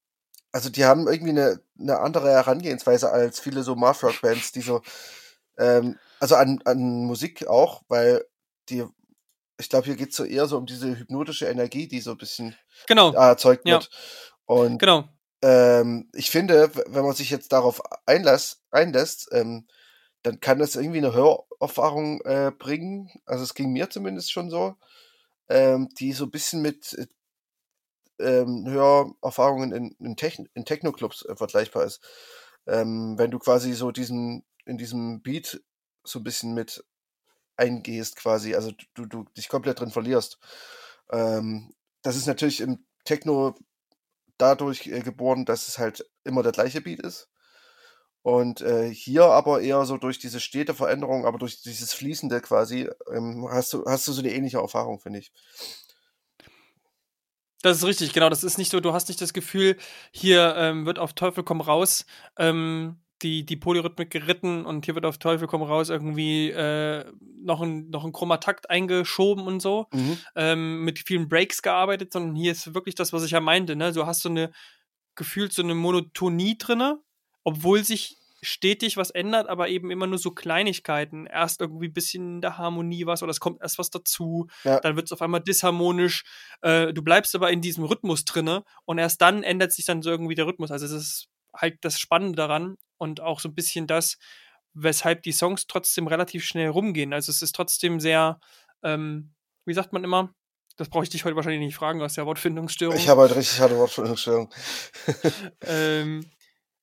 [0.53, 4.81] also die haben irgendwie eine, eine andere Herangehensweise als viele so Math-Rock-Bands, die so,
[5.57, 8.25] ähm, also an, an Musik auch, weil
[8.69, 8.83] die,
[9.59, 12.17] ich glaube, hier geht es so eher so um diese hypnotische Energie, die so ein
[12.17, 12.55] bisschen
[12.87, 13.13] genau.
[13.13, 13.83] erzeugt wird.
[13.83, 13.89] Ja.
[14.45, 15.05] Und genau.
[15.41, 19.67] ähm, ich finde, wenn man sich jetzt darauf einlässt, einlässt ähm,
[20.27, 23.09] dann kann das irgendwie eine Hörerfahrung äh, bringen.
[23.25, 24.75] Also es ging mir zumindest schon so,
[25.47, 27.07] ähm, die so ein bisschen mit äh,
[28.19, 32.01] ähm, Hörerfahrungen in, in, Techn in Techno-Clubs äh, vergleichbar ist.
[32.65, 35.63] Ähm, wenn du quasi so diesen, in diesem Beat
[36.03, 36.83] so ein bisschen mit
[37.57, 40.39] eingehst, quasi, also du, du dich komplett drin verlierst.
[41.11, 43.55] Ähm, das ist natürlich im Techno
[44.37, 47.29] dadurch äh, geboren, dass es halt immer der gleiche Beat ist.
[48.21, 52.89] Und äh, hier aber eher so durch diese stete Veränderung, aber durch dieses Fließende quasi,
[53.11, 55.31] ähm, hast, du, hast du so eine ähnliche Erfahrung, finde ich.
[57.61, 58.29] Das ist richtig, genau.
[58.29, 59.77] Das ist nicht so, du hast nicht das Gefühl,
[60.11, 62.05] hier ähm, wird auf Teufel komm raus
[62.37, 67.05] ähm, die, die Polyrhythmik geritten und hier wird auf Teufel komm raus irgendwie äh,
[67.41, 70.17] noch, ein, noch ein Chromatakt eingeschoben und so, mhm.
[70.35, 73.75] ähm, mit vielen Breaks gearbeitet, sondern hier ist wirklich das, was ich ja meinte.
[73.75, 73.91] Ne?
[73.91, 74.51] Du hast so eine,
[75.15, 76.99] gefühlt so eine Monotonie drinne,
[77.43, 81.25] obwohl sich stetig was ändert, aber eben immer nur so Kleinigkeiten.
[81.25, 84.79] Erst irgendwie ein bisschen in der Harmonie was oder es kommt erst was dazu, ja.
[84.79, 86.23] dann wird es auf einmal disharmonisch.
[86.61, 90.09] Äh, du bleibst aber in diesem Rhythmus drinne und erst dann ändert sich dann so
[90.09, 90.71] irgendwie der Rhythmus.
[90.71, 94.17] Also es ist halt das Spannende daran und auch so ein bisschen das,
[94.73, 97.13] weshalb die Songs trotzdem relativ schnell rumgehen.
[97.13, 98.39] Also es ist trotzdem sehr,
[98.83, 99.33] ähm,
[99.65, 100.33] wie sagt man immer,
[100.77, 102.95] das brauche ich dich heute wahrscheinlich nicht fragen, du hast ja Wortfindungsstörung.
[102.95, 104.53] Ich habe halt richtig harte Wortfindungsstörung.
[105.61, 106.29] ähm,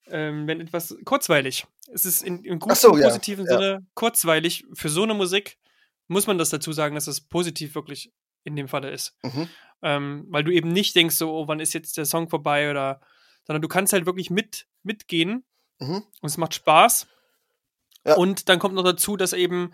[0.07, 1.67] ähm, wenn etwas kurzweilig.
[1.93, 3.07] Es ist in, in guten, so, ja.
[3.07, 3.53] positiven ja.
[3.53, 4.65] Sinne kurzweilig.
[4.75, 5.59] Für so eine Musik
[6.09, 9.17] muss man das dazu sagen, dass es positiv wirklich in dem Falle ist.
[9.23, 9.49] Mhm.
[9.83, 13.01] Ähm, weil du eben nicht denkst, so, oh, wann ist jetzt der Song vorbei oder,
[13.45, 15.45] sondern du kannst halt wirklich mit, mitgehen
[15.79, 16.03] mhm.
[16.21, 17.07] und es macht Spaß.
[18.05, 18.17] Ja.
[18.17, 19.73] Und dann kommt noch dazu, dass eben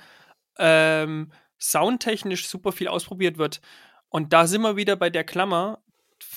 [0.59, 3.61] ähm, soundtechnisch super viel ausprobiert wird.
[4.09, 5.83] Und da sind wir wieder bei der Klammer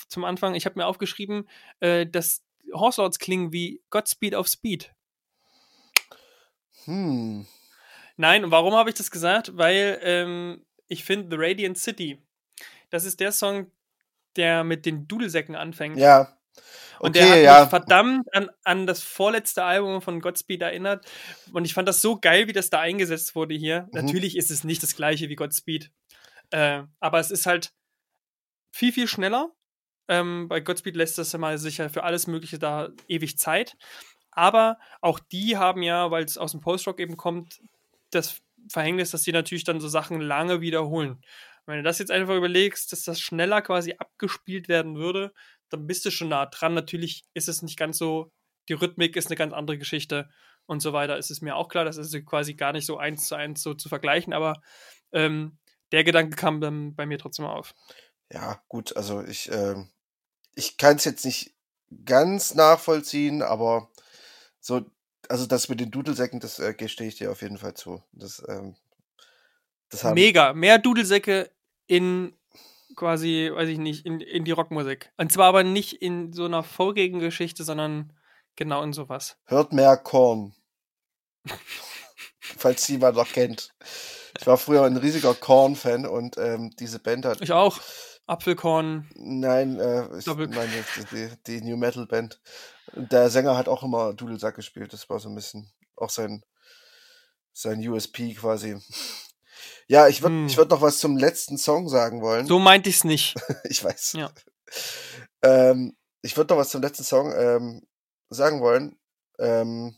[0.08, 0.54] zum Anfang.
[0.54, 1.48] Ich habe mir aufgeschrieben,
[1.80, 2.42] äh, dass
[2.72, 4.92] Horse Lords klingen wie Godspeed of Speed.
[6.84, 7.46] Hm.
[8.16, 9.56] Nein, und warum habe ich das gesagt?
[9.56, 12.22] Weil ähm, ich finde The Radiant City,
[12.90, 13.70] das ist der Song,
[14.36, 15.96] der mit den Dudelsäcken anfängt.
[15.96, 16.36] Ja.
[16.98, 17.60] Okay, und der hat ja.
[17.60, 21.04] mich verdammt an, an das vorletzte Album von Godspeed erinnert.
[21.52, 23.82] Und ich fand das so geil, wie das da eingesetzt wurde hier.
[23.92, 24.02] Mhm.
[24.02, 25.90] Natürlich ist es nicht das gleiche wie Godspeed.
[26.50, 27.72] Äh, aber es ist halt
[28.72, 29.50] viel, viel schneller.
[30.08, 33.76] Ähm, bei Godspeed lässt das immer sicher für alles Mögliche da ewig Zeit.
[34.30, 37.60] Aber auch die haben ja, weil es aus dem Post-Rock eben kommt,
[38.10, 41.22] das Verhängnis, dass die natürlich dann so Sachen lange wiederholen.
[41.66, 45.32] Wenn du das jetzt einfach überlegst, dass das schneller quasi abgespielt werden würde,
[45.74, 46.74] dann bist du schon nah dran.
[46.74, 48.32] Natürlich ist es nicht ganz so,
[48.68, 50.28] die Rhythmik ist eine ganz andere Geschichte
[50.66, 51.18] und so weiter.
[51.18, 53.74] Es ist mir auch klar, das ist quasi gar nicht so eins zu eins so
[53.74, 54.60] zu vergleichen, aber
[55.12, 55.58] ähm,
[55.92, 57.74] der Gedanke kam dann bei mir trotzdem auf.
[58.32, 59.76] Ja, gut, also ich, äh,
[60.54, 61.54] ich kann es jetzt nicht
[62.04, 63.90] ganz nachvollziehen, aber
[64.60, 64.86] so,
[65.28, 68.02] also das mit den Dudelsäcken, das äh, gestehe ich dir auf jeden Fall zu.
[68.12, 68.74] Das, ähm,
[69.90, 71.50] das Mega, mehr Dudelsäcke
[71.86, 72.34] in
[72.94, 75.12] quasi, weiß ich nicht, in, in die Rockmusik.
[75.16, 78.12] Und zwar aber nicht in so einer folgigen Geschichte, sondern
[78.56, 79.36] genau in sowas.
[79.46, 80.54] Hört mehr Korn.
[82.40, 83.74] Falls jemand noch kennt.
[84.38, 87.40] Ich war früher ein riesiger Korn-Fan und ähm, diese Band hat.
[87.40, 87.80] Ich auch.
[88.26, 89.08] Apfelkorn.
[89.16, 92.40] Nein, äh, ich meine die, die, New Metal Band.
[92.94, 94.92] Der Sänger hat auch immer Dudelsack gespielt.
[94.92, 96.42] Das war so ein bisschen auch sein,
[97.52, 98.80] sein USP quasi.
[99.86, 100.46] Ja, ich würde hm.
[100.46, 102.46] ich würd noch was zum letzten Song sagen wollen.
[102.46, 103.34] So meinte ich es nicht.
[103.64, 104.14] ich weiß.
[104.14, 104.30] Ja.
[105.42, 107.86] Ähm, ich würde noch was zum letzten Song ähm,
[108.30, 108.96] sagen wollen.
[109.38, 109.96] Ähm,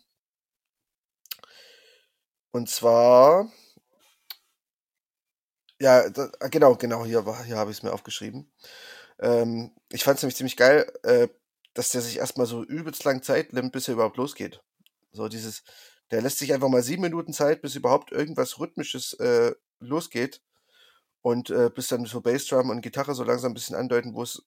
[2.53, 3.51] und zwar
[5.81, 8.51] ja, da, ah, genau, genau, hier, hier habe ich es mir aufgeschrieben.
[9.21, 11.29] Ähm, ich fand es nämlich ziemlich geil, äh,
[11.75, 14.63] dass der sich erstmal so übelst lang Zeit nimmt, bis er überhaupt losgeht.
[15.13, 15.65] So dieses,
[16.11, 20.43] der lässt sich einfach mal sieben Minuten Zeit, bis überhaupt irgendwas Rhythmisches äh, losgeht.
[21.23, 24.43] Und äh, bis dann so Bassdrum und Gitarre so langsam ein bisschen andeuten, wo es,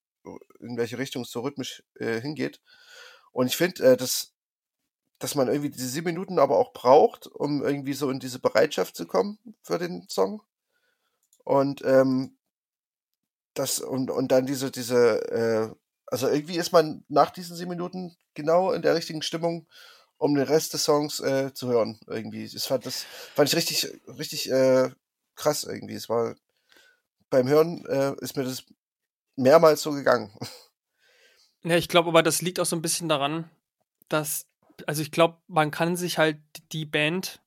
[0.59, 2.61] in welche Richtung es so rhythmisch äh, hingeht.
[3.31, 4.33] Und ich finde, äh, dass,
[5.19, 8.95] dass man irgendwie diese sieben Minuten aber auch braucht, um irgendwie so in diese Bereitschaft
[8.95, 10.41] zu kommen für den Song.
[11.43, 12.37] Und ähm,
[13.53, 15.75] das und, und dann diese, diese, äh,
[16.05, 19.67] also irgendwie ist man nach diesen sieben Minuten genau in der richtigen Stimmung,
[20.17, 21.99] um den Rest des Songs äh, zu hören.
[22.07, 22.49] Irgendwie.
[22.49, 24.89] Das fand, das fand ich richtig, richtig äh,
[25.39, 25.95] krass irgendwie.
[25.95, 26.35] Es war
[27.29, 28.63] beim Hören äh, ist mir das
[29.35, 30.31] mehrmals so gegangen.
[31.61, 33.49] Ja, ich glaube aber, das liegt auch so ein bisschen daran,
[34.07, 34.47] dass,
[34.87, 36.37] also ich glaube, man kann sich halt
[36.71, 37.41] die Band,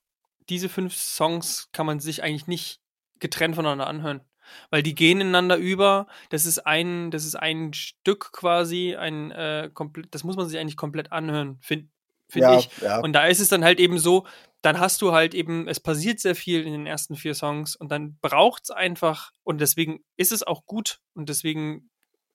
[0.50, 2.82] diese fünf Songs kann man sich eigentlich nicht
[3.20, 4.20] getrennt voneinander anhören.
[4.68, 6.08] Weil die gehen ineinander über.
[6.28, 10.58] Das ist ein, das ist ein Stück quasi, ein äh, komplett, das muss man sich
[10.58, 11.88] eigentlich komplett anhören, finde
[12.28, 12.68] find ja, ich.
[12.82, 13.00] Ja.
[13.00, 14.26] Und da ist es dann halt eben so,
[14.62, 17.90] dann hast du halt eben, es passiert sehr viel in den ersten vier Songs und
[17.90, 21.90] dann braucht es einfach, und deswegen ist es auch gut und deswegen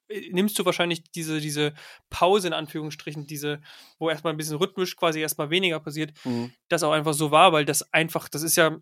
[0.09, 1.73] äh, nimmst du wahrscheinlich diese, diese
[2.09, 3.61] Pause in Anführungsstrichen, diese,
[3.97, 6.53] wo erstmal ein bisschen rhythmisch quasi erstmal weniger passiert, mhm.
[6.69, 8.77] das auch einfach so war, weil das einfach, das ist ja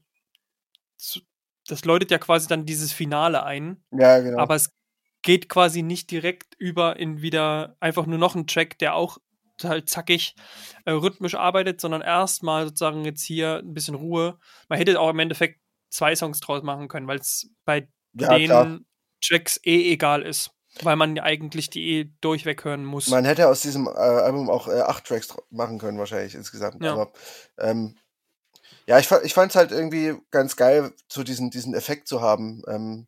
[1.68, 3.84] das läutet ja quasi dann dieses Finale ein.
[3.92, 4.40] Ja, genau.
[4.40, 4.72] Aber es
[5.22, 9.18] geht quasi nicht direkt über in wieder einfach nur noch ein Track, der auch
[9.64, 10.36] halt zackig
[10.86, 14.38] äh, rhythmisch arbeitet, sondern erstmal sozusagen jetzt hier ein bisschen Ruhe.
[14.70, 15.60] Man hätte auch im Endeffekt
[15.90, 18.80] zwei Songs draus machen können, weil es bei ja, den klar.
[19.22, 20.52] Tracks eh egal ist.
[20.82, 23.08] Weil man eigentlich die eh durchweg hören muss.
[23.08, 26.84] Man hätte aus diesem äh, Album auch äh, acht Tracks machen können, wahrscheinlich insgesamt.
[26.84, 26.92] Ja.
[26.92, 27.14] Aber
[27.58, 27.98] ähm,
[28.86, 32.62] ja, ich, ich fand es halt irgendwie ganz geil, so diesen, diesen Effekt zu haben,
[32.68, 33.08] ähm,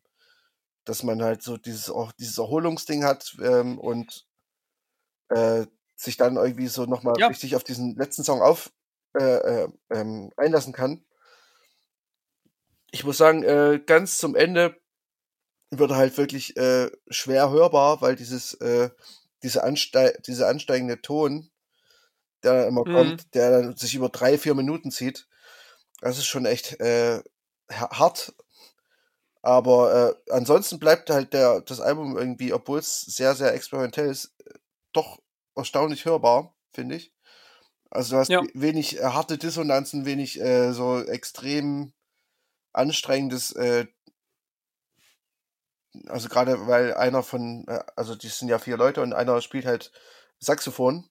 [0.84, 4.26] dass man halt so dieses, auch dieses Erholungsding hat ähm, und
[5.28, 5.66] äh,
[5.98, 7.26] sich dann irgendwie so nochmal ja.
[7.26, 8.70] richtig auf diesen letzten Song auf
[9.18, 11.04] äh, äh, ähm, einlassen kann.
[12.92, 14.80] Ich muss sagen, äh, ganz zum Ende
[15.70, 18.90] wird er halt wirklich äh, schwer hörbar, weil dieses, äh,
[19.42, 21.50] diese, anste diese ansteigende Ton,
[22.44, 22.92] der immer mhm.
[22.92, 25.26] kommt, der dann sich über drei, vier Minuten zieht,
[26.00, 27.22] das ist schon echt äh,
[27.70, 28.34] hart.
[29.42, 34.32] Aber äh, ansonsten bleibt halt der, das Album irgendwie, obwohl es sehr, sehr experimentell ist,
[34.92, 35.18] doch
[35.58, 37.12] erstaunlich hörbar, finde ich.
[37.90, 38.42] Also du hast ja.
[38.54, 41.92] wenig äh, harte Dissonanzen, wenig äh, so extrem
[42.72, 43.86] anstrengendes, äh,
[46.06, 49.66] also gerade weil einer von, äh, also die sind ja vier Leute und einer spielt
[49.66, 49.90] halt
[50.38, 51.08] Saxophon.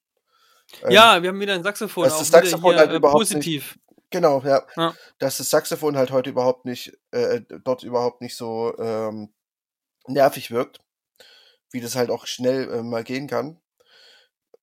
[0.83, 2.03] Ähm, ja, wir haben wieder ein Saxophon.
[2.03, 3.75] Das, das Saxophon hier, halt überhaupt positiv.
[3.75, 4.65] Nicht, Genau, ja.
[4.75, 4.95] ja.
[5.19, 9.33] Dass das Saxophon halt heute überhaupt nicht, äh, dort überhaupt nicht so ähm,
[10.07, 10.79] nervig wirkt,
[11.71, 13.59] wie das halt auch schnell äh, mal gehen kann.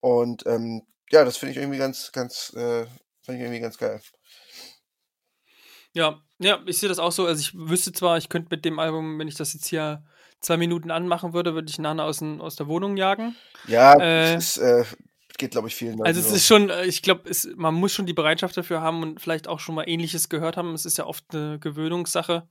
[0.04, 2.84] Und ähm, ja, das finde ich irgendwie ganz, ganz, äh,
[3.22, 4.02] finde ich irgendwie ganz geil.
[5.94, 7.24] Ja, ja, ich sehe das auch so.
[7.24, 10.04] Also ich wüsste zwar, ich könnte mit dem Album, wenn ich das jetzt hier
[10.40, 13.34] zwei Minuten anmachen würde, würde ich Nana aus, aus der Wohnung jagen.
[13.66, 14.84] Ja, äh, das ist, äh,
[15.38, 16.06] geht, glaube ich, vielen Leuten.
[16.06, 16.34] Also es so.
[16.34, 19.58] ist schon, äh, ich glaube, man muss schon die Bereitschaft dafür haben und vielleicht auch
[19.58, 20.74] schon mal Ähnliches gehört haben.
[20.74, 22.46] Es ist ja oft eine Gewöhnungssache.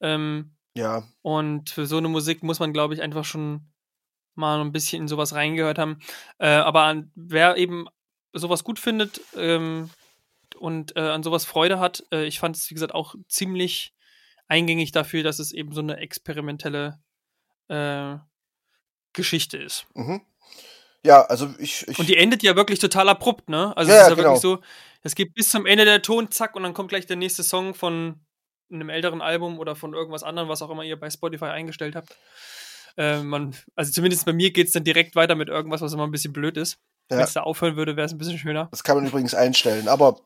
[0.00, 1.02] Ähm, ja.
[1.20, 3.70] Und für so eine Musik muss man, glaube ich, einfach schon
[4.38, 5.98] mal ein bisschen in sowas reingehört haben.
[6.38, 7.86] Äh, aber wer eben
[8.32, 9.90] sowas gut findet ähm,
[10.56, 12.04] und äh, an sowas Freude hat.
[12.12, 13.94] Äh, ich fand es, wie gesagt, auch ziemlich
[14.46, 16.98] eingängig dafür, dass es eben so eine experimentelle
[17.68, 18.16] äh,
[19.12, 19.86] Geschichte ist.
[19.94, 20.22] Mhm.
[21.04, 23.76] Ja, also ich, ich, Und die endet ja wirklich total abrupt, ne?
[23.76, 24.28] Also ja, es ist ja genau.
[24.30, 24.60] wirklich so,
[25.02, 27.74] es geht bis zum Ende der Ton, zack, und dann kommt gleich der nächste Song
[27.74, 28.20] von
[28.70, 32.16] einem älteren Album oder von irgendwas anderem, was auch immer ihr bei Spotify eingestellt habt.
[32.98, 36.04] Äh, man, also zumindest bei mir geht es dann direkt weiter mit irgendwas, was immer
[36.04, 36.78] ein bisschen blöd ist.
[37.10, 37.16] Ja.
[37.16, 38.66] Wenn es da aufhören würde, wäre es ein bisschen schöner.
[38.72, 40.18] Das kann man übrigens einstellen, aber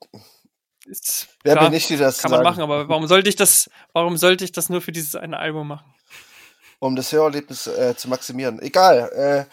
[0.87, 3.71] ist, wer klar, bin ich, die das Kann man machen, aber warum sollte ich das,
[3.93, 5.95] warum sollte ich das nur für dieses eine Album machen?
[6.81, 8.61] Um das Hörerlebnis äh, zu maximieren.
[8.61, 9.13] Egal.
[9.13, 9.45] Äh,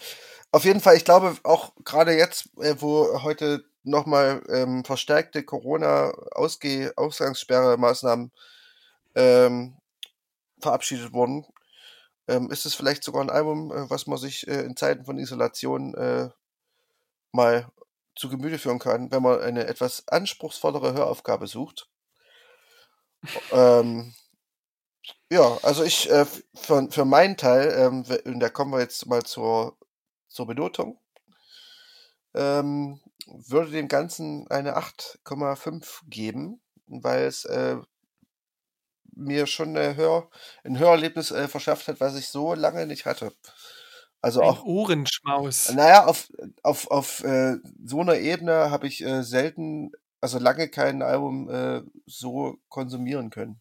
[0.50, 8.32] auf jeden Fall, ich glaube auch gerade jetzt, äh, wo heute nochmal ähm, verstärkte Corona-Ausgangssperre-Maßnahmen
[9.14, 9.76] ähm,
[10.60, 11.46] verabschiedet wurden,
[12.30, 15.18] ähm, ist es vielleicht sogar ein Album, äh, was man sich äh, in Zeiten von
[15.18, 16.30] Isolation äh,
[17.32, 17.70] mal
[18.14, 21.88] zu Gemüte führen kann, wenn man eine etwas anspruchsvollere Höraufgabe sucht.
[23.52, 24.14] ähm,
[25.30, 29.22] ja, also ich, äh, für, für meinen Teil, ähm, und da kommen wir jetzt mal
[29.22, 29.76] zur,
[30.28, 30.98] zur Benotung,
[32.34, 37.78] ähm, würde dem Ganzen eine 8,5 geben, weil es äh,
[39.20, 40.28] mir schon eine Hör,
[40.64, 43.32] ein Hörerlebnis äh, verschafft hat, was ich so lange nicht hatte.
[44.22, 44.64] Also ein auch.
[44.64, 45.70] Ohrenschmaus.
[45.72, 46.28] Naja, auf,
[46.62, 51.82] auf, auf äh, so einer Ebene habe ich äh, selten, also lange kein Album äh,
[52.06, 53.60] so konsumieren können.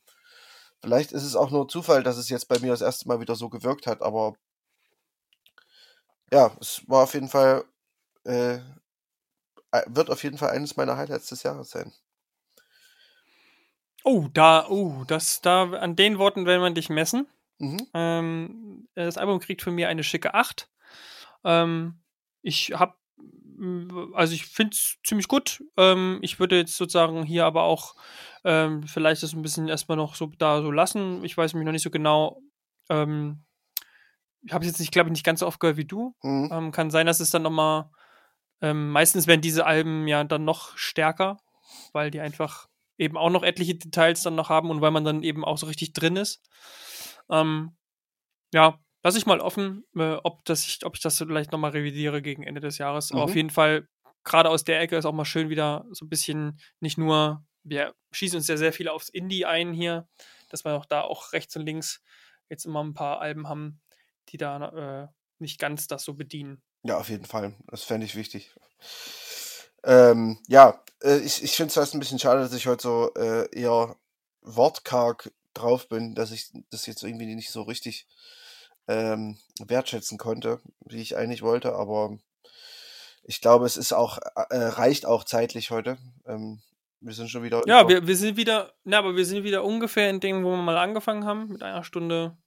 [0.82, 3.36] Vielleicht ist es auch nur Zufall, dass es jetzt bei mir das erste Mal wieder
[3.36, 4.34] so gewirkt hat, aber
[6.32, 7.66] ja, es war auf jeden Fall,
[8.26, 8.60] äh,
[9.88, 11.94] wird auf jeden Fall eines meiner Highlights des Jahres sein.
[14.04, 17.28] Oh, da, oh, das, da, an den Worten will man dich messen.
[17.60, 17.88] Mhm.
[17.94, 20.70] Ähm, das Album kriegt von mir eine schicke 8.
[21.44, 22.00] Ähm,
[22.42, 22.96] ich habe,
[24.14, 25.64] also ich finde es ziemlich gut.
[25.78, 27.96] Ähm, ich würde jetzt sozusagen hier aber auch
[28.46, 31.24] ähm, vielleicht das ein bisschen erstmal noch so da so lassen.
[31.26, 32.42] Ich weiß mich noch nicht so genau.
[32.90, 33.44] Ähm,
[34.42, 36.16] ich habe es jetzt nicht, glaube ich, nicht ganz so oft gehört wie du.
[36.24, 36.50] Mhm.
[36.52, 37.90] Ähm, kann sein, dass es dann nochmal,
[38.62, 41.40] meistens werden diese Alben ja dann noch stärker,
[41.94, 42.69] weil die einfach
[43.00, 45.66] eben auch noch etliche Details dann noch haben und weil man dann eben auch so
[45.66, 46.44] richtig drin ist.
[47.30, 47.76] Ähm,
[48.54, 52.22] ja, lasse ich mal offen, äh, ob, das ich, ob ich das vielleicht nochmal revidiere
[52.22, 53.10] gegen Ende des Jahres.
[53.10, 53.18] Mhm.
[53.18, 53.88] Aber auf jeden Fall,
[54.24, 57.96] gerade aus der Ecke ist auch mal schön wieder so ein bisschen nicht nur, wir
[58.12, 60.08] schießen uns ja sehr viel aufs Indie ein hier,
[60.50, 62.04] dass wir auch da auch rechts und links
[62.50, 63.80] jetzt immer ein paar Alben haben,
[64.30, 65.08] die da äh,
[65.40, 66.62] nicht ganz das so bedienen.
[66.84, 67.56] Ja, auf jeden Fall.
[67.68, 68.54] Das fände ich wichtig.
[69.84, 73.14] Ähm, ja, äh, ich, ich finde es fast ein bisschen schade, dass ich heute so
[73.16, 73.96] äh, eher
[74.42, 78.08] wortkarg drauf bin, dass ich das jetzt irgendwie nicht so richtig
[78.88, 82.18] ähm, wertschätzen konnte, wie ich eigentlich wollte, aber
[83.24, 84.18] ich glaube, es ist auch,
[84.50, 85.98] äh, reicht auch zeitlich heute.
[86.26, 86.62] Ähm,
[87.00, 87.62] wir sind schon wieder.
[87.68, 90.58] Ja, wir, wir sind wieder, na, aber wir sind wieder ungefähr in dem, wo wir
[90.58, 92.38] mal angefangen haben, mit einer Stunde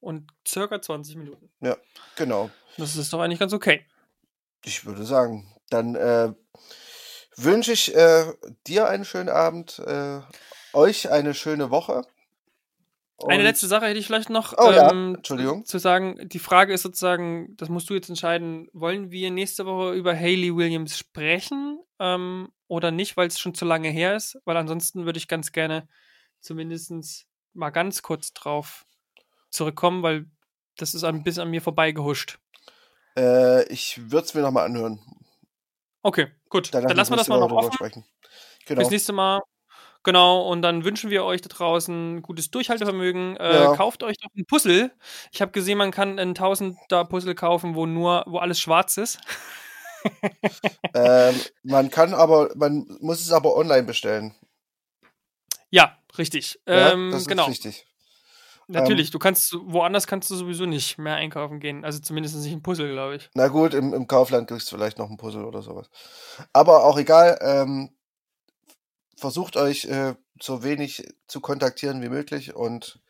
[0.00, 1.50] und circa 20 Minuten.
[1.60, 1.76] Ja,
[2.16, 2.50] genau.
[2.76, 3.84] Das ist doch eigentlich ganz okay.
[4.64, 6.32] Ich würde sagen, dann äh,
[7.44, 8.32] wünsche ich äh,
[8.66, 10.20] dir einen schönen Abend, äh,
[10.72, 12.02] euch eine schöne Woche.
[13.26, 15.14] Eine letzte Sache hätte ich vielleicht noch oh, ähm, ja.
[15.16, 15.64] Entschuldigung.
[15.66, 16.16] zu sagen.
[16.28, 20.56] Die Frage ist sozusagen, das musst du jetzt entscheiden, wollen wir nächste Woche über Hayley
[20.56, 24.38] Williams sprechen ähm, oder nicht, weil es schon zu lange her ist?
[24.44, 25.86] Weil ansonsten würde ich ganz gerne
[26.40, 28.86] zumindest mal ganz kurz drauf
[29.50, 30.26] zurückkommen, weil
[30.78, 32.38] das ist ein bisschen an mir vorbeigehuscht.
[33.16, 35.00] Äh, ich würde es mir nochmal anhören.
[36.02, 36.72] Okay, gut.
[36.72, 37.72] Dann, Dann lassen wir das mal noch offen.
[37.72, 38.04] Sprechen.
[38.66, 38.80] Genau.
[38.80, 39.40] Bis nächste Mal.
[40.02, 43.36] Genau, und dann wünschen wir euch da draußen gutes Durchhaltevermögen.
[43.36, 43.76] Äh, ja.
[43.76, 44.92] Kauft euch doch ein Puzzle.
[45.30, 49.18] Ich habe gesehen, man kann ein 1000er Puzzle kaufen, wo nur, wo alles schwarz ist.
[50.94, 54.34] ähm, man kann aber, man muss es aber online bestellen.
[55.68, 56.58] Ja, richtig.
[56.66, 57.44] Ja, ähm, das ist genau.
[57.44, 57.86] richtig.
[58.70, 61.84] Natürlich, ähm, du kannst, woanders kannst du sowieso nicht mehr einkaufen gehen.
[61.84, 63.30] Also zumindest nicht ein Puzzle, glaube ich.
[63.34, 65.90] Na gut, im, im Kaufland kriegst du vielleicht noch ein Puzzle oder sowas.
[66.52, 67.90] Aber auch egal, ähm,
[69.16, 73.00] versucht euch äh, so wenig zu kontaktieren wie möglich und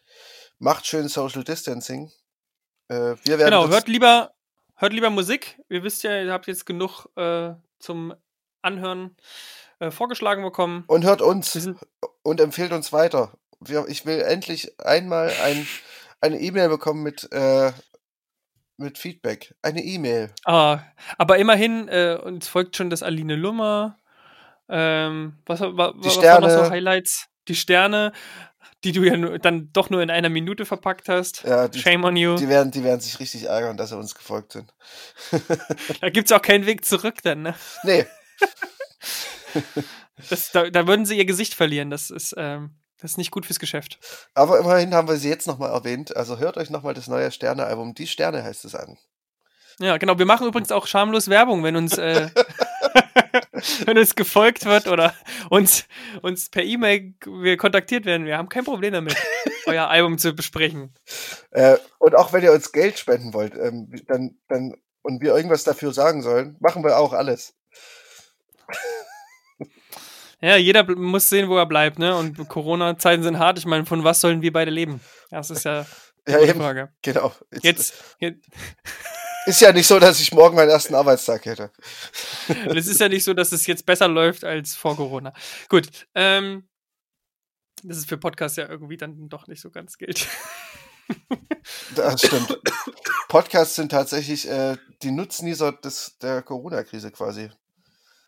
[0.58, 2.10] macht schön Social Distancing.
[2.88, 4.32] Äh, wir werden genau, hört lieber,
[4.76, 5.60] hört lieber Musik.
[5.68, 8.14] Ihr wisst ja, ihr habt jetzt genug äh, zum
[8.62, 9.16] Anhören
[9.78, 10.84] äh, vorgeschlagen bekommen.
[10.86, 11.68] Und hört uns
[12.22, 13.32] und empfehlt uns weiter.
[13.88, 15.66] Ich will endlich einmal ein,
[16.20, 17.72] eine E-Mail bekommen mit, äh,
[18.76, 19.54] mit Feedback.
[19.62, 20.30] Eine E-Mail.
[20.44, 20.80] Ah,
[21.18, 23.98] aber immerhin, äh, uns folgt schon das Aline Lummer.
[24.68, 27.26] Ähm, was, was, was waren noch so Highlights?
[27.48, 28.12] Die Sterne,
[28.84, 31.42] die du ja nur, dann doch nur in einer Minute verpackt hast.
[31.42, 32.36] Ja, die, Shame on you.
[32.36, 34.72] Die werden, die werden sich richtig ärgern, dass sie uns gefolgt sind.
[36.00, 37.54] da gibt es auch keinen Weg zurück dann, ne?
[37.84, 38.06] Nee.
[40.28, 41.88] Das, da, da, würden sie ihr Gesicht verlieren.
[41.88, 43.98] Das ist, ähm, das ist nicht gut fürs Geschäft.
[44.34, 46.16] Aber immerhin haben wir sie jetzt nochmal erwähnt.
[46.16, 47.94] Also hört euch nochmal das neue Sterne-Album.
[47.94, 48.98] Die Sterne heißt es an.
[49.80, 50.18] Ja, genau.
[50.18, 52.28] Wir machen übrigens auch schamlos Werbung, wenn uns, äh,
[53.86, 55.14] wenn uns gefolgt wird oder
[55.48, 55.86] uns,
[56.20, 57.14] uns per E-Mail
[57.56, 58.26] kontaktiert werden.
[58.26, 59.16] Wir haben kein Problem damit,
[59.66, 60.92] euer Album zu besprechen.
[61.50, 65.64] Äh, und auch wenn ihr uns Geld spenden wollt, ähm, dann, dann, und wir irgendwas
[65.64, 67.54] dafür sagen sollen, machen wir auch alles.
[70.40, 72.16] Ja, jeder muss sehen, wo er bleibt, ne?
[72.16, 73.58] Und Corona-Zeiten sind hart.
[73.58, 75.00] Ich meine, von was sollen wir beide leben?
[75.30, 75.86] Das ist ja
[76.26, 76.92] die ja, Frage.
[77.02, 77.32] Genau.
[77.62, 78.44] Jetzt, jetzt
[79.46, 81.70] ist ja nicht so, dass ich morgen meinen ersten Arbeitstag hätte.
[82.74, 85.32] es ist ja nicht so, dass es jetzt besser läuft als vor Corona.
[85.68, 85.88] Gut.
[86.14, 86.68] Ähm,
[87.82, 90.26] das ist für Podcasts ja irgendwie dann doch nicht so ganz gilt.
[91.96, 92.60] Das stimmt.
[93.28, 97.50] Podcasts sind tatsächlich äh, die Nutznießer des, der Corona-Krise quasi.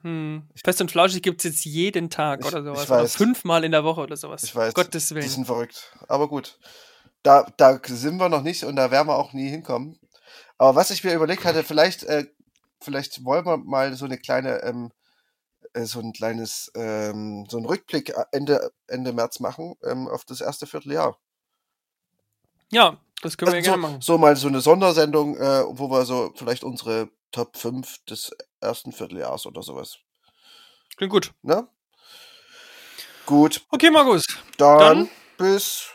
[0.02, 0.42] Hm.
[0.62, 2.82] Fest und Flauschig gibt es jetzt jeden Tag ich, oder sowas.
[2.82, 3.00] Ich weiß.
[3.00, 4.42] Oder fünfmal in der Woche oder sowas.
[4.42, 4.74] Ich weiß.
[4.74, 5.22] Gottes Willen.
[5.22, 5.96] Die sind verrückt.
[6.08, 6.58] Aber gut.
[7.22, 9.98] Da, da sind wir noch nicht und da werden wir auch nie hinkommen.
[10.58, 12.26] Aber was ich mir überlegt hatte, vielleicht, äh,
[12.80, 14.90] vielleicht wollen wir mal so eine kleine, ähm,
[15.72, 20.24] äh, so ein kleines, ähm, so ein Rückblick äh, Ende, Ende März machen ähm, auf
[20.24, 21.16] das erste Vierteljahr.
[22.72, 24.00] Ja, das können wir also ja gerne machen.
[24.00, 28.30] So mal so eine Sondersendung, äh, wo wir so vielleicht unsere Top 5 des
[28.60, 29.98] ersten Vierteljahres oder sowas.
[30.96, 31.32] Klingt gut.
[31.42, 31.66] Ne?
[33.26, 33.62] Gut.
[33.70, 34.24] Okay, Markus.
[34.58, 35.90] Dann, dann bis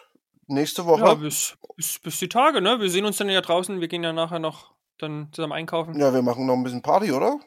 [0.47, 1.05] nächste Woche.
[1.05, 2.79] Ja, bis, bis, bis die Tage, ne?
[2.79, 3.79] Wir sehen uns dann ja draußen.
[3.79, 5.99] Wir gehen ja nachher noch dann zusammen einkaufen.
[5.99, 7.39] Ja, wir machen noch ein bisschen Party, oder?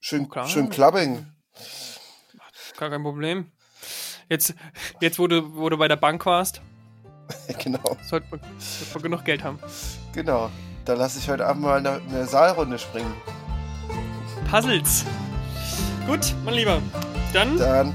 [0.00, 1.26] Schön, oh, schön Clubbing.
[2.76, 3.52] Gar kein Problem.
[4.28, 4.54] Jetzt,
[5.00, 6.60] jetzt wo, du, wo du bei der Bank warst.
[7.62, 7.96] genau.
[8.02, 9.58] Sollte man, sollte man genug Geld haben.
[10.12, 10.50] Genau.
[10.88, 13.12] Da lasse ich heute Abend mal eine, eine Saalrunde springen.
[14.50, 15.04] Puzzles.
[16.06, 16.80] Gut, mein Lieber.
[17.34, 17.58] Dann.
[17.58, 17.94] Dann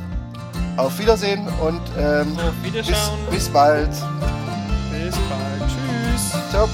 [0.78, 3.18] auf Wiedersehen und ähm, auf Wiederschauen.
[3.32, 3.90] Bis, bis bald.
[3.90, 5.72] Bis bald.
[5.72, 6.52] Tschüss.
[6.52, 6.70] Ciao.